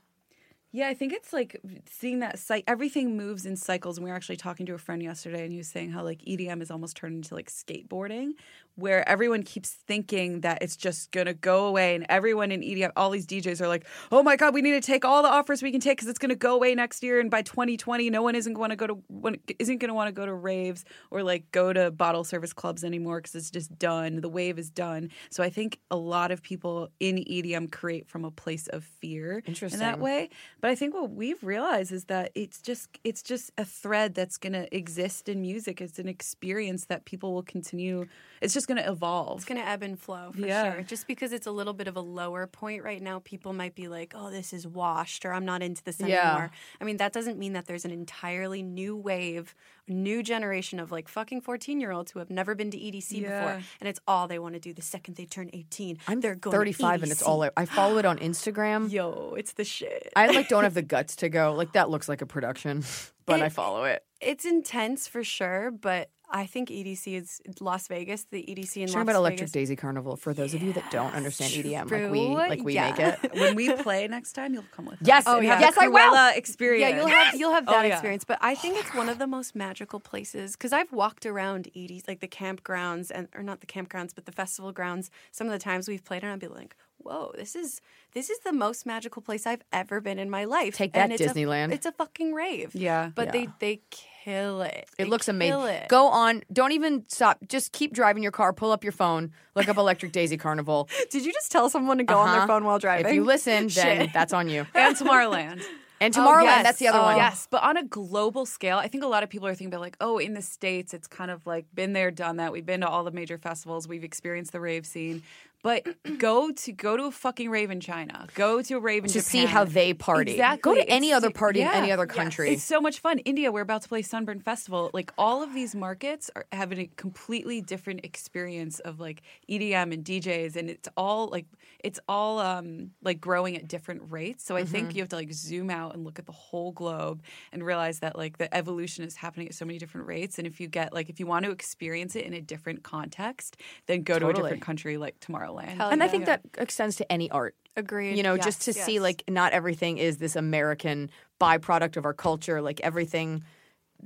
Yeah, 0.73 0.89
I 0.89 0.95
think 0.95 1.13
it's 1.13 1.33
like 1.33 1.61
seeing 1.89 2.19
that 2.21 2.39
site. 2.39 2.65
Everything 2.67 3.17
moves 3.17 3.47
in 3.47 3.55
cycles. 3.57 3.97
And 3.99 4.05
we 4.05 4.11
were 4.11 4.17
actually 4.17 4.37
talking 4.37 4.67
to 4.67 4.75
a 4.75 4.79
friend 4.79 5.03
yesterday, 5.03 5.43
and 5.45 5.53
he 5.53 5.59
was 5.59 5.69
saying 5.69 5.91
how 5.93 6.03
like 6.03 6.21
EDM 6.23 6.61
is 6.61 6.71
almost 6.71 6.97
turned 6.97 7.15
into 7.17 7.35
like 7.35 7.49
skateboarding, 7.51 8.31
where 8.79 9.07
everyone 9.09 9.43
keeps 9.43 9.71
thinking 9.71 10.41
that 10.43 10.63
it's 10.63 10.77
just 10.77 11.11
gonna 11.11 11.35
go 11.35 11.67
away, 11.67 11.95
and 11.95 12.07
everyone 12.09 12.53
in 12.53 12.63
EDM, 12.63 12.93
all 12.97 13.11
these 13.11 13.27
DJs 13.27 13.61
are 13.61 13.69
like, 13.69 13.87
"Oh 14.13 14.23
my 14.23 14.37
god, 14.37 14.55
we 14.55 14.63
need 14.63 14.81
to 14.81 14.81
take 14.81 15.05
all 15.05 15.23
the 15.23 15.29
offers 15.29 15.63
we 15.63 15.73
can 15.73 15.81
take 15.81 15.99
because 15.99 16.09
it's 16.09 16.19
gonna 16.19 16.35
go 16.35 16.55
away 16.55 16.75
next 16.75 17.03
year, 17.03 17.21
and 17.21 17.31
by 17.31 17.43
2020, 17.43 18.09
no 18.11 18.23
one 18.23 18.35
isn't 18.35 18.55
going 18.55 18.71
to 18.71 18.77
go 18.77 18.87
to 18.87 18.95
one- 19.09 19.39
isn't 19.59 19.79
going 19.79 19.89
to 19.89 19.95
want 19.95 20.09
to 20.09 20.13
go 20.13 20.25
to 20.25 20.33
raves 20.33 20.85
or 21.11 21.23
like 21.23 21.51
go 21.51 21.73
to 21.73 21.91
bottle 21.91 22.25
service 22.25 22.53
clubs 22.53 22.85
anymore 22.85 23.19
because 23.19 23.35
it's 23.35 23.51
just 23.51 23.77
done. 23.79 24.21
The 24.21 24.29
wave 24.29 24.59
is 24.59 24.71
done. 24.71 25.11
So 25.31 25.43
I 25.43 25.51
think 25.51 25.81
a 25.91 25.97
lot 25.97 26.31
of 26.31 26.43
people 26.43 26.89
in 27.01 27.17
EDM 27.19 27.71
create 27.73 28.07
from 28.07 28.25
a 28.25 28.31
place 28.31 28.69
of 28.69 28.85
fear 28.85 29.43
in 29.75 29.81
that 29.81 29.99
way. 30.01 30.31
But 30.61 30.71
I 30.71 30.75
think 30.77 30.95
what 30.95 31.11
we've 31.11 31.43
realized 31.43 31.91
is 31.93 32.05
that 32.05 32.31
it's 32.35 32.61
just 32.63 32.89
it's 33.03 33.23
just 33.23 33.51
a 33.59 33.65
thread 33.65 34.15
that's 34.15 34.37
going 34.39 34.53
to 34.53 34.75
exist 34.75 35.29
in 35.29 35.41
music. 35.43 35.81
It's 35.81 35.99
an 35.99 36.09
experience 36.09 36.85
that 36.87 37.05
people 37.05 37.33
will 37.35 37.43
continue. 37.43 38.07
It's 38.41 38.55
just 38.55 38.68
going 38.69 38.81
to 38.81 38.89
evolve. 38.89 39.39
It's 39.39 39.45
going 39.45 39.61
to 39.61 39.67
ebb 39.67 39.83
and 39.83 39.99
flow 39.99 40.31
for 40.33 40.39
Yeah. 40.47 40.75
sure. 40.75 40.83
Just 40.85 41.09
because 41.09 41.33
it's 41.33 41.47
a 41.49 41.51
little 41.51 41.73
bit 41.73 41.89
of 41.89 41.97
a 41.97 42.01
lower 42.01 42.47
point 42.47 42.85
right 42.85 43.03
now, 43.03 43.21
people 43.25 43.53
might 43.53 43.75
be 43.75 43.89
like, 43.89 44.13
oh, 44.15 44.31
this 44.31 44.53
is 44.53 44.67
washed 44.67 45.25
or 45.25 45.33
I'm 45.33 45.45
not 45.45 45.63
into 45.63 45.83
this 45.83 45.99
Yeah. 46.01 46.31
anymore. 46.31 46.51
I 46.81 46.85
mean, 46.85 46.99
that 46.99 47.13
doesn't 47.13 47.39
mean 47.39 47.55
that 47.55 47.67
there's 47.67 47.85
an 47.85 47.91
entirely 47.91 48.63
new 48.63 48.95
wave, 48.95 49.55
new 49.89 50.23
generation 50.23 50.79
of 50.79 50.93
like 50.93 51.09
fucking 51.09 51.41
14 51.41 51.81
year 51.81 51.91
olds 51.91 52.13
who 52.13 52.21
have 52.21 52.31
never 52.31 52.55
been 52.55 52.71
to 52.71 52.79
EDC 52.79 53.21
Yeah. 53.23 53.31
before. 53.41 53.63
And 53.81 53.89
it's 53.89 53.99
all 54.07 54.29
they 54.29 54.39
want 54.39 54.55
to 54.55 54.61
do 54.61 54.73
the 54.73 54.83
second 54.83 55.17
they 55.17 55.25
turn 55.27 55.51
18. 55.53 55.99
I'm 56.07 56.21
They're 56.21 56.37
going 56.37 56.53
to 56.53 56.59
35 56.59 57.03
and 57.03 57.11
it's 57.11 57.23
all 57.23 57.43
I, 57.43 57.51
I 57.57 57.65
follow 57.65 57.99
it 57.99 58.05
on 58.05 58.19
Instagram. 58.19 58.93
Yo, 58.93 59.35
it's 59.37 59.55
the 59.55 59.65
shit. 59.65 60.13
I 60.15 60.27
like 60.29 60.49
don't 60.49 60.65
have 60.65 60.75
the 60.75 60.83
guts 60.95 61.17
to 61.17 61.29
go. 61.29 61.55
Like 61.55 61.73
that 61.73 61.91
looks 61.91 62.09
like 62.09 62.23
a 62.23 62.27
production, 62.27 62.85
but 63.27 63.41
I 63.43 63.49
follow 63.49 63.85
it. 63.85 64.05
it's 64.21 64.45
intense 64.45 65.09
for 65.09 65.25
sure, 65.25 65.71
but 65.71 66.11
I 66.31 66.47
think 66.47 66.69
EDC 66.69 67.15
is 67.15 67.41
Las 67.61 67.89
Vegas, 67.89 68.25
the 68.31 68.43
EDC 68.43 68.77
in 68.83 68.89
Talking 68.89 68.95
Las 68.95 69.03
about 69.03 69.15
Electric 69.17 69.39
Vegas. 69.41 69.53
Daisy 69.53 69.77
Carnival 69.77 70.17
for 70.17 70.35
those 70.35 70.53
of 70.55 70.63
you 70.63 70.73
that 70.75 70.91
don't 70.91 71.15
understand 71.15 71.53
EDM, 71.53 71.91
like 71.91 72.11
we 72.11 72.19
like 72.35 72.63
we 72.63 72.75
Yeah. 72.75 72.91
make 72.91 72.99
it. 73.01 73.35
when 73.39 73.55
we 73.55 73.73
play 73.73 74.07
next 74.09 74.33
time, 74.35 74.53
you'll 74.53 74.65
come 74.71 74.85
with 74.87 74.99
Yes, 75.03 75.27
us. 75.27 75.35
oh, 75.35 75.41
yeah. 75.41 75.59
Yes, 75.61 75.77
I 75.79 75.89
will. 75.89 76.37
Experience. 76.37 76.91
Yeah, 76.91 76.97
you'll 76.99 77.09
have 77.09 77.35
you'll 77.35 77.53
have 77.53 77.65
Oh, 77.67 77.73
that 77.73 77.87
yeah. 77.87 77.95
experience. 77.95 78.25
But 78.25 78.39
I 78.43 78.55
think 78.55 78.79
it's 78.79 78.93
one 78.93 79.09
of 79.09 79.19
the 79.19 79.27
most 79.27 79.55
magical 79.55 80.01
places 80.01 80.53
because 80.53 80.73
I've 80.73 80.93
walked 80.93 81.25
around 81.25 81.69
Edie's, 81.75 82.05
like 82.07 82.21
the 82.21 82.29
campgrounds 82.29 83.11
and 83.15 83.29
or 83.35 83.43
not 83.43 83.61
the 83.61 83.67
campgrounds, 83.67 84.15
but 84.15 84.27
the 84.27 84.33
festival 84.33 84.71
grounds. 84.73 85.11
Some 85.33 85.47
of 85.47 85.53
the 85.53 85.59
times 85.59 85.89
we've 85.89 86.05
played, 86.05 86.23
and 86.25 86.33
I'd 86.33 86.41
be 86.41 86.49
like, 86.49 86.77
"Whoa, 86.99 87.33
this 87.37 87.55
is 87.57 87.81
this 88.15 88.31
is 88.31 88.39
the 88.41 88.53
most 88.53 88.87
magical 88.87 89.23
place 89.23 89.47
I've 89.47 89.63
ever 89.73 90.01
been 90.01 90.19
in 90.19 90.29
my 90.31 90.45
life." 90.45 90.77
Take 90.77 90.91
And 90.95 91.11
that, 91.13 91.21
it's 91.21 91.31
a- 91.33 91.35
Disneyland. 91.35 91.73
it's 91.73 91.87
a 91.87 91.93
fucking 91.93 92.35
rave. 92.35 92.75
Yeah. 92.75 93.11
but 93.15 93.27
Yeah. 93.27 93.33
they 93.33 93.49
they 93.61 93.81
kill 93.91 94.63
it. 94.63 94.73
It 94.75 94.89
They 94.99 95.05
looks 95.05 95.27
kill 95.27 95.35
amazing. 95.37 95.63
it. 95.83 95.89
Go 95.89 96.07
on. 96.09 96.43
Don't 96.53 96.73
even 96.73 97.05
stop. 97.09 97.39
Just 97.49 97.73
keep 97.73 97.93
driving 97.95 98.23
your 98.23 98.33
car. 98.33 98.53
Pull 98.53 98.73
up 98.73 98.85
your 98.85 98.93
phone. 98.93 99.33
Look 99.55 99.69
up 99.69 99.77
Electric 99.77 100.13
Daisy 100.13 100.37
Carnival. 100.37 100.89
Did 101.11 101.25
you 101.25 101.33
just 101.33 101.51
tell 101.51 101.71
someone 101.71 101.99
to 101.99 102.05
go 102.05 102.19
on 102.19 102.29
Uh-huh. 102.29 102.39
their 102.39 102.47
phone 102.47 102.65
while 102.65 102.79
driving? 102.79 103.07
If 103.07 103.15
you 103.15 103.25
listen, 103.25 103.69
then 103.75 104.11
that's 104.13 104.33
on 104.33 104.49
you. 104.49 104.67
and 104.75 104.97
Tomorrowland. 104.97 105.63
And 106.01 106.15
Tomorrowland, 106.15 106.45
yes. 106.45 106.63
that's 106.63 106.79
the 106.79 106.87
other 106.87 107.01
Oh. 107.01 107.03
one. 107.03 107.17
Yes, 107.17 107.49
but 107.51 107.61
on 107.65 107.77
a 107.77 107.83
global 107.83 108.47
scale, 108.47 108.79
I 108.79 108.87
think 108.87 109.03
a 109.03 109.09
lot 109.09 109.25
of 109.25 109.31
people 109.31 109.49
are 109.49 109.55
thinking 109.55 109.75
about 109.75 109.81
like, 109.81 109.97
oh, 110.01 110.19
in 110.19 110.35
the 110.35 110.43
states, 110.43 110.95
it's 110.95 111.09
kind 111.09 111.29
of 111.29 111.45
like 111.45 111.67
been 111.75 111.93
there, 111.93 112.13
done 112.13 112.37
that. 112.37 112.53
We've 112.53 112.65
been 112.65 112.83
to 112.83 112.89
all 112.89 113.03
the 113.03 113.11
major 113.11 113.37
festivals. 113.37 113.89
We've 113.89 114.05
experienced 114.05 114.53
the 114.53 114.61
rave 114.61 114.87
scene. 114.87 115.25
But 115.63 115.87
go 116.19 116.53
to 116.53 116.73
go 116.73 116.97
to 116.97 117.05
a 117.05 117.11
fucking 117.11 117.51
rave 117.51 117.71
in 117.71 117.81
China. 117.81 118.29
Go 118.35 118.63
to 118.63 118.75
a 118.77 118.81
rave 118.81 119.05
in 119.05 119.09
To 119.09 119.15
Japan. 119.15 119.23
see 119.25 119.45
how 119.47 119.65
they 119.65 119.93
party. 119.93 120.33
Exactly. 120.33 120.61
Go 120.63 120.75
to 120.77 120.89
any 120.89 121.13
other 121.13 121.31
party 121.31 121.61
in 121.63 121.67
any 121.69 121.91
other 121.91 122.07
country. 122.07 122.51
It's 122.51 122.63
so 122.63 122.81
much 122.81 123.01
fun. 123.01 123.19
India, 123.21 123.51
we're 123.51 123.63
about 123.63 123.83
to 123.83 123.89
play 123.89 124.03
Sunburn 124.03 124.41
Festival. 124.41 124.91
Like 124.95 125.13
all 125.19 125.43
of 125.43 125.53
these 125.55 125.75
markets 125.75 126.31
are 126.37 126.47
having 126.53 126.79
a 126.79 126.87
completely 126.97 127.61
different 127.61 128.05
experience 128.05 128.79
of 128.79 129.01
like 129.01 129.23
EDM 129.51 129.93
and 129.93 130.05
DJs, 130.05 130.55
and 130.57 130.71
it's 130.71 130.89
all 130.97 131.29
like 131.29 131.47
it's 131.83 131.99
all 132.09 132.39
um 132.39 132.93
like 133.03 133.21
growing 133.21 133.57
at 133.57 133.67
different 133.67 134.03
rates. 134.11 134.45
So 134.45 134.55
I 134.57 134.63
Mm-hmm. 134.63 134.73
think 134.73 134.95
you 134.95 135.03
have 135.03 135.09
to 135.11 135.17
like 135.17 135.33
zoom 135.33 135.71
out 135.71 135.95
and 135.95 136.05
look 136.05 136.19
at 136.19 136.27
the 136.27 136.33
whole 136.33 136.73
globe 136.73 137.23
and 137.53 137.65
realize 137.65 137.99
that 138.01 138.17
like 138.17 138.39
the 138.39 138.53
evolution 138.55 139.05
is 139.05 139.17
happening 139.17 139.49
at 139.49 139.55
so 139.55 139.65
many 139.65 139.79
different 139.79 140.07
rates. 140.07 140.39
And 140.39 140.47
if 140.47 140.61
you 140.61 140.69
get 140.69 140.93
like 140.93 141.09
if 141.09 141.19
you 141.19 141.27
want 141.27 141.45
to 141.47 141.51
experience 141.51 142.15
it 142.17 142.25
in 142.25 142.33
a 142.33 142.41
different 142.41 142.83
context, 142.85 143.57
then 143.87 144.03
go 144.03 144.19
to 144.19 144.29
a 144.29 144.33
different 144.35 144.63
country 144.63 144.99
like 144.99 145.19
Tomorrowland. 145.53 145.77
Hell 145.77 145.91
and 145.91 146.03
I 146.03 146.07
yeah. 146.07 146.11
think 146.11 146.27
that 146.27 146.41
extends 146.57 146.97
to 146.97 147.11
any 147.13 147.31
art. 147.31 147.55
Agreed. 147.77 148.17
You 148.17 148.23
know, 148.23 148.37
just 148.37 148.63
to 148.63 148.73
Yes, 148.73 148.85
see 148.85 149.01
like 149.01 149.23
not 149.29 149.53
everything 149.53 149.99
is 149.99 150.19
this 150.19 150.37
American 150.37 151.11
byproduct 151.41 151.97
of 151.97 152.05
our 152.05 152.15
culture. 152.15 152.61
Like 152.61 152.81
everything, 152.81 153.45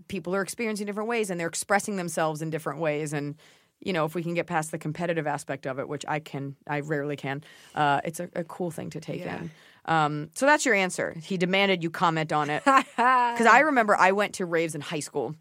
people 0.08 0.34
are 0.34 0.42
experiencing 0.42 0.86
different 0.86 1.08
ways 1.08 1.30
and 1.30 1.40
they're 1.40 1.48
expressing 1.48 1.96
themselves 1.96 2.42
in 2.42 2.50
different 2.50 2.80
ways. 2.80 3.12
And 3.12 3.36
you 3.80 3.92
know, 3.92 4.04
if 4.04 4.14
we 4.14 4.22
can 4.22 4.34
get 4.34 4.46
past 4.46 4.70
the 4.70 4.78
competitive 4.78 5.26
aspect 5.26 5.66
of 5.66 5.78
it, 5.80 5.88
which 5.88 6.04
I 6.06 6.20
can, 6.20 6.54
I 6.68 6.80
rarely 6.80 7.16
can, 7.16 7.42
uh, 7.74 8.00
it's 8.04 8.20
a, 8.20 8.28
a 8.36 8.44
cool 8.44 8.70
thing 8.70 8.90
to 8.90 9.00
take 9.00 9.20
Yeah. 9.24 9.38
in. 9.40 9.50
Um, 9.86 10.30
so 10.34 10.46
that's 10.46 10.64
your 10.64 10.76
answer. 10.76 11.16
He 11.24 11.36
demanded 11.36 11.82
you 11.82 11.90
comment 11.90 12.32
on 12.32 12.48
it 12.50 12.62
because 12.64 13.46
I 13.46 13.60
remember 13.60 13.96
I 13.96 14.12
went 14.12 14.34
to 14.34 14.44
raves 14.46 14.76
in 14.76 14.80
high 14.80 15.00
school, 15.00 15.34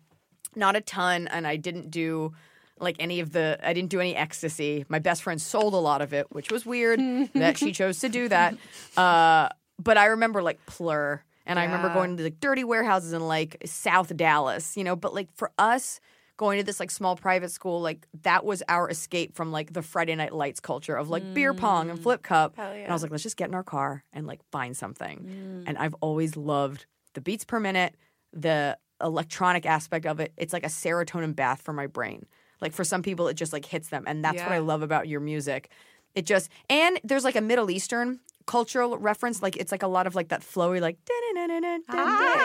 not 0.56 0.76
a 0.76 0.82
ton, 0.82 1.28
and 1.28 1.46
I 1.46 1.58
didn't 1.58 1.92
do 1.92 2.34
like 2.82 2.98
any 3.00 3.20
of 3.20 3.32
the 3.32 3.60
I 3.64 3.74
didn't 3.74 3.90
do 3.90 4.00
any 4.00 4.16
ecstasy. 4.16 4.86
My 4.90 5.00
best 5.00 5.24
friend 5.24 5.42
sold 5.42 5.74
a 5.74 5.78
lot 5.78 6.02
of 6.02 6.14
it, 6.14 6.28
which 6.32 6.52
was 6.52 6.66
weird 6.66 7.00
that 7.34 7.58
she 7.58 7.72
chose 7.72 8.00
to 8.00 8.10
do 8.10 8.28
that. 8.30 8.56
Uh, 8.98 9.50
but 9.80 9.98
I 9.98 10.06
remember 10.06 10.42
like 10.44 10.66
Plur, 10.66 11.22
and 11.46 11.58
I 11.60 11.66
remember 11.66 11.94
going 11.94 12.18
to 12.18 12.24
like 12.24 12.40
dirty 12.40 12.64
warehouses 12.64 13.14
in 13.14 13.22
like 13.28 13.58
South 13.66 14.16
Dallas, 14.16 14.76
you 14.78 14.84
know. 14.84 14.96
But 14.96 15.14
like 15.14 15.30
for 15.34 15.52
us. 15.58 16.00
Going 16.38 16.58
to 16.58 16.64
this 16.64 16.80
like 16.80 16.90
small 16.90 17.16
private 17.16 17.52
school, 17.52 17.82
like 17.82 18.08
that 18.24 18.44
was 18.44 18.64
our 18.68 18.90
escape 18.90 19.36
from 19.36 19.52
like 19.52 19.74
the 19.74 19.84
Friday 19.84 20.16
night 20.16 20.34
lights 20.34 20.60
culture 20.60 20.96
of 20.96 21.08
like 21.08 21.36
beer 21.36 21.54
pong 21.54 21.92
and 21.92 22.02
flip 22.02 22.24
cup. 22.24 22.56
Hell 22.56 22.72
And 22.72 22.88
I 22.88 22.94
was 22.94 23.04
like, 23.04 23.12
let's 23.12 23.22
just 23.22 23.38
get 23.38 23.50
in 23.50 23.54
our 23.54 23.62
car 23.64 24.04
and 24.12 24.26
like 24.26 24.40
find 24.52 24.76
something. 24.76 25.64
And 25.68 25.78
I've 25.78 25.94
always 26.02 26.36
loved 26.36 26.88
the 27.14 27.22
beats 27.22 27.46
per 27.46 27.60
minute, 27.60 27.94
the 28.34 28.76
electronic 29.00 29.68
aspect 29.68 30.08
of 30.08 30.20
it. 30.20 30.34
It's 30.36 30.52
like 30.52 30.64
a 30.64 30.70
serotonin 30.70 31.36
bath 31.36 31.62
for 31.62 31.74
my 31.74 31.86
brain. 31.86 32.26
Like 32.62 32.74
for 32.74 32.84
some 32.84 33.02
people, 33.02 33.28
it 33.28 33.34
just 33.36 33.52
like 33.54 33.66
hits 33.66 33.90
them, 33.90 34.04
and 34.08 34.24
that's 34.24 34.42
what 34.42 34.52
I 34.52 34.60
love 34.60 34.82
about 34.82 35.08
your 35.08 35.20
music. 35.20 35.70
It 36.16 36.26
just 36.26 36.50
and 36.70 37.00
there's 37.04 37.24
like 37.24 37.36
a 37.36 37.42
Middle 37.42 37.72
Eastern 37.72 38.20
cultural 38.46 38.98
reference. 38.98 39.42
Like 39.42 39.56
it's 39.58 39.72
like 39.72 39.84
a 39.84 39.88
lot 39.88 40.08
of 40.08 40.16
like 40.16 40.30
that 40.30 40.42
flowy 40.42 40.82
like 40.82 40.98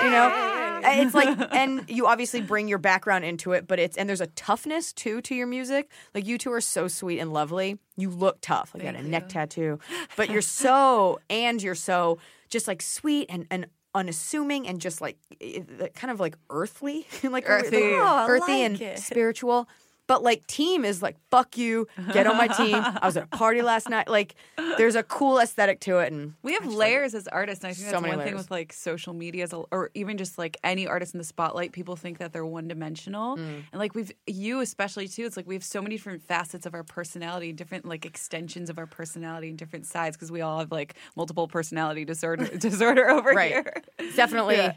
you 0.05 0.11
know. 0.11 0.81
It's 0.85 1.15
like 1.15 1.37
and 1.53 1.85
you 1.89 2.07
obviously 2.07 2.41
bring 2.41 2.69
your 2.69 2.79
background 2.79 3.25
into 3.25 3.53
it, 3.53 3.67
but 3.67 3.79
it's 3.79 3.97
and 3.97 4.09
there's 4.09 4.21
a 4.21 4.27
toughness 4.29 4.93
too 4.93 5.21
to 5.23 5.35
your 5.35 5.47
music. 5.47 5.91
Like 6.15 6.27
you 6.27 6.39
two 6.39 6.53
are 6.53 6.61
so 6.61 6.89
sweet 6.89 7.19
and 7.19 7.33
lovely. 7.33 7.79
You 7.97 8.11
look 8.11 8.39
tough. 8.41 8.73
Like 8.75 8.85
you 8.85 8.93
got 8.93 9.01
a 9.01 9.03
neck 9.07 9.29
tattoo, 9.29 9.79
but 10.17 10.31
you're 10.31 10.43
so 10.63 11.19
and 11.29 11.61
you're 11.63 11.75
so 11.75 12.19
just 12.51 12.69
like 12.69 12.83
sweet 12.83 13.27
and 13.29 13.47
and 13.51 13.67
unassuming 13.95 14.69
and 14.69 14.81
just 14.81 15.01
like 15.01 15.17
eh, 15.41 15.61
eh, 15.81 15.89
kind 15.95 16.11
of 16.11 16.21
like 16.21 16.37
earthly, 16.51 17.07
like 17.25 17.49
Earthy. 17.49 17.77
like, 17.83 17.95
Oh, 17.97 18.27
earthy 18.29 18.53
like 18.53 18.63
and 18.63 18.81
it. 18.81 18.99
spiritual. 19.01 19.69
But 20.09 20.23
like 20.23 20.47
team 20.47 20.85
is 20.85 21.03
like 21.03 21.17
fuck 21.31 21.59
you, 21.59 21.89
get 22.13 22.27
on 22.27 22.37
my 22.37 22.47
team. 22.47 22.75
I 23.03 23.05
was 23.05 23.17
at 23.17 23.25
a 23.25 23.37
party 23.37 23.61
last 23.63 23.89
night. 23.89 24.09
Like 24.09 24.37
there's 24.79 24.95
a 24.95 25.03
cool 25.03 25.39
aesthetic 25.41 25.81
to 25.81 25.99
it, 25.99 26.13
and 26.13 26.35
We 26.43 26.55
have 26.55 26.67
layers 26.67 27.15
as 27.15 27.27
artists, 27.29 27.65
and 27.65 27.71
I 27.71 27.75
think 27.75 27.87
So 27.89 28.01
that's 28.01 28.17
one 28.17 28.25
thing 28.25 28.37
with 28.37 28.51
like 28.51 28.73
social 28.73 29.15
media, 29.15 29.43
as 29.45 29.53
a- 29.53 29.65
or 29.73 29.91
even 29.95 30.17
just 30.17 30.39
like 30.39 30.57
any 30.63 30.87
artist 30.87 31.15
in 31.15 31.19
the 31.19 31.25
spotlight. 31.25 31.73
People 31.73 31.97
think 31.97 32.19
that 32.19 32.33
they're 32.33 32.47
one 32.47 32.69
dimensional, 32.69 33.37
Mm. 33.37 33.63
and 33.73 33.79
like 33.81 33.95
we've 33.97 34.13
you 34.27 34.61
especially 34.61 35.09
too. 35.09 35.25
It's 35.27 35.37
like 35.37 35.47
we 35.49 35.55
have 35.55 35.65
so 35.65 35.83
many 35.83 35.97
different 35.97 36.23
facets 36.23 36.67
of 36.67 36.75
our 36.75 36.85
personality, 36.85 37.53
different 37.53 37.85
like 37.85 38.07
extensions 38.07 38.71
of 38.71 38.79
our 38.79 38.87
personality, 38.87 39.49
and 39.49 39.59
different 39.59 39.87
sides 39.87 40.17
because 40.17 40.31
we 40.31 40.41
all 40.41 40.61
have 40.61 40.71
like 40.71 40.95
multiple 41.17 41.49
personality 41.49 42.05
disorder 42.05 42.45
disorder 42.59 43.11
over 43.11 43.31
right, 43.31 43.51
here. 43.51 43.73
definitely. 44.15 44.57
Yeah. 44.57 44.75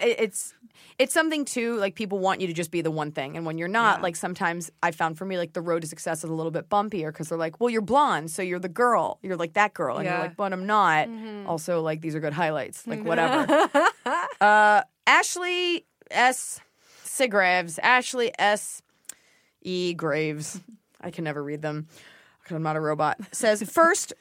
It's 0.00 0.54
it's 0.98 1.12
something 1.14 1.44
too 1.44 1.76
like 1.76 1.94
people 1.94 2.18
want 2.18 2.40
you 2.40 2.46
to 2.46 2.52
just 2.52 2.70
be 2.70 2.80
the 2.82 2.90
one 2.90 3.10
thing, 3.12 3.36
and 3.36 3.44
when 3.46 3.58
you're 3.58 3.68
not, 3.68 3.98
Yeah. 3.98 4.02
like 4.02 4.16
sometimes 4.16 4.70
I 4.82 4.90
found 4.90 5.18
for 5.18 5.24
me 5.24 5.38
like 5.38 5.52
the 5.52 5.60
road 5.60 5.82
to 5.82 5.88
success 5.88 6.24
is 6.24 6.30
a 6.30 6.32
little 6.34 6.52
bit 6.52 6.68
bumpier 6.68 7.08
because 7.12 7.28
they're 7.28 7.38
like, 7.38 7.60
well, 7.60 7.70
you're 7.70 7.80
blonde, 7.82 8.30
so 8.30 8.42
you're 8.42 8.58
the 8.58 8.68
girl, 8.68 9.18
you're 9.22 9.36
like 9.36 9.54
that 9.54 9.74
girl, 9.74 9.96
and 9.96 10.04
Yeah. 10.04 10.12
you're 10.14 10.22
like, 10.24 10.36
but 10.36 10.52
I'm 10.52 10.66
not. 10.66 11.08
Also, 11.46 11.80
like 11.82 12.00
these 12.00 12.14
are 12.14 12.20
good 12.20 12.32
highlights, 12.32 12.86
like 12.86 13.04
whatever. 13.04 13.68
uh, 14.40 14.82
Ashley 15.06 15.86
S. 16.10 16.60
Sigraves, 17.04 17.78
Ashley 17.82 18.32
S. 18.38 18.82
E. 19.62 19.94
Graves. 19.94 20.60
I 21.00 21.10
can 21.10 21.24
never 21.24 21.42
read 21.42 21.62
them 21.62 21.86
because 22.42 22.56
I'm 22.56 22.62
not 22.62 22.76
a 22.76 22.80
robot. 22.80 23.18
Says 23.32 23.62
first, 23.70 24.12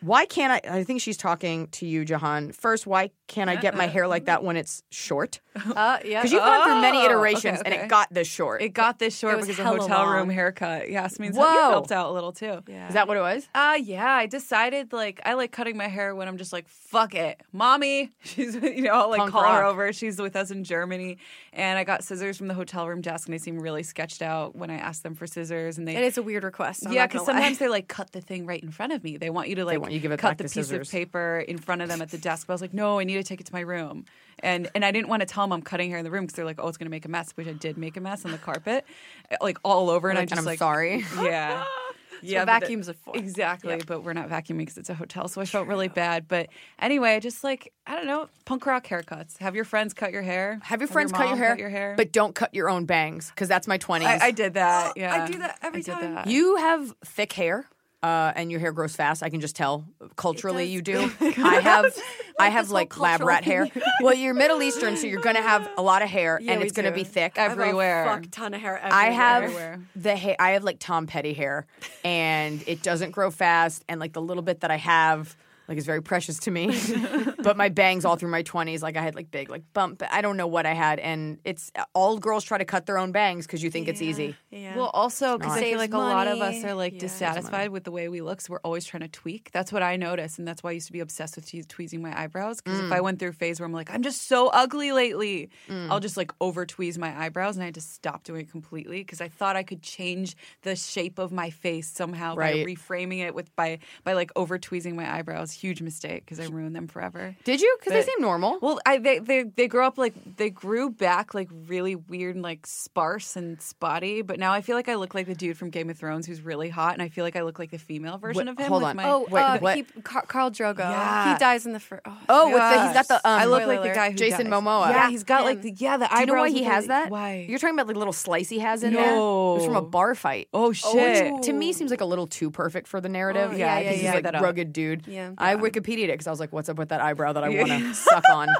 why 0.00 0.26
can't 0.26 0.52
I? 0.52 0.78
I 0.78 0.84
think 0.84 1.00
she's 1.00 1.16
talking 1.16 1.66
to 1.68 1.86
you, 1.86 2.04
Jahan. 2.04 2.52
First, 2.52 2.86
why 2.86 3.10
can't 3.32 3.50
I 3.50 3.56
get 3.56 3.74
my 3.76 3.86
hair 3.86 4.06
like 4.06 4.26
that 4.26 4.44
when 4.44 4.56
it's 4.56 4.82
short? 4.90 5.40
Uh, 5.76 5.98
yeah. 6.04 6.20
Because 6.20 6.32
you've 6.32 6.40
gone 6.40 6.64
through 6.64 6.80
many 6.80 6.98
Oh, 6.98 7.04
iterations 7.04 7.60
okay, 7.60 7.70
and 7.70 7.74
it 7.74 7.88
got 7.88 8.08
this 8.12 8.26
short. 8.26 8.62
It 8.62 8.70
got 8.70 8.98
this 8.98 9.16
short 9.18 9.34
It 9.34 9.36
was 9.36 9.46
because 9.46 9.58
of 9.60 9.66
hella 9.66 9.80
hotel 9.82 10.06
room 10.06 10.28
long. 10.28 10.30
haircut. 10.30 10.88
Yasmine's 10.88 11.36
Whoa. 11.36 11.44
helped 11.70 11.92
out 11.92 12.08
a 12.08 12.12
little 12.12 12.32
too. 12.32 12.60
yeah. 12.66 12.88
Is 12.88 12.94
that 12.94 13.06
what 13.06 13.18
it 13.18 13.20
was? 13.20 13.46
Uh 13.54 13.78
yeah, 13.82 14.06
I 14.10 14.24
decided 14.26 14.92
like 14.94 15.20
I 15.26 15.34
like 15.34 15.52
cutting 15.52 15.76
my 15.76 15.88
hair 15.88 16.14
when 16.14 16.26
I'm 16.28 16.38
just 16.38 16.52
like 16.52 16.68
fuck 16.68 17.14
it, 17.14 17.40
mommy. 17.52 18.12
She's 18.22 18.54
you 18.54 18.80
know 18.82 18.92
I'll 18.92 19.10
like 19.10 19.18
Punk 19.18 19.32
call 19.32 19.42
her 19.44 19.62
over. 19.64 19.92
She's 19.92 20.18
with 20.18 20.36
us 20.36 20.50
in 20.50 20.64
Germany, 20.64 21.18
and 21.52 21.78
I 21.78 21.84
got 21.84 22.02
scissors 22.02 22.38
from 22.38 22.48
the 22.48 22.54
hotel 22.54 22.88
room 22.88 23.02
desk, 23.02 23.28
and 23.28 23.34
they 23.34 23.38
seem 23.38 23.58
really 23.58 23.82
sketched 23.82 24.22
out 24.22 24.56
when 24.56 24.70
I 24.70 24.76
asked 24.76 25.02
them 25.02 25.14
for 25.14 25.26
scissors, 25.26 25.76
and 25.76 25.86
they. 25.86 25.96
It 25.96 26.04
is 26.04 26.16
a 26.16 26.22
weird 26.22 26.44
request. 26.44 26.86
I'm 26.86 26.92
yeah, 26.94 27.06
because 27.06 27.26
sometimes 27.26 27.58
they 27.58 27.68
like 27.68 27.88
cut 27.88 28.12
the 28.12 28.20
thing 28.22 28.46
right 28.46 28.62
in 28.62 28.70
front 28.70 28.92
of 28.94 29.04
me. 29.04 29.16
They 29.18 29.30
want 29.30 29.48
you 29.50 29.56
to 29.56 29.64
like 29.66 29.80
want 29.80 29.92
you 29.92 29.98
to 29.98 30.02
give 30.02 30.12
it 30.12 30.18
cut 30.18 30.30
back 30.30 30.38
the 30.38 30.44
the 30.44 30.48
piece 30.50 30.70
of 30.72 30.90
paper 30.90 31.44
in 31.46 31.58
front 31.58 31.82
of 31.82 31.88
them 31.90 32.00
at 32.00 32.10
the 32.10 32.18
desk. 32.18 32.46
But 32.46 32.52
I 32.52 32.54
was 32.54 32.62
like, 32.62 32.72
no, 32.74 32.98
I 32.98 33.04
need 33.04 33.18
to 33.22 33.28
take 33.28 33.40
it 33.40 33.46
to 33.46 33.52
my 33.52 33.60
room, 33.60 34.04
and 34.40 34.68
and 34.74 34.84
I 34.84 34.90
didn't 34.90 35.08
want 35.08 35.20
to 35.20 35.26
tell 35.26 35.44
them 35.44 35.52
I'm 35.52 35.62
cutting 35.62 35.90
hair 35.90 35.98
in 35.98 36.04
the 36.04 36.10
room 36.10 36.24
because 36.24 36.36
they're 36.36 36.44
like, 36.44 36.60
oh, 36.60 36.68
it's 36.68 36.78
gonna 36.78 36.90
make 36.90 37.04
a 37.04 37.08
mess, 37.08 37.32
which 37.32 37.46
I 37.48 37.52
did 37.52 37.76
make 37.78 37.96
a 37.96 38.00
mess 38.00 38.24
on 38.24 38.32
the 38.32 38.38
carpet, 38.38 38.84
eh, 39.30 39.36
like 39.40 39.58
all 39.64 39.90
over, 39.90 40.08
and 40.10 40.18
I 40.18 40.22
Like, 40.22 40.28
just 40.30 40.38
and 40.38 40.46
I'm 40.46 40.50
like 40.50 40.58
sorry. 40.58 41.04
yeah. 41.22 41.64
what 42.22 42.22
the- 42.22 42.44
vacuums 42.46 42.88
are 42.88 42.94
for. 42.94 43.16
Exactly, 43.16 43.80
but 43.84 44.04
we're 44.04 44.12
not 44.12 44.28
vacuuming 44.28 44.58
because 44.58 44.78
it's 44.78 44.90
a 44.90 44.94
hotel, 44.94 45.26
so 45.26 45.40
I 45.40 45.44
felt 45.44 45.66
really 45.66 45.88
bad. 45.88 46.28
But 46.28 46.50
anyway, 46.78 47.18
just 47.20 47.42
like 47.42 47.72
I 47.86 47.96
don't 47.96 48.06
know, 48.06 48.28
punk 48.44 48.64
rock 48.66 48.86
haircuts. 48.86 49.38
Have 49.38 49.56
your 49.56 49.64
friends 49.64 49.92
cut 49.92 50.12
your 50.12 50.22
hair. 50.22 50.60
Have 50.62 50.80
your 50.80 50.86
friends 50.88 51.10
cut 51.10 51.26
your 51.28 51.36
hair, 51.36 51.48
Cut 51.50 51.58
your 51.58 51.68
hair. 51.70 51.94
but 51.96 52.12
don't 52.12 52.34
cut 52.34 52.54
your 52.54 52.68
own 52.70 52.84
bangs 52.84 53.30
because 53.30 53.48
that's 53.48 53.66
my 53.66 53.76
20s. 53.78 54.04
I, 54.04 54.26
I 54.26 54.30
did 54.30 54.54
that. 54.54 54.96
Yeah, 54.96 55.14
I 55.24 55.26
do 55.30 55.38
that 55.38 55.58
every 55.62 55.80
I 55.80 55.82
time. 55.82 56.14
that. 56.14 56.26
You 56.28 56.56
have 56.56 56.94
thick 57.04 57.32
hair. 57.32 57.66
Uh, 58.02 58.32
and 58.34 58.50
your 58.50 58.58
hair 58.58 58.72
grows 58.72 58.96
fast. 58.96 59.22
I 59.22 59.28
can 59.30 59.40
just 59.40 59.54
tell. 59.54 59.84
Culturally, 60.16 60.64
you 60.64 60.82
do. 60.82 61.08
I 61.20 61.60
have, 61.62 61.86
I 62.40 62.48
have 62.48 62.70
like 62.70 62.98
lab 62.98 63.20
rat 63.22 63.44
hair. 63.44 63.68
well, 64.00 64.12
you're 64.14 64.34
Middle 64.34 64.60
Eastern, 64.60 64.96
so 64.96 65.06
you're 65.06 65.20
gonna 65.20 65.40
have 65.40 65.70
a 65.78 65.82
lot 65.82 66.02
of 66.02 66.08
hair, 66.08 66.40
Yeah, 66.42 66.52
and 66.52 66.60
we 66.60 66.66
it's 66.66 66.74
gonna 66.76 66.90
do. 66.90 66.96
be 66.96 67.04
thick. 67.04 67.38
I 67.38 67.42
have 67.42 67.58
a 67.58 67.62
everywhere. 67.62 68.04
fuck 68.06 68.24
ton 68.32 68.54
of 68.54 68.60
hair. 68.60 68.76
Everywhere. 68.78 68.98
I 68.98 69.10
have 69.10 69.42
Everywhere. 69.44 69.80
the 69.94 70.16
hair. 70.16 70.36
I 70.40 70.50
have 70.50 70.64
like 70.64 70.80
Tom 70.80 71.06
Petty 71.06 71.32
hair, 71.32 71.66
and 72.04 72.64
it 72.66 72.82
doesn't 72.82 73.12
grow 73.12 73.30
fast. 73.30 73.84
And 73.88 74.00
like 74.00 74.14
the 74.14 74.22
little 74.22 74.42
bit 74.42 74.60
that 74.62 74.72
I 74.72 74.78
have, 74.78 75.36
like 75.68 75.78
is 75.78 75.86
very 75.86 76.02
precious 76.02 76.38
to 76.40 76.50
me. 76.50 76.76
but 77.42 77.56
my 77.56 77.68
bangs 77.68 78.04
all 78.04 78.16
through 78.16 78.30
my 78.30 78.42
twenties, 78.42 78.82
like 78.82 78.96
I 78.96 79.02
had 79.02 79.14
like 79.14 79.30
big 79.30 79.48
like 79.50 79.62
bump. 79.72 80.02
I 80.10 80.20
don't 80.20 80.36
know 80.36 80.46
what 80.46 80.66
I 80.66 80.74
had, 80.74 80.98
and 80.98 81.38
it's 81.44 81.70
all 81.94 82.18
girls 82.18 82.44
try 82.44 82.58
to 82.58 82.64
cut 82.64 82.86
their 82.86 82.98
own 82.98 83.12
bangs 83.12 83.46
because 83.46 83.62
you 83.62 83.70
think 83.70 83.88
it's 83.88 84.02
easy. 84.02 84.36
Yeah. 84.50 84.76
Well, 84.76 84.90
also 84.92 85.38
because 85.38 85.52
I 85.52 85.60
Saves 85.60 85.70
feel 85.70 85.78
like 85.78 85.94
a 85.94 85.98
lot 85.98 86.26
of 86.28 86.40
us 86.40 86.62
are 86.64 86.74
like 86.74 86.94
Yeah. 86.94 86.98
dissatisfied 87.00 87.70
with 87.70 87.84
the 87.84 87.90
way 87.92 88.08
we 88.08 88.20
look, 88.20 88.40
so 88.40 88.52
we're 88.52 88.60
always 88.64 88.84
trying 88.84 89.02
to 89.02 89.08
tweak. 89.08 89.50
That's 89.52 89.72
what 89.72 89.82
I 89.82 89.96
noticed, 89.96 90.38
and 90.38 90.46
that's 90.46 90.62
why 90.62 90.70
I 90.70 90.74
used 90.74 90.86
to 90.88 90.92
be 90.92 91.00
obsessed 91.00 91.36
with 91.36 91.46
te- 91.46 91.62
tweezing 91.62 92.02
my 92.02 92.18
eyebrows. 92.20 92.60
Because 92.60 92.80
if 92.80 92.90
I 92.92 92.98
Mm. 92.98 93.04
went 93.04 93.18
through 93.18 93.30
a 93.30 93.32
phase 93.32 93.60
where 93.60 93.66
I'm 93.66 93.72
like, 93.72 93.90
I'm 93.92 94.02
just 94.02 94.26
so 94.28 94.48
ugly 94.48 94.92
lately, 94.92 95.50
I'll 95.70 96.00
just 96.00 96.16
like 96.16 96.32
over 96.40 96.66
tweeze 96.66 96.98
my 96.98 97.16
eyebrows, 97.24 97.56
and 97.56 97.62
I 97.62 97.66
had 97.66 97.74
to 97.74 97.80
stop 97.80 98.24
doing 98.24 98.42
it 98.42 98.50
completely 98.50 98.98
because 98.98 99.20
I 99.20 99.28
thought 99.28 99.56
I 99.56 99.62
could 99.62 99.82
change 99.82 100.36
the 100.62 100.76
shape 100.76 101.18
of 101.18 101.32
my 101.32 101.50
face 101.50 101.88
somehow 101.88 102.34
Right. 102.34 102.64
by 102.66 102.72
reframing 102.72 103.20
it 103.20 103.34
with 103.34 103.54
by 103.56 103.78
by 104.04 104.12
like 104.14 104.30
over 104.36 104.58
tweezing 104.58 104.96
my 104.96 105.10
eyebrows. 105.12 105.51
Huge 105.54 105.82
mistake 105.82 106.24
because 106.24 106.40
I 106.40 106.46
ruined 106.50 106.74
them 106.74 106.88
forever. 106.88 107.36
Did 107.44 107.60
you? 107.60 107.76
Because 107.80 107.92
they 107.92 108.02
seem 108.02 108.20
normal. 108.20 108.58
Well, 108.60 108.78
I 108.86 108.98
they, 108.98 109.18
they 109.18 109.42
they 109.44 109.68
grew 109.68 109.84
up 109.84 109.98
like 109.98 110.14
they 110.36 110.50
grew 110.50 110.90
back 110.90 111.34
like 111.34 111.48
really 111.66 111.94
weird 111.96 112.34
and 112.34 112.42
like 112.42 112.66
sparse 112.66 113.36
and 113.36 113.60
spotty, 113.60 114.22
but 114.22 114.38
now 114.38 114.52
I 114.52 114.60
feel 114.60 114.76
like 114.76 114.88
I 114.88 114.94
look 114.96 115.14
like 115.14 115.26
the 115.26 115.34
dude 115.34 115.56
from 115.58 115.70
Game 115.70 115.90
of 115.90 115.98
Thrones 115.98 116.26
who's 116.26 116.40
really 116.42 116.68
hot, 116.68 116.92
and 116.94 117.02
I 117.02 117.08
feel 117.08 117.24
like 117.24 117.36
I 117.36 117.42
look 117.42 117.58
like 117.58 117.70
the 117.70 117.78
female 117.78 118.18
version 118.18 118.46
Wait, 118.46 118.50
of 118.52 118.58
him. 118.58 118.68
hold 118.68 118.82
with 118.82 118.90
on. 118.90 118.96
My, 118.96 119.04
oh, 119.08 119.26
Wait, 119.30 119.40
uh, 119.42 119.58
what? 119.58 119.76
he, 119.76 119.82
Car- 120.02 120.26
Khal 120.26 120.50
Drogo. 120.50 120.78
Yeah. 120.78 121.32
He 121.32 121.38
dies 121.38 121.66
in 121.66 121.72
the 121.72 121.80
first. 121.80 122.02
Oh, 122.06 122.18
oh, 122.28 122.46
with 122.48 122.56
the, 122.56 122.84
he's 122.86 122.92
got 122.94 123.08
the. 123.08 123.16
Um, 123.16 123.40
I 123.40 123.44
look 123.46 123.66
like 123.66 123.82
the 123.82 123.88
guy 123.90 124.10
who 124.10 124.16
Jason 124.16 124.50
dies. 124.50 124.60
Momoa. 124.62 124.90
Yeah, 124.90 125.10
he's 125.10 125.24
got 125.24 125.44
like 125.44 125.58
him. 125.58 125.62
the 125.62 125.72
yeah 125.76 125.96
the 125.96 126.06
Do 126.08 126.20
you 126.20 126.26
know 126.26 126.34
why 126.34 126.48
he 126.50 126.60
with 126.60 126.68
has 126.70 126.84
the- 126.84 126.88
that? 126.88 127.10
Why? 127.10 127.46
You're 127.48 127.58
talking 127.58 127.74
about 127.78 127.86
the 127.92 127.98
little 127.98 128.12
slice 128.12 128.48
he 128.48 128.58
has 128.60 128.82
in 128.82 128.92
there. 128.94 129.14
It 129.14 129.18
was 129.18 129.64
from 129.64 129.76
a 129.76 129.80
No. 129.80 129.86
bar 129.86 130.14
fight. 130.14 130.48
oh 130.52 130.72
shit! 130.72 131.32
Which 131.32 131.44
to 131.44 131.52
me 131.52 131.72
seems 131.72 131.90
like 131.90 132.00
a 132.00 132.04
little 132.06 132.26
too 132.26 132.50
perfect 132.50 132.86
for 132.88 133.00
the 133.00 133.08
narrative. 133.08 133.50
Oh, 133.52 133.56
yeah, 133.56 133.78
because 133.78 133.84
yeah, 133.84 133.92
he's 133.96 134.02
yeah. 134.04 134.14
like 134.14 134.22
That 134.24 134.34
up. 134.36 134.42
rugged 134.42 134.72
dude. 134.72 135.06
Yeah. 135.06 135.32
I 135.42 135.56
Wikipedia'd 135.56 136.04
it 136.04 136.12
because 136.12 136.26
I 136.26 136.30
was 136.30 136.40
like, 136.40 136.52
"What's 136.52 136.68
up 136.68 136.78
with 136.78 136.88
that 136.90 137.00
eyebrow 137.00 137.32
that 137.34 137.44
I 137.44 137.48
want 137.50 137.68
to 137.68 137.94
suck 137.94 138.24
on?" 138.30 138.48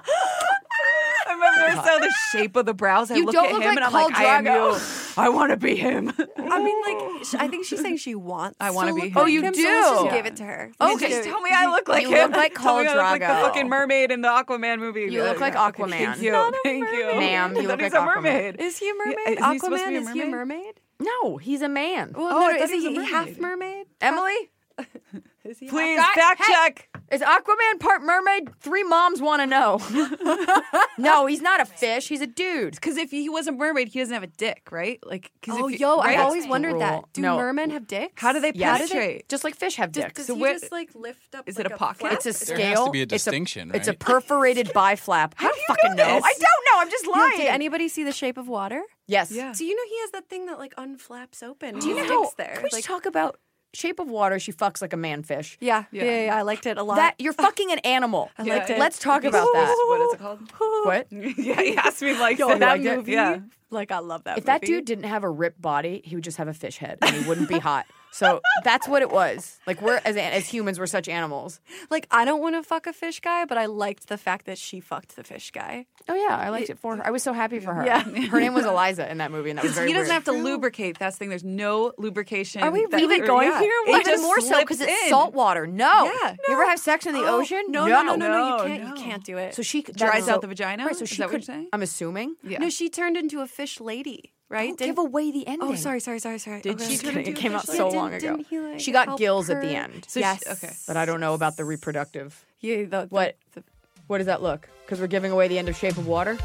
I 1.25 1.35
remember 1.35 1.83
so 1.89 1.99
the 1.99 2.13
shape 2.33 2.57
of 2.57 2.67
the 2.67 2.75
brows. 2.75 3.11
I 3.11 3.17
You 3.17 3.25
look 3.25 3.35
don't 3.35 3.47
at 3.47 3.53
look 3.53 3.63
him 3.63 3.69
like 3.75 3.77
and 3.77 3.85
I'm 3.85 3.93
Khal 3.93 4.05
like, 4.11 4.17
I 4.17 4.25
am 4.25 4.45
Drogo. 4.45 5.17
you. 5.17 5.23
I 5.23 5.29
want 5.29 5.51
to 5.51 5.57
be 5.57 5.75
him. 5.77 6.13
I 6.39 6.63
mean, 6.63 6.83
like, 6.87 7.25
sh- 7.25 7.35
I 7.39 7.49
think 7.49 7.65
she's 7.65 7.81
saying 7.81 7.97
she 7.99 8.15
wants. 8.15 8.57
I 8.61 8.71
wanna 8.71 8.95
be 8.95 9.09
him. 9.09 9.13
Oh, 9.17 9.25
you 9.27 9.43
him, 9.43 9.55
So 9.55 9.63
let's 9.63 9.89
just 9.91 10.05
do? 10.05 10.11
give 10.11 10.27
it 10.27 10.37
to 10.37 10.45
her. 10.45 10.71
Oh, 10.81 10.95
okay. 10.95 11.07
just- 11.09 11.17
Just 11.19 11.29
tell 11.29 11.41
me 11.41 11.51
I 11.53 11.67
look 11.71 11.89
like 11.89 12.03
You 12.03 12.11
him. 12.15 12.29
look 12.31 12.37
like 12.37 12.55
Tell 12.55 12.79
me 12.79 12.85
Khal 12.87 12.89
I 12.89 12.95
look 12.95 13.03
like 13.03 13.21
the 13.21 13.27
Drogo. 13.27 13.41
fucking 13.43 13.69
mermaid 13.69 14.11
in 14.11 14.21
the 14.23 14.29
Aquaman 14.29 14.79
movie. 14.79 15.03
You 15.11 15.23
look 15.23 15.41
like 15.41 15.55
Okay, 15.57 15.83
Aquaman. 15.83 15.91
Thank 15.91 16.23
you. 16.23 16.33
Not 16.33 16.53
a 16.55 16.59
Thank 16.65 16.85
you. 16.93 17.05
mermaid. 17.05 17.19
Ma'am, 17.19 17.55
you 17.57 17.61
I 17.63 17.65
look 17.67 17.81
he 17.81 17.85
was 17.85 17.93
like 17.93 18.03
a 18.03 18.05
Aquaman. 18.07 18.15
mermaid. 18.17 18.61
Is 18.61 18.79
he 18.79 18.91
a 18.91 18.95
mermaid? 18.95 19.17
is 19.19 19.29
he 19.29 19.59
supposed 19.59 19.63
to 19.63 19.69
Aquaman? 19.69 19.89
be 19.89 19.97
a 19.97 20.01
Is 20.01 20.09
he 20.11 20.21
a 20.23 20.27
mermaid? 20.27 20.31
mermaid? 20.59 20.81
No, 21.23 21.37
he's 21.39 21.63
a 21.63 21.69
man. 21.69 22.13
Well, 22.17 22.27
Oh, 22.27 22.41
no, 22.41 22.47
I 22.47 22.53
thought 22.59 22.61
is 22.63 22.71
he 22.71 22.89
was 22.89 22.99
a 22.99 23.05
he 23.05 23.11
half 23.11 23.39
mermaid? 23.39 23.87
Emily, 24.01 24.33
Is 24.79 24.87
he 25.13 25.21
Please 25.45 25.71
Guy- 25.71 25.97
fact 26.15 26.43
hey. 26.45 26.53
check. 26.53 26.89
is 27.11 27.21
Aquaman 27.21 27.81
part 27.81 28.03
mermaid? 28.03 28.51
Three 28.61 28.85
moms 28.85 29.21
want 29.21 29.43
to 29.43 29.47
know. 29.47 29.81
no, 30.99 31.27
he's 31.27 31.43
not 31.43 31.61
a 31.61 31.65
fish. 31.65 32.09
He's 32.09 32.21
a 32.21 32.27
dude. 32.27 32.75
Because 32.75 32.97
if 32.97 33.11
he 33.11 33.29
was 33.29 33.47
a 33.49 33.53
mermaid, 33.53 33.89
he 33.89 33.99
doesn't 33.99 34.15
have 34.15 34.23
a 34.23 34.29
dick, 34.29 34.69
right? 34.71 34.99
Like, 35.05 35.33
'cause 35.43 35.57
Oh, 35.59 35.67
if 35.69 35.73
you- 35.81 35.87
yo, 35.87 35.99
right? 35.99 36.17
I've 36.19 36.27
always 36.27 36.45
the 36.45 36.51
wondered 36.51 36.81
that. 36.81 37.05
Do 37.13 37.23
No. 37.23 37.37
mermen 37.39 37.71
have 37.71 37.87
dicks? 37.87 38.23
How 38.23 38.33
do 38.33 38.41
they 38.41 38.53
Yes. 38.55 38.89
penetrate? 38.89 39.29
Just 39.29 39.43
like 39.45 39.57
fish 39.57 39.77
have 39.77 39.91
Does, 39.93 40.05
dicks. 40.05 40.15
does 40.15 40.27
So 40.27 40.35
he 40.37 40.41
where- 40.43 40.53
just 40.59 40.71
like 40.73 40.95
lift 40.95 41.35
up? 41.35 41.49
Is 41.49 41.57
like 41.57 41.67
it 41.67 41.73
a 41.73 41.77
pocket? 41.77 41.99
flap? 42.01 42.13
It's 42.13 42.27
a 42.27 42.33
scale. 42.33 42.57
There 42.57 42.67
has 42.69 42.85
to 42.85 42.91
be 42.91 43.01
a 43.01 43.03
It's 43.03 43.13
a- 43.13 43.17
distinction, 43.17 43.71
It's 43.75 43.89
a 43.89 43.93
right? 43.93 43.99
perforated 43.99 44.69
biflap. 44.75 45.33
How 45.37 45.51
do 45.51 45.59
you 45.59 45.65
fucking 45.69 45.97
know? 45.97 46.15
this? 46.15 46.25
I 46.25 46.33
don't 46.35 46.65
know. 46.77 46.81
I'm 46.83 46.91
just 46.91 47.05
Yo, 47.05 47.11
lying. 47.13 47.37
did 47.39 47.49
anybody 47.49 47.89
see 47.89 48.05
The 48.05 48.13
Shape 48.13 48.39
of 48.39 48.49
Water? 48.49 48.83
yes. 49.09 49.31
Yeah. 49.33 49.53
So 49.53 49.65
you 49.65 49.75
know 49.75 49.83
he 49.89 50.01
has 50.03 50.11
that 50.13 50.29
thing 50.29 50.47
that 50.47 50.59
like 50.59 50.75
unflaps 50.77 51.43
open. 51.43 51.79
Do 51.81 51.89
you 51.89 51.95
know 51.97 52.03
His 52.03 52.11
how? 52.11 52.23
dick's 52.23 52.35
there? 52.35 52.47
Can 52.55 52.57
we 52.59 52.63
like, 52.65 52.73
just 52.73 52.85
talk 52.87 53.07
about 53.07 53.39
Shape 53.75 53.99
of 54.01 54.09
Water? 54.11 54.39
She 54.39 54.53
fucks 54.53 54.83
like 54.83 54.93
a 54.93 54.97
manfish. 54.97 55.57
yeah, 55.61 55.85
Yeah. 55.93 56.05
yeah, 56.05 56.11
yeah, 56.11 56.25
yeah, 56.27 56.37
I 56.37 56.43
liked 56.43 56.67
it 56.67 56.77
a 56.79 56.83
lot. 56.83 56.97
That 56.97 57.15
you're 57.19 57.33
fucking 57.33 57.73
an 57.73 57.79
animal. 57.81 58.31
I 58.39 58.43
liked 58.43 58.71
it. 58.71 58.79
Let's 58.79 58.99
talk 58.99 59.25
about 59.25 59.47
that. 59.55 59.87
What 59.89 60.01
is 60.03 60.15
it 60.15 60.19
called? 60.19 60.41
What? 60.85 61.07
yeah, 61.11 61.61
he 61.63 61.77
asked 61.77 62.03
me 62.03 62.19
like 62.19 62.39
Yo, 62.39 62.49
that 62.49 62.59
that 62.61 62.79
movie. 62.81 62.97
movie. 62.97 63.13
Yeah. 63.13 63.39
Like 63.71 63.91
I 63.91 63.99
love 64.01 64.25
that. 64.25 64.37
If 64.39 64.45
that 64.45 64.63
dude 64.63 64.85
didn't 64.85 65.05
have 65.05 65.25
a 65.25 65.31
ripped 65.31 65.63
body, 65.63 66.03
he 66.05 66.15
would 66.17 66.25
just 66.25 66.37
have 66.39 66.49
a 66.49 66.53
fish 66.55 66.77
head 66.79 66.99
and 67.01 67.15
he 67.15 67.27
wouldn't 67.29 67.49
be 67.49 67.59
hot. 67.59 67.87
So 68.13 68.41
that's 68.63 68.87
what 68.87 69.01
it 69.03 69.11
was. 69.11 69.59
Like 69.67 69.81
we're 69.81 70.01
as 70.05 70.17
as 70.17 70.47
humans, 70.47 70.79
we're 70.79 70.87
such 70.87 71.09
animals. 71.09 71.61
like, 71.91 72.07
I 72.11 72.25
don't 72.25 72.41
want 72.43 72.55
to 72.57 72.63
fuck 72.63 72.87
a 72.87 72.93
fish 72.93 73.21
guy, 73.21 73.45
but 73.47 73.57
I 73.59 73.67
liked 73.67 74.09
the 74.09 74.19
fact 74.19 74.47
that 74.47 74.59
she 74.59 74.81
fucked 74.81 75.17
the 75.17 75.25
fish 75.25 75.51
guy. 75.51 75.87
Oh 76.09 76.15
yeah, 76.15 76.37
I 76.37 76.51
liked 76.51 76.69
it 76.69 76.79
for 76.79 76.97
her. 76.97 77.07
I 77.07 77.11
was 77.11 77.23
so 77.23 77.33
happy 77.33 77.59
for 77.61 77.73
her. 77.73 77.87
Yeah. 77.87 78.03
her 78.03 78.41
name 78.41 78.55
was 78.55 78.65
Eliza 78.67 79.11
in 79.11 79.19
that 79.19 79.31
movie, 79.31 79.51
and 79.51 79.59
that 79.59 79.63
was 79.65 79.73
very 79.73 79.87
he 79.89 79.93
doesn't 79.95 80.09
weird. 80.09 80.15
have 80.15 80.25
to 80.25 80.33
lubricate. 80.33 80.99
That's 80.99 81.17
the 81.17 81.21
thing. 81.21 81.29
There's 81.31 81.45
no 81.45 81.93
lubrication. 81.97 82.63
Are 82.63 82.71
we 82.71 82.85
that- 82.87 82.97
really 82.97 83.21
or- 83.21 83.27
going 83.27 83.49
yeah. 83.49 83.61
here? 83.61 83.73
It 83.87 83.91
Even 83.91 84.03
just 84.05 84.23
more 84.23 84.41
so 84.41 84.61
because 84.61 84.81
it's 84.81 85.09
salt 85.09 85.33
water. 85.35 85.67
No. 85.67 86.05
Yeah. 86.05 86.35
You 86.49 86.55
ever 86.55 86.67
have 86.67 86.79
sex 86.81 87.07
in 87.07 87.15
the 87.15 87.21
Oh, 87.25 87.41
ocean? 87.41 87.63
No, 87.69 87.87
no, 87.87 88.03
no, 88.03 88.17
no, 88.17 88.29
no, 88.29 88.29
No, 88.29 88.57
You 88.65 88.69
can't. 88.69 88.83
no. 88.83 88.89
You 88.89 88.95
can't 89.03 89.25
do 89.25 89.39
it. 89.39 89.55
So 89.55 89.63
she 89.63 89.83
Dries 89.83 89.97
that's 89.97 90.29
out 90.29 90.35
so- 90.37 90.41
the 90.43 90.47
vagina? 90.49 90.85
Right. 90.87 90.97
So 90.97 91.05
Is 91.05 91.09
she 91.11 91.17
that 91.19 91.27
what 91.27 91.31
could. 91.31 91.47
you're 91.49 91.55
saying? 91.55 91.69
I'm 91.73 91.83
assuming. 91.83 92.37
Yeah. 92.43 92.59
No, 92.59 92.69
she 92.69 92.91
turned 92.91 93.17
into 93.17 93.41
a 93.41 93.47
fish 93.47 93.81
lady, 93.81 94.33
right? 94.53 94.77
Don't 94.77 94.87
give 94.87 94.99
away 94.99 95.33
the 95.33 95.45
oh, 95.49 95.53
ending. 95.53 95.69
Oh, 95.71 95.75
sorry, 95.75 95.99
sorry, 95.99 96.19
sorry, 96.21 96.39
sorry. 96.39 96.61
Did 96.61 96.81
okay. 96.81 96.97
she? 96.97 97.09
It 97.33 97.37
came 97.37 97.55
out 97.55 97.67
so 97.67 97.91
yeah, 97.91 97.99
long 97.99 98.11
didn't, 98.11 98.25
ago. 98.25 98.45
Didn't 98.49 98.71
like 98.73 98.81
she 98.81 98.93
got 98.93 99.19
gills 99.19 99.49
her? 99.49 99.57
at 99.57 99.63
the 99.63 99.75
end. 99.75 100.05
So 100.09 100.21
yes. 100.21 100.43
She, 100.45 100.51
okay. 100.51 100.75
But 100.87 100.97
I 100.97 101.07
don't 101.07 101.21
know 101.21 101.35
about 101.35 101.57
the 101.57 101.65
reproductive. 101.65 102.45
Yeah. 102.61 102.83
The, 102.83 102.87
the, 102.87 103.07
what? 103.09 103.37
The, 103.55 103.65
what 104.07 104.19
does 104.19 104.27
that 104.27 104.43
look? 104.43 104.69
Because 104.85 105.01
we're 105.01 105.07
giving 105.07 105.33
away 105.33 105.49
the 105.49 105.59
end 105.59 105.69
of 105.69 105.77
Shape 105.77 105.97
of 105.97 106.07
Water. 106.07 106.37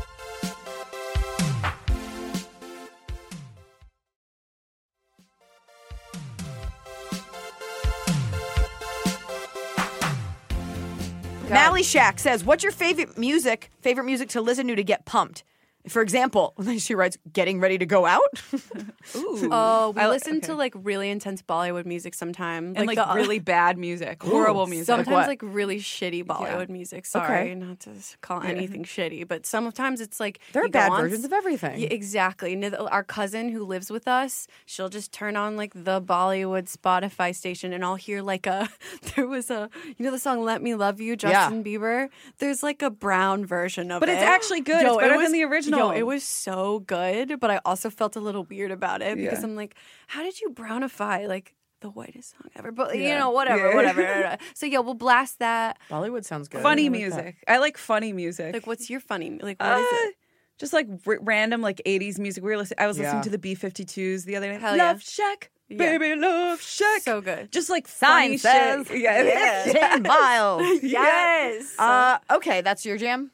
Mally 11.50 11.84
Shack 11.84 12.20
says, 12.20 12.44
"What's 12.44 12.64
your 12.64 12.72
favorite 12.72 13.18
music? 13.18 13.70
Favorite 13.82 14.06
music 14.06 14.30
to 14.30 14.42
listen 14.42 14.68
to 14.68 14.76
to 14.76 14.84
get 14.84 15.06
pumped?" 15.06 15.44
For 15.90 16.02
example, 16.02 16.54
she 16.78 16.96
writes, 16.96 17.18
"Getting 17.32 17.60
ready 17.60 17.78
to 17.78 17.86
go 17.86 18.06
out." 18.06 18.22
Ooh. 19.16 19.50
Oh, 19.60 19.92
we 19.96 20.02
I 20.02 20.06
li- 20.08 20.12
listen 20.14 20.42
to 20.42 20.56
like 20.56 20.74
really 20.76 21.10
intense 21.10 21.42
Bollywood 21.42 21.86
music 21.86 22.14
sometimes, 22.14 22.76
and 22.78 22.86
like, 22.88 22.98
the- 22.98 23.10
uh, 23.10 23.16
really 23.16 23.40
bad 23.40 23.78
music, 23.78 24.22
horrible 24.22 24.68
music. 24.68 24.88
Sometimes 24.88 25.08
what? 25.14 25.28
like 25.28 25.42
really 25.44 25.78
shitty 25.80 26.24
Bollywood 26.26 26.70
music. 26.70 27.06
Sorry, 27.06 27.56
not 27.56 27.80
to 27.82 27.92
call 28.22 28.42
anything 28.42 28.84
shitty, 28.84 29.28
but 29.28 29.46
sometimes 29.46 30.02
it's 30.02 30.20
like 30.20 30.40
There 30.54 30.64
are 30.64 30.66
you 30.66 30.72
bad 30.72 30.92
on 30.92 31.02
versions 31.02 31.24
of 31.26 31.34
everything. 31.34 31.80
Yeah, 31.80 31.88
exactly. 31.92 32.54
And 32.54 32.76
Our 32.76 33.04
cousin 33.04 33.50
who 33.50 33.64
lives 33.64 33.90
with 33.90 34.08
us, 34.08 34.48
she'll 34.66 34.90
just 34.90 35.12
turn 35.12 35.36
on 35.36 35.56
like 35.56 35.72
the 35.74 36.02
Bollywood 36.02 36.72
Spotify 36.72 37.34
station, 37.36 37.72
and 37.74 37.84
I'll 37.86 37.96
hear 37.96 38.22
like 38.22 38.46
a. 38.48 38.70
There 39.16 39.28
was 39.28 39.50
a 39.50 39.70
you 39.98 40.04
know 40.06 40.12
the 40.12 40.20
song 40.20 40.44
"Let 40.44 40.62
Me 40.62 40.76
Love 40.76 41.00
You" 41.00 41.16
Justin 41.16 41.64
Bieber. 41.64 42.10
There's 42.40 42.62
like 42.64 42.82
a 42.82 42.90
brown 42.90 43.46
version 43.46 43.92
of 43.92 44.00
But 44.02 44.10
it. 44.10 44.14
But 44.14 44.22
it's 44.22 44.30
actually 44.30 44.62
good. 44.62 44.86
It's 44.86 44.96
it 44.96 45.00
better 45.00 45.18
than 45.22 45.32
the 45.32 45.44
original. 45.44 45.77
Yo, 45.78 45.92
it 45.92 46.04
was 46.04 46.24
so 46.24 46.80
good, 46.80 47.40
but 47.40 47.50
I 47.52 47.60
also 47.66 47.90
felt 47.90 48.16
a 48.16 48.20
little 48.20 48.44
weird 48.44 48.72
about 48.72 49.02
it 49.02 49.16
because 49.18 49.40
Yeah. 49.40 49.46
I'm 49.46 49.56
like, 49.56 49.76
how 50.08 50.24
did 50.24 50.40
you 50.42 50.50
brownify 50.52 51.28
like? 51.28 51.54
The 51.80 51.92
whitest 51.92 52.32
song 52.32 52.50
ever, 52.56 52.72
but 52.72 52.98
you 52.98 53.10
know, 53.14 53.30
whatever, 53.30 53.70
Yeah. 53.70 53.76
whatever. 53.76 54.38
so 54.56 54.66
yeah, 54.66 54.80
we'll 54.80 54.96
blast 54.96 55.38
that. 55.38 55.78
Bollywood 55.92 56.26
sounds 56.26 56.48
good. 56.48 56.64
funny 56.64 56.86
I 56.88 56.90
like 56.90 56.92
that. 56.92 56.98
music. 57.16 57.36
I 57.48 57.58
like 57.60 57.78
funny 57.78 58.14
music. 58.14 58.52
Like, 58.56 58.66
what's 58.66 58.90
your 58.90 59.00
funny? 59.00 59.38
Like, 59.40 59.62
what 59.62 59.78
is 59.78 59.86
Uh, 59.86 59.96
it? 60.08 60.16
Just 60.58 60.74
like 60.74 60.88
r- 61.06 61.20
random 61.22 61.62
like 61.62 61.80
'80s 61.86 62.18
music. 62.18 62.44
We 62.44 62.50
were 62.50 62.58
listening. 62.58 62.80
I 62.80 62.88
was 62.88 62.98
listening 62.98 63.18
Yeah. 63.18 63.22
to 63.22 63.30
the 63.30 63.38
B52s 63.38 64.26
the 64.26 64.36
other 64.38 64.52
night. 64.52 64.60
Hell 64.60 64.76
yeah. 64.76 64.88
Love 64.88 65.04
Shack, 65.04 65.52
Yeah. 65.70 65.78
baby, 65.78 66.16
Love 66.20 66.60
Shack. 66.60 67.04
So 67.04 67.22
good. 67.22 67.52
Just 67.52 67.70
like 67.70 67.88
Sign 67.88 68.10
funny 68.10 68.38
says, 68.38 68.88
shit. 68.88 69.00
Yeah. 69.02 69.64
Ten 69.72 70.02
miles. 70.02 70.64
Yes. 70.82 71.76
Uh, 71.78 72.18
okay, 72.32 72.62
that's 72.62 72.88
your 72.88 72.98
jam. 72.98 73.30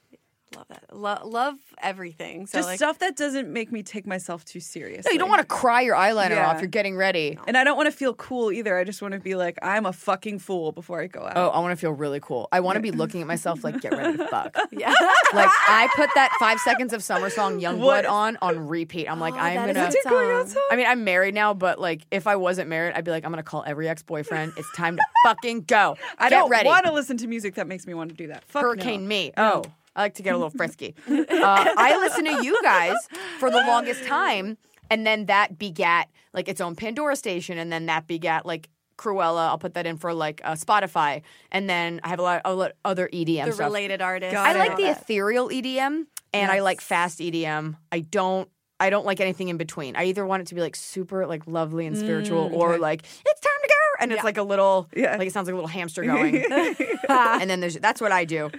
Love 0.56 0.68
that. 0.70 0.84
Lo- 0.95 1.22
love 1.26 1.56
everything. 1.82 2.45
So 2.47 2.58
Just 2.60 2.68
like, 2.70 2.78
stuff 2.78 2.99
that 2.99 3.16
doesn't 3.16 3.51
make 3.51 3.72
me 3.72 3.84
take 3.84 4.06
myself 4.08 4.45
too 4.45 4.60
seriously. 4.60 5.10
No, 5.10 5.14
you 5.14 5.20
don't 5.20 5.30
want 5.30 5.41
to 5.41 5.47
cry 5.47 5.82
your 5.82 5.95
eyeliner 5.95 6.32
Yeah. 6.32 6.49
off. 6.49 6.60
You're 6.62 6.68
getting 6.68 6.95
ready. 6.95 7.38
And 7.47 7.58
I 7.58 7.64
don't 7.64 7.78
want 7.78 7.88
to 7.91 7.95
feel 7.97 8.14
cool 8.14 8.51
either. 8.51 8.78
I 8.78 8.84
just 8.84 9.01
want 9.01 9.14
to 9.14 9.20
be 9.20 9.36
like, 9.36 9.58
I'm 9.62 9.86
a 9.86 9.93
fucking 9.93 10.39
fool 10.39 10.72
before 10.72 11.01
I 11.01 11.08
go 11.08 11.22
out. 11.22 11.34
Oh, 11.36 11.49
I 11.49 11.60
want 11.60 11.72
to 11.72 11.76
feel 11.76 11.91
really 11.91 12.20
cool. 12.20 12.47
I 12.51 12.60
want 12.60 12.76
to 12.76 12.82
be 12.82 12.91
looking 12.91 13.22
at 13.22 13.28
myself 13.28 13.64
like, 13.64 13.80
get 13.82 13.91
ready 13.93 14.18
to 14.18 14.28
fuck. 14.30 14.56
yeah. 14.72 14.93
Like 15.34 15.49
I 15.68 15.88
put 15.95 16.10
that 16.14 16.32
five 16.39 16.60
seconds 16.60 16.93
of 16.93 17.04
summer 17.04 17.30
song 17.32 17.60
Youngblood 17.60 17.80
What? 17.80 18.06
on 18.06 18.38
on 18.41 18.68
repeat. 18.68 19.08
I'm 19.08 19.20
like, 19.20 19.34
Oh, 19.34 19.38
I'm 19.39 19.56
gonna. 19.74 19.88
a 19.88 19.91
good 19.91 19.95
going 20.08 20.47
song. 20.47 20.62
I 20.70 20.76
mean, 20.76 20.86
I'm 20.86 21.04
married 21.04 21.34
now, 21.34 21.56
but 21.56 21.80
like, 21.80 22.01
if 22.12 22.28
I 22.28 22.36
wasn't 22.36 22.70
married, 22.70 22.93
I'd 22.93 23.04
be 23.04 23.10
like, 23.10 23.26
I'm 23.26 23.32
gonna 23.32 23.41
call 23.41 23.64
every 23.66 23.89
ex 23.89 24.04
boyfriend. 24.04 24.54
It's 24.58 24.72
time 24.74 24.95
to 24.97 25.04
fucking 25.26 25.62
go. 25.62 25.97
I 26.20 26.30
Get 26.30 26.47
don't 26.49 26.66
want 26.66 26.86
to 26.86 26.91
listen 26.91 27.18
to 27.18 27.28
music 27.28 27.56
that 27.56 27.66
makes 27.68 27.88
me 27.88 27.95
want 27.95 28.12
to 28.12 28.16
do 28.16 28.28
that. 28.28 28.43
Fuck 28.45 28.62
Hurricane 28.62 29.01
no. 29.04 29.08
me. 29.08 29.32
Oh, 29.38 29.64
I 29.96 30.02
like 30.02 30.16
to 30.16 30.24
get 30.24 30.34
a 30.34 30.38
little 30.38 30.50
frisky. 30.50 30.96
uh, 31.08 31.16
I 31.30 31.98
listened 32.00 32.28
to 32.28 32.44
you 32.44 32.60
guys 32.64 32.96
for 33.39 33.50
the 33.52 33.58
longest 33.58 34.04
time, 34.06 34.58
and 34.89 35.06
then 35.06 35.28
that 35.28 35.58
begat 35.60 36.10
like 36.34 36.48
its 36.50 36.60
own 36.62 36.76
Pandora 36.76 37.16
station, 37.16 37.58
and 37.58 37.72
then 37.72 37.86
that 37.86 38.08
begat 38.08 38.46
like 38.46 38.70
Krewella. 38.98 39.48
I'll 39.50 39.58
put 39.58 39.76
that 39.76 39.86
in 39.86 39.98
for 39.98 40.14
like 40.14 40.41
uh, 40.44 40.54
Spotify, 40.54 41.22
and 41.52 41.70
then 41.70 42.00
I 42.04 42.10
have 42.10 42.20
a 42.20 42.24
lot, 42.24 42.41
a 42.46 42.54
lot 42.54 42.72
other 42.84 43.08
EDM 43.14 43.46
the 43.46 43.52
stuff. 43.52 43.68
related 43.68 44.02
artists. 44.02 44.34
Got 44.34 44.48
I 44.48 44.54
it. 44.56 44.70
like 44.70 44.78
the 44.78 44.89
ethereal 44.89 45.50
EDM, 45.50 46.06
and 46.34 46.52
I 46.52 46.60
like 46.62 46.82
fast 46.82 47.20
EDM. 47.20 47.76
I 47.91 48.00
don't. 48.00 48.50
I 48.80 48.89
don't 48.89 49.06
like 49.06 49.22
anything 49.22 49.48
in 49.48 49.58
between. 49.58 49.96
I 49.96 50.06
either 50.06 50.26
want 50.26 50.41
it 50.41 50.48
to 50.48 50.56
be 50.56 50.62
like 50.62 50.76
super 50.76 51.26
like 51.28 51.46
lovely 51.48 51.86
and 51.86 51.96
spiritual, 51.98 52.50
or 52.54 52.74
okay. 52.74 52.82
like 52.82 53.04
it's 53.04 53.39
time 53.39 53.52
to 53.62 53.68
go, 53.68 54.04
and 54.04 54.12
it's 54.12 54.24
like 54.24 54.38
a 54.38 54.44
little 54.44 54.89
Yeah. 54.96 55.16
like 55.18 55.28
it 55.28 55.34
sounds 55.34 55.48
like 55.48 55.54
a 55.54 55.56
little 55.56 55.68
hamster 55.70 56.04
going. 56.04 56.44
and 57.10 57.50
then 57.50 57.60
there's 57.62 57.76
that's 57.76 58.02
what 58.02 58.12
I 58.12 58.26
do. 58.26 58.50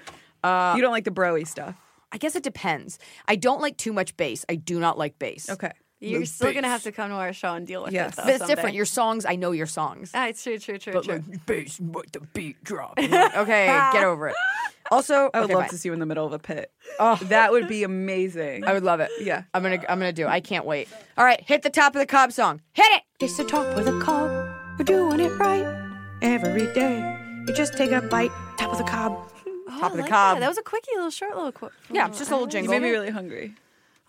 You 0.44 0.82
don't 0.82 0.92
like 0.92 1.04
the 1.04 1.10
broy 1.10 1.46
stuff. 1.46 1.74
I 2.12 2.18
guess 2.18 2.36
it 2.36 2.42
depends. 2.44 2.98
I 3.26 3.34
don't 3.36 3.60
like 3.60 3.76
too 3.76 3.92
much 3.92 4.16
bass. 4.16 4.44
I 4.48 4.54
do 4.54 4.78
not 4.78 4.96
like 4.98 5.18
bass. 5.18 5.48
Okay. 5.50 5.72
You're 6.00 6.26
still 6.26 6.52
gonna 6.52 6.68
have 6.68 6.82
to 6.82 6.92
come 6.92 7.08
to 7.08 7.16
our 7.16 7.32
show 7.32 7.54
and 7.54 7.66
deal 7.66 7.82
with 7.82 7.92
Yes. 7.94 8.12
it. 8.12 8.16
Though, 8.16 8.22
But 8.24 8.28
it's 8.30 8.38
someday. 8.40 8.54
different. 8.54 8.76
Your 8.76 8.84
songs, 8.84 9.24
I 9.24 9.36
know 9.36 9.52
your 9.52 9.66
songs. 9.66 10.10
Ah, 10.14 10.26
it's 10.28 10.42
true, 10.42 10.58
true, 10.58 10.76
true, 10.78 10.92
But 10.92 11.04
true. 11.04 11.14
like 11.28 11.46
bass, 11.46 11.78
but 11.80 12.12
the 12.12 12.20
beat 12.20 12.62
drop. 12.62 12.94
I'm 12.98 13.10
like, 13.10 13.36
okay, 13.38 13.66
get 13.92 14.04
over 14.12 14.28
it. 14.28 14.36
Also, 14.90 15.30
I 15.32 15.40
would 15.40 15.44
okay, 15.46 15.54
love 15.54 15.62
fine. 15.62 15.70
to 15.70 15.78
see 15.78 15.88
you 15.88 15.92
in 15.94 15.98
the 16.00 16.04
middle 16.06 16.26
of 16.26 16.34
a 16.34 16.38
pit. 16.38 16.70
Oh. 17.00 17.16
That 17.22 17.52
would 17.52 17.68
be 17.68 17.84
amazing. 17.84 18.64
I 18.66 18.74
would 18.74 18.82
love 18.84 19.00
it. 19.00 19.10
Yeah. 19.18 19.44
I'm 19.54 19.62
gonna 19.62 19.76
I'm 19.88 19.98
gonna 19.98 20.12
do. 20.12 20.26
I 20.26 20.40
can't 20.40 20.66
wait. 20.66 20.88
All 21.16 21.24
right, 21.24 21.40
hit 21.40 21.62
the 21.62 21.70
top 21.70 21.94
of 21.96 22.00
the 22.00 22.06
cob 22.06 22.32
song. 22.32 22.60
Hit 22.74 22.86
it. 22.92 23.02
It's 23.18 23.38
the 23.38 23.44
top 23.44 23.64
of 23.76 23.84
the 23.86 23.98
cob. 24.00 24.30
We're 24.78 24.84
doing 24.84 25.20
it 25.20 25.30
right 25.38 25.64
every 26.20 26.70
day. 26.74 27.18
You 27.48 27.54
just 27.54 27.78
take 27.78 27.92
a 27.92 28.02
bite, 28.02 28.30
top 28.58 28.72
of 28.72 28.78
the 28.78 28.84
cob. 28.84 29.30
Oh, 29.66 29.80
Top 29.80 29.90
of 29.92 29.96
the 29.96 30.02
like 30.02 30.10
Cobb. 30.10 30.36
That. 30.36 30.40
that 30.40 30.48
was 30.48 30.58
a 30.58 30.62
quickie, 30.62 30.90
little 30.94 31.10
short, 31.10 31.34
little 31.36 31.52
quote. 31.52 31.72
Yeah, 31.90 32.08
it's 32.08 32.18
just 32.18 32.30
a 32.30 32.34
little 32.34 32.46
jingle. 32.46 32.74
you 32.74 32.80
jingle. 32.80 32.88
made 32.88 32.92
me 32.92 32.98
really 32.98 33.10
hungry. 33.10 33.54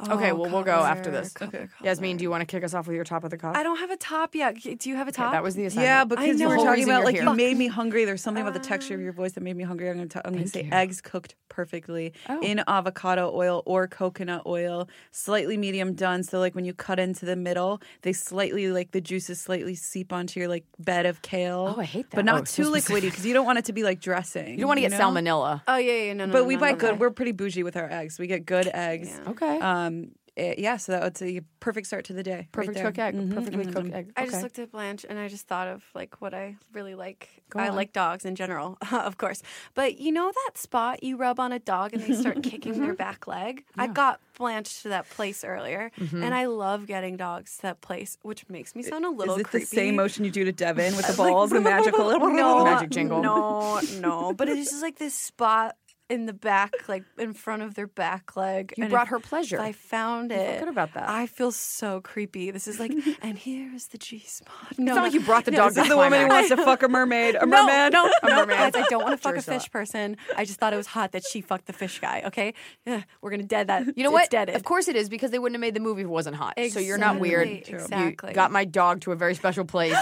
Okay, 0.02 0.32
oh, 0.32 0.36
well 0.36 0.52
we'll 0.52 0.64
go 0.64 0.84
after 0.84 1.10
this. 1.10 1.34
Okay. 1.42 1.68
Yasmine, 1.82 2.18
do 2.18 2.24
you 2.24 2.30
want 2.30 2.42
to 2.42 2.46
kick 2.46 2.64
us 2.66 2.74
off 2.74 2.86
with 2.86 2.96
your 2.96 3.06
top 3.06 3.24
of 3.24 3.30
the 3.30 3.38
Cobb? 3.38 3.56
I 3.56 3.64
don't 3.64 3.78
have 3.78 3.92
a 3.92 3.98
top 3.98 4.36
yet. 4.36 4.56
Do 4.62 4.90
you 4.90 4.96
have 4.96 5.08
a 5.08 5.12
top? 5.12 5.32
that 5.32 5.42
was 5.42 5.56
the 5.56 5.66
assignment. 5.66 5.86
Yeah, 5.88 6.04
because 6.04 6.26
you 6.28 6.34
know. 6.36 6.48
were 6.50 6.56
The 6.56 6.58
whole 6.58 6.66
talking 6.66 6.84
about 6.84 7.06
like 7.06 7.16
here. 7.16 7.24
you 7.24 7.34
made 7.34 7.56
me 7.58 7.68
hungry. 7.68 8.04
There's 8.04 8.22
something 8.22 8.42
about 8.42 8.54
the 8.54 8.60
ah. 8.60 8.64
texture 8.64 8.94
of 8.96 9.00
your 9.02 9.14
voice 9.14 9.34
that 9.34 9.42
made 9.42 9.56
me 9.56 9.64
hungry. 9.64 9.90
I'm 9.90 9.96
gonna 9.96 10.10
t- 10.10 10.20
I'm 10.26 10.34
gonna 10.34 10.48
say 10.48 10.64
you. 10.64 10.72
eggs 10.72 11.00
cooked 11.00 11.36
perfectly 11.48 12.12
Oh. 12.28 12.42
in 12.42 12.62
avocado 12.68 13.32
oil 13.34 13.64
or 13.66 13.88
coconut 13.88 14.42
oil, 14.46 14.90
slightly 15.12 15.56
medium 15.56 15.94
done. 15.94 16.24
So 16.24 16.40
like 16.40 16.56
when 16.56 16.66
you 16.66 16.74
cut 16.74 17.00
into 17.00 17.26
the 17.26 17.38
middle, 17.38 17.82
they 18.02 18.12
slightly 18.12 18.68
like 18.68 18.92
the 18.92 19.00
juices 19.02 19.40
slightly 19.40 19.76
seep 19.76 20.12
onto 20.12 20.42
your 20.42 20.50
like 20.50 20.66
bed 20.78 21.06
of 21.06 21.22
kale. 21.22 21.74
Oh, 21.78 21.80
I 21.80 21.86
hate 21.86 22.10
that. 22.12 22.18
But 22.18 22.26
not 22.26 22.42
Oh, 22.42 22.44
so 22.44 22.64
too 22.64 22.70
liquidy 22.70 23.02
because 23.04 23.26
you 23.26 23.34
don't 23.34 23.46
want 23.46 23.60
it 23.60 23.66
to 23.66 23.74
be 23.74 23.84
like 23.84 24.02
dressing. 24.02 24.50
You 24.52 24.58
don't 24.58 24.68
want 24.68 24.80
to 24.80 24.82
get 24.82 24.92
know? 24.92 25.00
salmonella. 25.00 25.62
Oh 25.70 25.78
yeah, 25.78 25.94
yeah, 25.94 26.14
no, 26.14 26.26
no. 26.26 26.34
But 26.34 26.40
no, 26.40 26.46
we 26.46 26.56
no, 26.56 26.60
buy 26.60 26.72
no, 26.72 26.78
good. 26.78 27.00
We're 27.00 27.12
pretty 27.12 27.32
bougie 27.32 27.64
with 27.64 27.78
our 27.78 27.90
eggs. 27.90 28.20
We 28.20 28.28
get 28.28 28.46
good 28.46 28.68
eggs. 28.74 29.08
Yeah. 29.10 29.32
Okay. 29.32 29.60
Um, 29.86 30.12
eh, 30.38 30.56
yeah, 30.58 30.78
so 30.78 30.92
that 30.92 31.02
would 31.04 31.18
be 31.20 31.38
a 31.38 31.42
perfect 31.60 31.88
start 31.88 32.06
to 32.06 32.14
the 32.14 32.24
day. 32.24 32.48
Perfect 32.52 32.76
right 32.78 32.86
cooked 32.86 32.98
there. 32.98 33.08
egg. 33.08 33.16
Mhm, 33.16 33.34
Perfectly 33.34 33.66
mhm, 33.66 33.74
cooked 33.74 33.94
egg. 33.94 34.12
I 34.18 34.26
just 34.26 34.42
looked 34.44 34.60
at 34.60 34.72
Blanche 34.72 35.06
and 35.10 35.18
I 35.18 35.28
just 35.28 35.48
thought 35.48 35.68
of 35.68 35.84
like 35.96 36.22
what 36.22 36.34
I 36.34 36.56
really 36.74 36.96
like. 36.96 37.30
Go 37.50 37.60
I 37.60 37.70
on. 37.70 37.76
like 37.76 37.94
dogs 37.94 38.26
in 38.26 38.36
general, 38.36 38.78
of 38.92 39.18
course. 39.18 39.42
But 39.76 39.98
you 40.00 40.12
know 40.12 40.32
that 40.46 40.58
spot 40.58 41.04
you 41.04 41.16
rub 41.18 41.40
on 41.40 41.52
a 41.52 41.60
dog 41.60 41.94
and 41.94 42.02
they 42.04 42.14
start 42.16 42.44
kicking 42.52 42.82
their 42.82 42.94
back 42.96 43.28
leg? 43.28 43.64
I 43.78 43.88
got 43.88 44.20
Blanche 44.38 44.82
to 44.84 44.90
that 44.90 45.10
place 45.10 45.44
earlier, 45.46 45.92
Mm-hmm. 45.98 46.22
and 46.24 46.36
I 46.36 46.46
love 46.48 46.86
getting 46.88 47.16
dogs 47.16 47.56
to 47.58 47.62
that 47.64 47.80
place, 47.82 48.18
which 48.24 48.50
makes 48.50 48.76
me 48.76 48.84
sound 48.84 49.06
a 49.06 49.10
little 49.10 49.36
Is 49.36 49.42
it 49.42 49.48
creepy. 49.48 49.64
the 49.66 49.68
same 49.68 49.96
motion 49.96 50.26
you 50.26 50.32
do 50.32 50.44
to 50.44 50.52
Devin 50.52 50.96
with 50.98 51.08
the 51.12 51.14
balls, 51.16 51.52
the 51.52 51.62
magical 51.62 52.06
little 52.08 52.30
no, 52.30 52.66
Magic 52.66 52.90
jingle. 52.90 53.22
No, 53.24 53.80
no. 54.02 54.34
But 54.34 54.50
it's 54.50 54.72
just 54.72 54.82
like 54.82 54.98
this 54.98 55.14
spot 55.14 55.76
in 56.08 56.28
the 56.28 56.34
back, 56.34 56.88
like 56.88 57.04
in 57.18 57.34
front 57.34 57.64
of 57.64 57.74
their 57.74 57.88
back 57.88 58.36
leg. 58.36 58.74
You 58.78 58.84
and 58.84 58.92
brought 58.92 59.08
if- 59.08 59.10
her 59.10 59.20
pleasure. 59.20 59.56
if 59.56 59.62
I 59.62 59.72
found 59.72 60.32
it. 60.32 60.60
good 60.60 60.68
about 60.70 60.94
that. 60.94 61.10
I 61.10 61.26
feel 61.26 61.52
so 61.52 62.00
creepy. 62.02 62.52
This 62.52 62.68
is 62.68 62.80
like, 62.80 62.92
and 63.24 63.38
here 63.38 63.72
is 63.74 63.88
the 63.88 63.98
G 63.98 64.20
spot. 64.20 64.54
No, 64.56 64.68
It's 64.70 64.80
not 64.80 64.96
no, 64.98 65.02
like 65.02 65.14
you 65.14 65.22
brought 65.22 65.46
the 65.46 65.52
no, 65.52 65.58
dog 65.58 65.70
This 65.70 65.76
to 65.78 65.82
is 65.82 65.90
the 65.90 65.98
woman 65.98 66.22
who 66.22 66.28
wants 66.28 66.50
to 66.50 66.58
fuck 66.58 66.84
a 66.84 66.88
mermaid. 66.88 67.34
A 67.36 67.40
no, 67.48 67.66
merman. 67.66 67.92
no, 67.92 68.06
A 68.24 68.30
no, 68.30 68.36
merman. 68.36 68.56
guys, 68.56 68.76
I 68.76 68.84
don't 68.88 69.04
want 69.04 69.14
to 69.14 69.18
fuck 69.18 69.36
a 69.36 69.42
fish 69.42 69.72
person. 69.72 70.18
I 70.38 70.46
just 70.46 70.60
thought 70.60 70.74
it 70.74 70.78
was 70.78 70.88
hot 70.88 71.14
that 71.14 71.24
she 71.30 71.42
fucked 71.42 71.66
the 71.66 71.74
fish 71.74 72.00
guy. 72.00 72.22
Okay, 72.26 72.54
yeah, 72.86 73.02
we're 73.22 73.32
gonna 73.32 73.44
dead 73.44 73.68
that. 73.68 73.98
You 73.98 74.04
know 74.04 74.12
what? 74.12 74.30
Deaded. 74.30 74.56
Of 74.56 74.64
course 74.64 74.88
it 74.88 74.96
is 74.96 75.10
because 75.10 75.32
they 75.32 75.40
wouldn't 75.40 75.56
have 75.56 75.62
made 75.62 75.74
the 75.74 75.80
movie 75.80 76.02
if 76.02 76.06
it 76.06 76.10
wasn't 76.12 76.36
hot. 76.36 76.54
So 76.70 76.80
you're 76.80 76.98
not 77.00 77.20
weird. 77.20 77.48
Exactly, 77.48 77.74
You 77.74 77.78
exactly. 78.10 78.34
got 78.34 78.52
my 78.52 78.66
dog 78.66 79.02
to 79.02 79.12
a 79.12 79.16
very 79.16 79.34
special 79.34 79.66
place. 79.66 79.98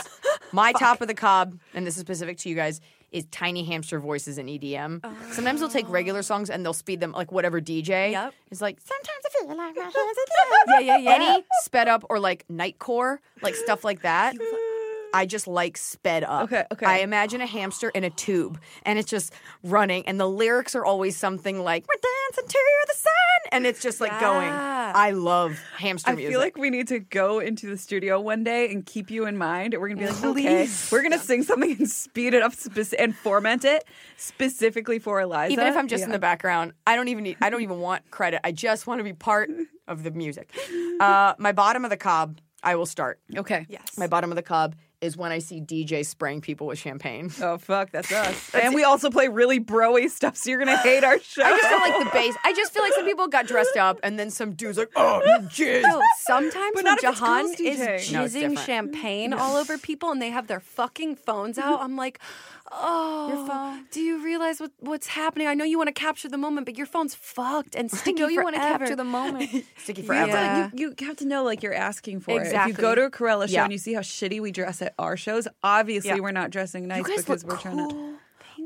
my 0.52 0.74
top 0.74 1.00
of 1.02 1.08
the 1.08 1.14
cob, 1.14 1.58
and 1.74 1.88
this 1.88 1.96
is 1.96 2.02
specific 2.02 2.38
to 2.40 2.50
you 2.50 2.56
guys, 2.56 2.82
is 3.14 3.26
tiny 3.32 3.64
hamster 3.64 4.00
voices 4.00 4.38
in 4.38 4.48
EDM. 4.48 5.02
Sometimes 5.32 5.60
they'll 5.60 5.70
take 5.70 5.88
regular 5.88 6.20
oh. 6.20 6.24
songs 6.24 6.50
and 6.50 6.66
they'll 6.66 6.74
speed 6.74 7.00
them 7.00 7.12
like 7.12 7.32
whatever 7.32 7.62
DJ 7.62 8.12
Yep. 8.12 8.34
is 8.52 8.62
like. 8.62 8.80
Sometimes 8.82 9.20
I 9.26 9.30
feel 9.30 9.48
like 9.48 9.58
my 9.58 9.82
hands 9.82 9.96
are 9.96 10.82
Yeah, 10.82 10.98
yeah, 10.98 10.98
yeah. 10.98 11.12
Any 11.14 11.46
sped 11.62 11.88
up 11.88 12.04
or 12.10 12.20
like 12.20 12.46
nightcore, 12.52 13.20
like 13.42 13.56
stuff 13.56 13.84
like 13.84 14.02
that. 14.02 14.36
I 15.14 15.26
just 15.26 15.48
like 15.48 15.78
sped 15.78 16.24
up. 16.24 16.46
Okay, 16.46 16.66
okay. 16.72 16.86
I 16.86 16.98
imagine 17.00 17.40
a 17.42 17.46
hamster 17.46 17.90
in 17.90 18.04
a 18.04 18.10
tube 18.10 18.60
and 18.84 18.98
it's 18.98 19.10
just 19.10 19.32
running, 19.64 20.08
and 20.08 20.20
the 20.20 20.28
lyrics 20.28 20.76
are 20.76 20.84
always 20.84 21.16
something 21.16 21.64
like 21.64 21.86
"We're 21.88 22.02
dancing 22.02 22.48
to 22.50 22.60
the 22.88 22.94
sun," 22.96 23.52
and 23.52 23.66
it's 23.66 23.82
just 23.82 24.02
like 24.02 24.20
going. 24.20 24.50
I 24.50 25.12
love 25.12 25.60
hamster 25.78 26.12
I 26.12 26.16
music. 26.16 26.32
feel 26.32 26.40
like 26.40 26.58
we 26.58 26.70
need 26.70 26.88
to 26.90 27.00
go 27.00 27.40
into 27.40 27.68
the 27.68 27.78
studio 27.78 28.20
one 28.20 28.44
day 28.44 28.72
and 28.72 28.86
keep 28.86 29.10
you 29.10 29.26
in 29.26 29.38
mind. 29.38 29.76
We're 29.80 29.90
gonna 29.90 30.00
be 30.02 30.08
like, 30.08 30.24
okay, 30.24 30.70
we're 30.92 31.04
gonna 31.04 31.20
sing 31.20 31.44
something 31.44 31.72
and 31.72 31.90
speed 31.90 32.34
it 32.34 32.42
up 32.42 32.54
and 32.98 33.16
format 33.16 33.66
it 33.66 33.86
specifically 34.18 35.00
for 35.00 35.22
Eliza. 35.22 35.54
even 35.54 35.68
if 35.68 35.76
I'm 35.78 35.88
just 35.88 36.04
in 36.04 36.12
the 36.12 36.20
background, 36.20 36.74
I 36.88 36.96
don't 36.96 37.08
even 37.08 37.24
need. 37.24 37.38
I 37.42 37.50
don't 37.50 37.62
even 37.62 37.80
want 37.80 38.10
credit. 38.12 38.42
I 38.44 38.52
just 38.52 38.88
want 38.88 39.00
to 39.00 39.04
be 39.04 39.14
part 39.14 39.50
of 39.88 40.04
the 40.04 40.12
music. 40.12 40.50
Uh, 41.00 41.34
my 41.38 41.52
bottom 41.52 41.84
of 41.84 41.90
the 41.90 41.98
cob. 41.98 42.40
I 42.66 42.76
will 42.76 42.86
start. 42.86 43.20
Okay. 43.36 43.66
Yes. 43.68 43.98
My 43.98 44.08
bottom 44.08 44.32
of 44.32 44.38
the 44.38 44.42
cob 44.42 44.76
is 45.04 45.18
when 45.18 45.32
I 45.32 45.40
see 45.40 45.60
DJ 45.62 46.06
spraying 46.06 46.42
people 46.42 46.66
with 46.68 46.80
champagne. 46.80 47.30
Oh 47.44 47.58
fuck, 47.58 47.92
that's 47.92 48.12
us. 48.12 48.56
and 48.56 48.74
we 48.74 48.84
also 48.86 49.10
play 49.10 49.28
really 49.28 49.60
broy 49.60 50.10
stuff, 50.10 50.38
so 50.38 50.50
you're 50.50 50.60
gonna 50.60 50.78
hate 50.78 51.04
our 51.04 51.20
show. 51.20 51.44
I 51.44 51.50
just 51.50 51.70
don't 51.70 51.82
like 51.82 52.00
the 52.00 52.10
bass. 52.18 52.36
I 52.46 52.54
just 52.54 52.72
feel 52.74 52.82
like 52.82 52.94
some 52.94 53.06
people 53.06 53.28
got 53.28 53.48
dressed 53.48 53.76
up, 53.76 54.00
and 54.02 54.18
then 54.18 54.30
some 54.32 54.54
dude's 54.54 54.78
like, 54.78 54.92
"Oh, 54.96 55.22
you 55.26 55.48
jizz." 55.50 55.82
Yo, 55.84 56.02
sometimes 56.22 56.72
But 56.74 56.76
when 56.76 56.86
not 56.86 57.02
Jahan 57.02 57.46
is 57.48 57.56
DJing. 57.58 58.14
No, 58.14 58.24
it's 58.24 58.34
jizzing 58.36 58.58
champagne 58.66 59.34
all 59.34 59.58
over 59.58 59.78
people 59.78 60.12
and 60.12 60.22
they 60.22 60.30
have 60.30 60.48
their 60.48 60.62
fucking 60.62 61.16
phones 61.18 61.58
out, 61.58 61.82
I'm 61.86 61.98
like, 61.98 62.20
oh, 62.82 63.28
Your 63.30 63.48
phone. 63.48 63.86
Do 63.92 64.02
you 64.02 64.24
realize 64.24 64.60
what 64.60 64.72
what's 64.80 65.08
happening? 65.08 65.48
I 65.48 65.54
know 65.54 65.64
you 65.64 65.78
want 65.78 65.88
to 65.88 65.94
capture 65.94 66.30
the 66.30 66.38
moment, 66.38 66.66
but 66.66 66.78
your 66.78 66.86
phone's 66.88 67.16
fucked 67.16 67.76
and 67.76 67.90
I 67.92 67.98
sticky 67.98 68.22
know 68.22 68.28
you 68.28 68.44
want 68.44 68.56
to 68.56 68.62
capture 68.62 68.96
the 68.96 69.04
moment. 69.04 69.50
Sticky 69.78 70.02
You 70.02 70.08
forever. 70.08 70.32
have, 70.32 70.58
Yeah. 70.58 70.70
to, 70.70 70.78
you, 70.78 70.96
you 71.00 71.08
have 71.08 71.18
to 71.18 71.26
know 71.26 71.44
like 71.44 71.64
you're 71.64 71.74
asking 71.74 72.22
for 72.22 72.42
it. 72.42 72.48
If 72.54 72.68
you 72.68 72.74
go 72.74 72.96
to 72.96 73.04
a 73.06 73.12
Krewella 73.12 73.48
show 73.48 73.54
Yeah. 73.54 73.64
and 73.64 73.72
you 73.72 73.78
see 73.78 73.94
how 73.94 74.02
shitty 74.02 74.42
we 74.42 74.52
dress 74.52 74.82
at 74.82 74.94
our 74.98 75.16
shows, 75.18 75.48
obviously 75.64 76.10
Yeah. 76.12 76.20
we're 76.20 76.32
not 76.32 76.50
dressing 76.52 76.88
nice 76.88 77.04
because 77.06 77.44
we're 77.46 77.58
trying 77.58 77.78
to. 77.78 77.94
cool. 77.94 78.14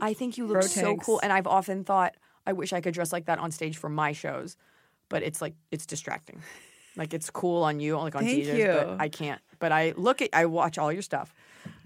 I 0.01 0.13
think 0.13 0.37
you 0.37 0.45
look 0.45 0.53
Bro 0.53 0.61
so 0.67 0.95
cool, 0.97 1.19
and 1.23 1.33
I've 1.33 1.47
often 1.47 1.83
thought 1.83 2.15
I 2.45 2.53
wish 2.53 2.71
I 2.73 2.81
could 2.81 2.93
dress 2.93 3.11
like 3.11 3.25
that 3.25 3.39
on 3.39 3.51
stage 3.51 3.77
for 3.77 3.89
my 3.89 4.11
shows, 4.11 4.55
but 5.09 5.23
it's 5.23 5.41
like 5.41 5.55
it's 5.71 5.85
distracting. 5.85 6.41
Like 6.95 7.13
it's 7.13 7.29
cool 7.29 7.63
on 7.63 7.79
you, 7.79 7.97
like 7.97 8.15
on 8.15 8.23
Thank 8.23 8.43
DJs, 8.45 8.57
you. 8.57 8.67
but 8.67 9.01
I 9.01 9.09
can't. 9.09 9.41
But 9.59 9.71
I 9.71 9.93
look 9.97 10.21
at, 10.21 10.29
I 10.33 10.45
watch 10.45 10.77
all 10.77 10.91
your 10.91 11.01
stuff. 11.03 11.33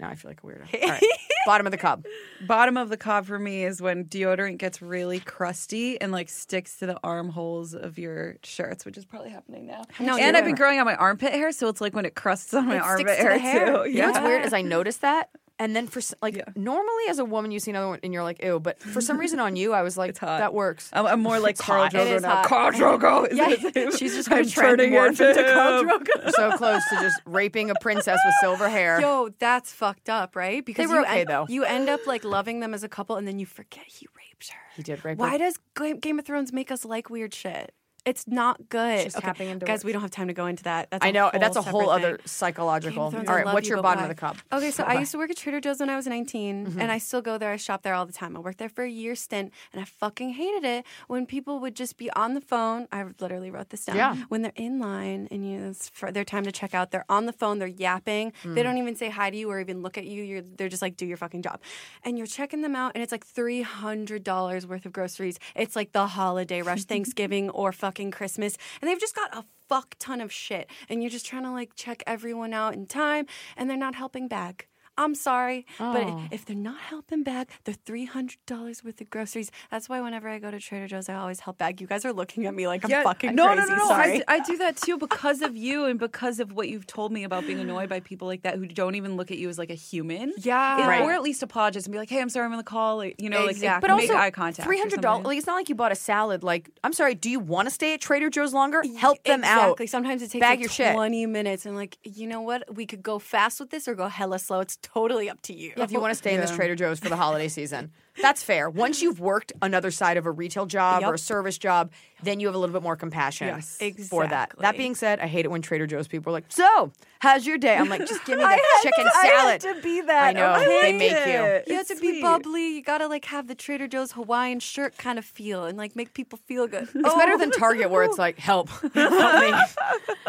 Now 0.02 0.10
I 0.10 0.16
feel 0.16 0.30
like 0.32 0.40
a 0.42 0.46
weirdo. 0.46 0.82
All 0.82 0.88
right, 0.90 1.02
bottom 1.46 1.64
of 1.66 1.70
the 1.70 1.78
cob. 1.78 2.04
Bottom 2.44 2.76
of 2.76 2.88
the 2.88 2.96
cob 2.96 3.24
for 3.24 3.38
me 3.38 3.64
is 3.64 3.80
when 3.80 4.04
deodorant 4.04 4.58
gets 4.58 4.82
really 4.82 5.20
crusty 5.20 5.98
and 6.00 6.10
like 6.10 6.28
sticks 6.28 6.76
to 6.78 6.86
the 6.86 6.98
armholes 7.04 7.72
of 7.72 7.98
your 7.98 8.36
shirts, 8.42 8.84
which 8.84 8.98
is 8.98 9.04
probably 9.04 9.30
happening 9.30 9.66
now. 9.66 9.84
No, 10.00 10.16
and 10.16 10.36
I've 10.36 10.44
been 10.44 10.56
growing 10.56 10.78
out 10.78 10.86
my 10.86 10.96
armpit 10.96 11.32
hair, 11.32 11.52
so 11.52 11.68
it's 11.68 11.80
like 11.80 11.94
when 11.94 12.04
it 12.04 12.16
crusts 12.16 12.52
on 12.52 12.66
my 12.66 12.76
It 12.76 12.82
armpit 12.82 13.16
hair, 13.16 13.38
hair. 13.38 13.84
too. 13.84 13.90
You 13.90 14.02
know 14.02 14.10
what's 14.10 14.20
weird 14.24 14.44
is 14.44 14.52
I 14.52 14.62
noticed 14.62 15.02
that, 15.02 15.30
and 15.58 15.74
then 15.76 15.86
for 15.86 16.00
like 16.20 16.36
Yeah. 16.36 16.44
normally 16.56 17.04
as 17.08 17.18
a 17.18 17.24
woman 17.24 17.50
you 17.50 17.60
see 17.60 17.70
another 17.70 17.88
one 17.88 18.00
and 18.02 18.12
you're 18.12 18.22
like 18.22 18.42
ew, 18.42 18.58
but 18.60 18.80
for 18.80 19.00
some 19.00 19.18
reason 19.18 19.38
on 19.40 19.56
you 19.56 19.72
I 19.72 19.82
was 19.82 19.96
like 19.96 20.18
that 20.20 20.52
works. 20.54 20.90
I'm, 20.92 21.06
I'm 21.06 21.20
more 21.20 21.38
like 21.38 21.52
It's 21.52 21.60
Khal 21.62 21.90
hot. 21.90 21.92
Drogo 21.92 22.22
now. 22.22 22.42
hot. 22.42 22.46
Khal 22.46 22.72
Drogo. 22.72 23.02
Oh, 23.04 23.24
is 23.24 23.36
Yeah, 23.74 23.90
she's 23.96 24.14
just 24.14 24.30
I'm 24.30 24.44
turning 24.46 24.94
into 24.94 25.28
into 25.28 25.40
Khal. 25.42 25.82
Drogo. 25.84 26.30
so 26.36 26.52
close 26.56 26.82
to 26.90 26.96
just 27.00 27.20
raping 27.26 27.70
a 27.70 27.74
princess 27.80 28.18
with 28.24 28.34
silver 28.40 28.68
hair. 28.68 29.00
Yo, 29.00 29.30
that's 29.38 29.72
fucked 29.72 30.08
up, 30.08 30.36
right? 30.36 30.64
Because 30.64 30.88
were 30.88 30.96
you 30.96 31.02
okay, 31.04 31.20
end, 31.20 31.28
though. 31.28 31.46
You 31.48 31.64
end 31.64 31.88
up 31.88 32.06
like 32.06 32.24
loving 32.24 32.60
them 32.60 32.74
as 32.74 32.82
a 32.84 32.88
couple, 32.88 33.16
and 33.16 33.26
then 33.28 33.38
you 33.38 33.46
forget 33.46 33.84
he 33.86 34.06
raped 34.16 34.50
her. 34.50 34.58
He 34.76 34.82
did 34.82 35.04
rape 35.04 35.18
Why 35.18 35.32
her. 35.32 35.38
does 35.38 35.58
Game 36.00 36.18
of 36.18 36.24
Thrones 36.24 36.52
make 36.52 36.70
us 36.70 36.84
like 36.84 37.10
weird 37.10 37.34
shit? 37.34 37.74
It's 38.04 38.26
not 38.26 38.68
good. 38.68 39.10
Tapping 39.12 39.48
into 39.48 39.64
guys. 39.66 39.84
We 39.84 39.92
don't 39.92 40.02
have 40.02 40.10
time 40.10 40.26
to 40.28 40.34
go 40.34 40.46
into 40.46 40.64
that. 40.64 40.90
That's 40.90 41.04
a 41.04 41.08
I 41.08 41.10
know 41.12 41.28
whole 41.30 41.40
that's 41.40 41.56
a 41.56 41.62
whole 41.62 41.88
other 41.90 42.16
thing. 42.16 42.26
psychological. 42.26 43.10
Thrones, 43.10 43.28
All 43.28 43.34
right, 43.36 43.44
what's 43.46 43.68
you, 43.68 43.74
your 43.76 43.82
bottom 43.82 44.00
why? 44.04 44.10
of 44.10 44.16
the 44.16 44.20
cup? 44.20 44.36
Okay, 44.52 44.70
so? 44.72 44.82
I 44.84 44.98
used 44.98 45.12
to 45.12 45.18
work 45.18 45.30
at 45.30 45.36
Trader 45.36 45.60
Joe's 45.60 45.78
when 45.80 45.88
I 45.88 45.96
was 45.96 46.06
19, 46.06 46.66
Mm-hmm. 46.66 46.80
and 46.80 46.90
I 46.90 46.98
still 46.98 47.22
go 47.22 47.38
there. 47.38 47.52
I 47.52 47.56
shop 47.56 47.82
there 47.82 47.94
all 47.94 48.04
the 48.04 48.12
time. 48.12 48.36
I 48.36 48.40
worked 48.40 48.58
there 48.58 48.68
for 48.68 48.82
a 48.84 48.90
year 48.90 49.14
stint, 49.14 49.52
and 49.72 49.80
I 49.80 49.84
fucking 49.84 50.30
hated 50.30 50.64
it 50.64 50.84
when 51.06 51.26
people 51.26 51.60
would 51.60 51.76
just 51.76 51.96
be 51.96 52.10
on 52.12 52.34
the 52.34 52.40
phone. 52.40 52.88
I 52.90 53.04
literally 53.20 53.50
wrote 53.50 53.70
this 53.70 53.84
down. 53.84 53.96
Yeah. 53.96 54.16
When 54.28 54.42
they're 54.42 54.52
in 54.56 54.80
line 54.80 55.28
and 55.30 55.48
you, 55.48 55.60
it's 55.70 55.88
for 55.90 56.10
their 56.10 56.24
time 56.24 56.42
to 56.44 56.52
check 56.52 56.74
out, 56.74 56.90
they're 56.90 57.04
on 57.08 57.26
the 57.26 57.32
phone, 57.32 57.58
they're 57.60 57.68
yapping. 57.68 58.32
Mm. 58.42 58.54
They 58.56 58.62
don't 58.64 58.78
even 58.78 58.96
say 58.96 59.10
hi 59.10 59.30
to 59.30 59.36
you 59.36 59.48
or 59.50 59.60
even 59.60 59.82
look 59.82 59.96
at 59.96 60.06
you. 60.06 60.22
You're, 60.24 60.42
they're 60.42 60.68
just 60.68 60.82
like, 60.82 60.96
do 60.96 61.06
your 61.06 61.16
fucking 61.18 61.42
job. 61.42 61.60
And 62.04 62.18
you're 62.18 62.26
checking 62.26 62.62
them 62.62 62.74
out, 62.74 62.92
and 62.96 63.02
it's 63.02 63.12
like 63.12 63.24
$300 63.26 64.64
worth 64.66 64.86
of 64.86 64.92
groceries. 64.92 65.38
It's 65.54 65.76
like 65.76 65.92
the 65.92 66.06
holiday 66.08 66.62
rush, 66.62 66.82
Thanksgiving 66.92 67.48
or 67.50 67.70
fucking 67.72 67.91
Christmas. 68.10 68.56
And 68.80 68.90
they've 68.90 69.00
just 69.00 69.14
got 69.14 69.36
a 69.36 69.44
fuck 69.68 69.94
ton 69.98 70.20
of 70.20 70.32
shit. 70.32 70.68
And 70.88 71.02
you're 71.02 71.10
just 71.10 71.26
trying 71.26 71.44
to 71.44 71.50
like 71.50 71.74
check 71.74 72.02
everyone 72.06 72.52
out 72.52 72.74
in 72.74 72.86
time, 72.86 73.26
and 73.56 73.68
they're 73.68 73.76
not 73.76 73.94
helping 73.94 74.28
back. 74.28 74.68
I'm 74.98 75.14
sorry, 75.14 75.64
but 75.78 76.02
Oh. 76.04 76.22
if 76.30 76.44
they're 76.44 76.54
not 76.54 76.78
helping 76.78 77.22
back, 77.22 77.60
they're 77.64 77.74
three 77.86 78.04
hundred 78.04 78.38
dollars 78.46 78.84
worth 78.84 79.00
of 79.00 79.08
groceries. 79.08 79.50
That's 79.70 79.88
why 79.88 80.00
whenever 80.02 80.28
I 80.28 80.38
go 80.38 80.50
to 80.50 80.60
Trader 80.60 80.86
Joe's, 80.86 81.08
I 81.08 81.14
always 81.14 81.40
help 81.40 81.58
bag. 81.58 81.80
You 81.80 81.86
guys 81.86 82.04
are 82.04 82.12
looking 82.12 82.44
at 82.46 82.54
me 82.54 82.66
like 82.68 82.84
I'm 82.84 83.02
fucking 83.02 83.34
no, 83.34 83.46
crazy. 83.46 83.60
no, 83.62 83.66
no, 83.68 83.76
no. 83.76 83.88
Sorry. 83.88 84.12
I, 84.12 84.16
d- 84.18 84.24
I 84.28 84.38
do 84.40 84.56
that 84.58 84.76
too 84.76 84.98
because 84.98 85.40
of 85.40 85.56
you 85.56 85.86
and 85.86 85.98
because 85.98 86.40
of 86.40 86.52
what 86.52 86.68
you've 86.68 86.86
told 86.86 87.10
me 87.10 87.24
about 87.24 87.46
being 87.46 87.58
annoyed 87.58 87.88
by 87.88 88.00
people 88.00 88.28
like 88.28 88.42
that 88.42 88.56
who 88.56 88.66
don't 88.66 88.94
even 88.94 89.16
look 89.16 89.30
at 89.30 89.38
you 89.38 89.48
as 89.48 89.58
like 89.58 89.70
a 89.70 89.74
human. 89.74 90.32
Yeah. 90.38 90.78
And- 90.78 90.88
Right. 90.88 91.00
Or 91.02 91.12
at 91.12 91.22
least 91.22 91.42
apologize 91.42 91.86
and 91.86 91.92
be 91.92 91.98
like, 91.98 92.10
"Hey, 92.10 92.20
I'm 92.20 92.28
sorry, 92.28 92.44
I'm 92.46 92.52
on 92.52 92.58
the 92.58 92.62
call." 92.64 92.98
Like, 92.98 93.14
you 93.18 93.30
know, 93.30 93.46
Exactly. 93.46 93.68
like 93.68 93.80
But 93.80 93.96
make 93.96 94.10
also, 94.10 94.20
eye 94.20 94.30
contact. 94.30 94.66
three 94.66 94.78
hundred 94.78 95.00
dollars. 95.00 95.24
Like 95.26 95.38
it's 95.38 95.46
not 95.46 95.54
like 95.54 95.68
you 95.70 95.74
bought 95.74 95.92
a 95.92 95.96
salad. 95.96 96.42
Like 96.44 96.68
I'm 96.84 96.92
sorry. 96.92 97.14
Do 97.14 97.30
you 97.30 97.40
want 97.40 97.66
to 97.66 97.70
stay 97.74 97.94
at 97.94 98.00
Trader 98.02 98.28
Joe's 98.28 98.52
longer? 98.52 98.82
Help 98.98 99.22
them 99.24 99.40
exactly. 99.40 99.48
out. 99.62 99.66
Exactly. 99.68 99.86
Sometimes 99.86 100.22
it 100.22 100.30
takes 100.30 100.40
Bag 100.40 100.50
like 100.58 100.60
your 100.60 100.68
shit. 100.68 100.94
20 100.94 101.24
minutes 101.26 101.64
and 101.64 101.76
like, 101.76 101.96
you 102.04 102.26
know 102.26 102.42
what? 102.42 102.74
We 102.76 102.84
could 102.84 103.02
go 103.02 103.18
fast 103.18 103.58
with 103.58 103.70
this 103.70 103.88
or 103.88 103.94
go 103.94 104.08
hella 104.08 104.38
slow. 104.38 104.60
It's 104.60 104.76
totally 104.82 105.30
up 105.30 105.40
to 105.42 105.54
you. 105.54 105.72
Yeah, 105.76 105.84
if 105.84 105.92
you 105.92 106.00
want 106.00 106.12
to 106.12 106.16
stay 106.16 106.34
in 106.34 106.40
this 106.40 106.50
Trader 106.50 106.74
Joe's 106.74 107.00
for 107.00 107.08
the 107.08 107.16
holiday 107.16 107.48
season, 107.48 107.90
that's 108.20 108.42
fair. 108.42 108.68
Once 108.68 109.00
you've 109.00 109.20
worked 109.20 109.52
another 109.62 109.90
side 109.90 110.16
of 110.16 110.26
a 110.26 110.30
retail 110.30 110.66
job 110.66 111.02
or 111.02 111.14
a 111.14 111.18
service 111.18 111.56
job, 111.58 111.90
then 112.22 112.38
you 112.40 112.46
have 112.46 112.54
a 112.54 112.58
little 112.58 112.72
bit 112.74 112.82
more 112.82 112.94
compassion 112.96 113.48
Yes. 113.48 113.78
for 114.08 114.22
that. 114.26 114.50
That 114.50 114.54
Exactly. 114.58 114.78
being 114.78 114.94
said, 114.94 115.18
I 115.20 115.26
hate 115.26 115.44
it 115.44 115.50
when 115.50 115.62
Trader 115.62 115.86
Joe's 115.86 116.06
people 116.08 116.30
are 116.30 116.34
like, 116.34 116.44
"So, 116.50 116.92
how's 117.20 117.46
your 117.46 117.58
day?" 117.58 117.74
I'm 117.76 117.88
like, 117.88 118.06
"Just 118.06 118.24
give 118.24 118.38
me 118.38 118.44
I 118.46 118.56
the 118.56 118.62
chicken 118.82 119.04
to- 119.04 119.10
I 119.16 119.22
salad." 119.28 119.62
had 119.64 119.74
to 119.76 119.82
be 119.82 120.00
that. 120.02 120.24
I 120.24 120.32
know 120.32 120.54
okay? 120.56 120.82
they 120.82 120.92
make 120.98 121.10
you. 121.10 121.16
it. 121.16 121.64
You 121.66 121.74
have 121.74 121.80
It's 121.82 121.90
to 121.90 121.96
sweet. 121.96 122.12
be 122.12 122.22
bubbly. 122.22 122.76
You 122.76 122.82
gotta 122.82 123.08
like 123.08 123.24
have 123.26 123.48
the 123.48 123.54
Trader 123.54 123.88
Joe's 123.88 124.12
Hawaiian 124.12 124.60
shirt 124.60 124.96
kind 124.98 125.18
of 125.18 125.24
feel 125.24 125.64
and 125.64 125.76
like 125.78 125.96
make 125.96 126.14
people 126.14 126.38
feel 126.46 126.66
good. 126.68 126.88
It's 126.94 127.14
better 127.14 127.36
than 127.38 127.50
oh. 127.54 127.58
Target 127.58 127.90
where 127.90 128.04
it's 128.04 128.18
like, 128.18 128.38
"Help, 128.38 128.68
help 128.68 128.94
me, 128.94 129.52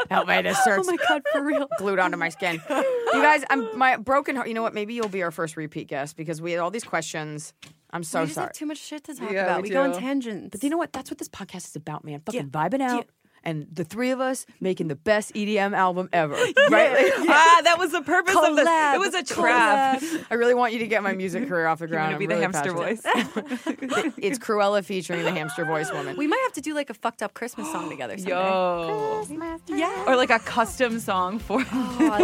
help 0.10 0.28
me." 0.28 0.42
This 0.42 0.58
Oh 0.68 0.84
my 0.84 0.96
god, 1.08 1.22
for 1.32 1.44
real. 1.44 1.68
glued 1.78 2.00
onto 2.00 2.18
my 2.18 2.30
skin. 2.30 2.62
You 2.70 3.22
guys, 3.22 3.44
I'm 3.52 3.78
my 3.78 3.98
broken 3.98 4.36
heart. 4.36 4.48
You 4.48 4.54
know 4.56 4.64
what? 4.64 4.74
Maybe 4.74 4.94
you'll 4.96 5.10
be 5.10 5.22
our 5.22 5.32
first 5.32 5.58
repeat 5.58 5.88
guest 5.88 6.18
because 6.18 6.42
we 6.42 6.52
had 6.52 6.60
all 6.60 6.72
these 6.72 6.84
questions. 6.84 7.54
I'm 7.94 8.04
so 8.04 8.20
we 8.22 8.26
just 8.26 8.36
sorry. 8.36 8.48
have 8.48 8.54
too 8.54 8.66
much 8.66 8.80
shit 8.80 9.04
to 9.06 9.14
talk 9.16 9.32
Yeah, 9.32 9.44
about. 9.46 9.62
we 9.62 9.70
We, 9.70 9.74
go 9.74 9.84
on 9.84 9.92
do. 9.94 10.00
tangents. 10.00 10.50
But 10.52 10.64
you 10.64 10.70
know 10.70 10.78
what? 10.78 10.92
That's 10.92 11.10
what 11.12 11.20
this 11.20 11.30
podcast 11.30 11.68
is 11.68 11.76
about, 11.76 12.04
man. 12.04 12.22
Fucking 12.26 12.50
Yeah. 12.54 12.60
vibing 12.68 12.82
out. 12.82 12.98
Yeah. 12.98 13.04
And 13.46 13.68
the 13.70 13.84
three 13.84 14.12
of 14.12 14.22
us 14.22 14.46
making 14.62 14.88
the 14.88 14.96
best 14.96 15.34
EDM 15.36 15.74
album 15.76 16.08
ever, 16.14 16.34
right? 16.72 16.94
Like, 17.20 17.30
Ah, 17.30 17.60
that 17.66 17.76
was 17.78 17.92
the 17.92 18.02
purpose 18.02 18.34
of 18.34 18.56
this. 18.56 18.66
Collab, 18.66 18.96
It 18.96 19.00
was 19.00 19.14
a 19.14 19.22
trap. 19.24 20.02
I 20.32 20.36
really 20.36 20.54
want 20.54 20.72
you 20.72 20.80
to 20.80 20.88
get 20.88 21.04
my 21.04 21.12
music 21.14 21.50
career 21.50 21.68
off 21.68 21.80
the 21.80 21.84
I'm 21.86 21.92
ground. 21.92 22.14
gonna 22.14 22.26
be 22.26 22.34
I'm 22.34 22.42
the 22.42 22.72
really 22.72 22.88
hamster 22.96 23.04
passionate. 23.04 24.04
voice. 24.06 24.14
It's 24.18 24.40
Krewella 24.40 24.84
featuring 24.86 25.24
the 25.24 25.32
hamster 25.32 25.66
voice 25.66 25.92
woman. 25.92 26.16
We 26.16 26.26
might 26.26 26.40
have 26.44 26.54
to 26.54 26.62
do 26.62 26.74
like 26.74 26.90
a 26.90 26.94
fucked 26.94 27.22
up 27.22 27.34
Christmas 27.34 27.70
song 27.70 27.90
together 27.96 28.18
someday. 28.18 28.32
Yo. 28.32 29.26
Yeah. 29.68 30.06
Or 30.08 30.16
like 30.16 30.30
a 30.30 30.40
custom 30.40 31.00
song 31.00 31.40
for. 31.40 31.58
We'll 31.58 31.66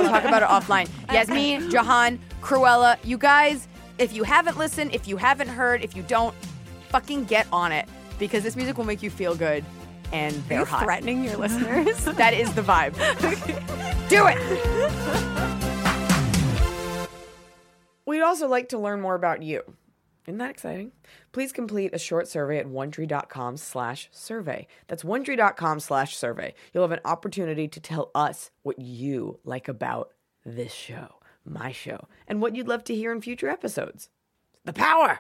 talk 0.10 0.24
about 0.24 0.42
it 0.42 0.48
offline. 0.48 0.90
Yasmine, 1.14 1.70
Jahan, 1.70 2.18
Krewella, 2.42 2.98
you 3.04 3.18
guys, 3.18 3.68
if 4.00 4.14
you 4.14 4.24
haven't 4.24 4.58
listened, 4.58 4.96
if 4.96 5.08
you 5.08 5.18
haven't 5.18 5.50
heard, 5.50 5.84
if 5.84 5.96
you 5.96 6.04
don't, 6.04 6.34
fucking 6.90 7.26
get 7.26 7.46
on 7.52 7.72
it 7.72 7.88
because 8.18 8.44
this 8.44 8.56
music 8.56 8.78
will 8.78 8.86
make 8.86 9.04
you 9.04 9.10
feel 9.10 9.36
good 9.36 9.64
and 10.12 10.34
Are 10.36 10.40
they're 10.48 10.60
you 10.62 10.66
hot. 10.66 10.84
threatening 10.84 11.24
your 11.24 11.38
listeners? 11.38 12.04
That 12.18 12.34
is 12.34 12.52
the 12.56 12.62
vibe. 12.62 12.94
Do 14.10 14.26
it. 14.28 14.38
We'd 18.06 18.22
also 18.22 18.48
like 18.48 18.70
to 18.70 18.80
learn 18.80 19.02
more 19.02 19.16
about 19.16 19.44
you. 19.44 19.62
Isn't 20.26 20.40
that 20.40 20.50
exciting? 20.50 20.92
Please 21.32 21.52
complete 21.52 21.94
a 21.94 22.00
short 22.00 22.28
survey 22.28 22.58
at 22.60 22.68
onetree.com 22.68 23.58
slash 23.58 24.10
survey. 24.12 24.68
That's 24.88 25.04
onetree.com 25.04 25.80
slash 25.80 26.16
survey. 26.18 26.54
You'll 26.74 26.84
have 26.84 26.92
an 26.92 27.00
opportunity 27.06 27.68
to 27.68 27.80
tell 27.80 28.10
us 28.16 28.52
what 28.64 28.80
you 28.80 29.40
like 29.44 29.68
about 29.68 30.12
this 30.46 30.72
show, 30.74 31.19
my 31.46 31.72
show, 31.72 32.08
and 32.28 32.42
what 32.42 32.56
you'd 32.56 32.68
love 32.68 32.84
to 32.86 32.96
hear 32.96 33.12
in 33.12 33.22
future 33.22 33.50
episodes. 33.50 34.10
The 34.66 34.74
power 34.74 35.20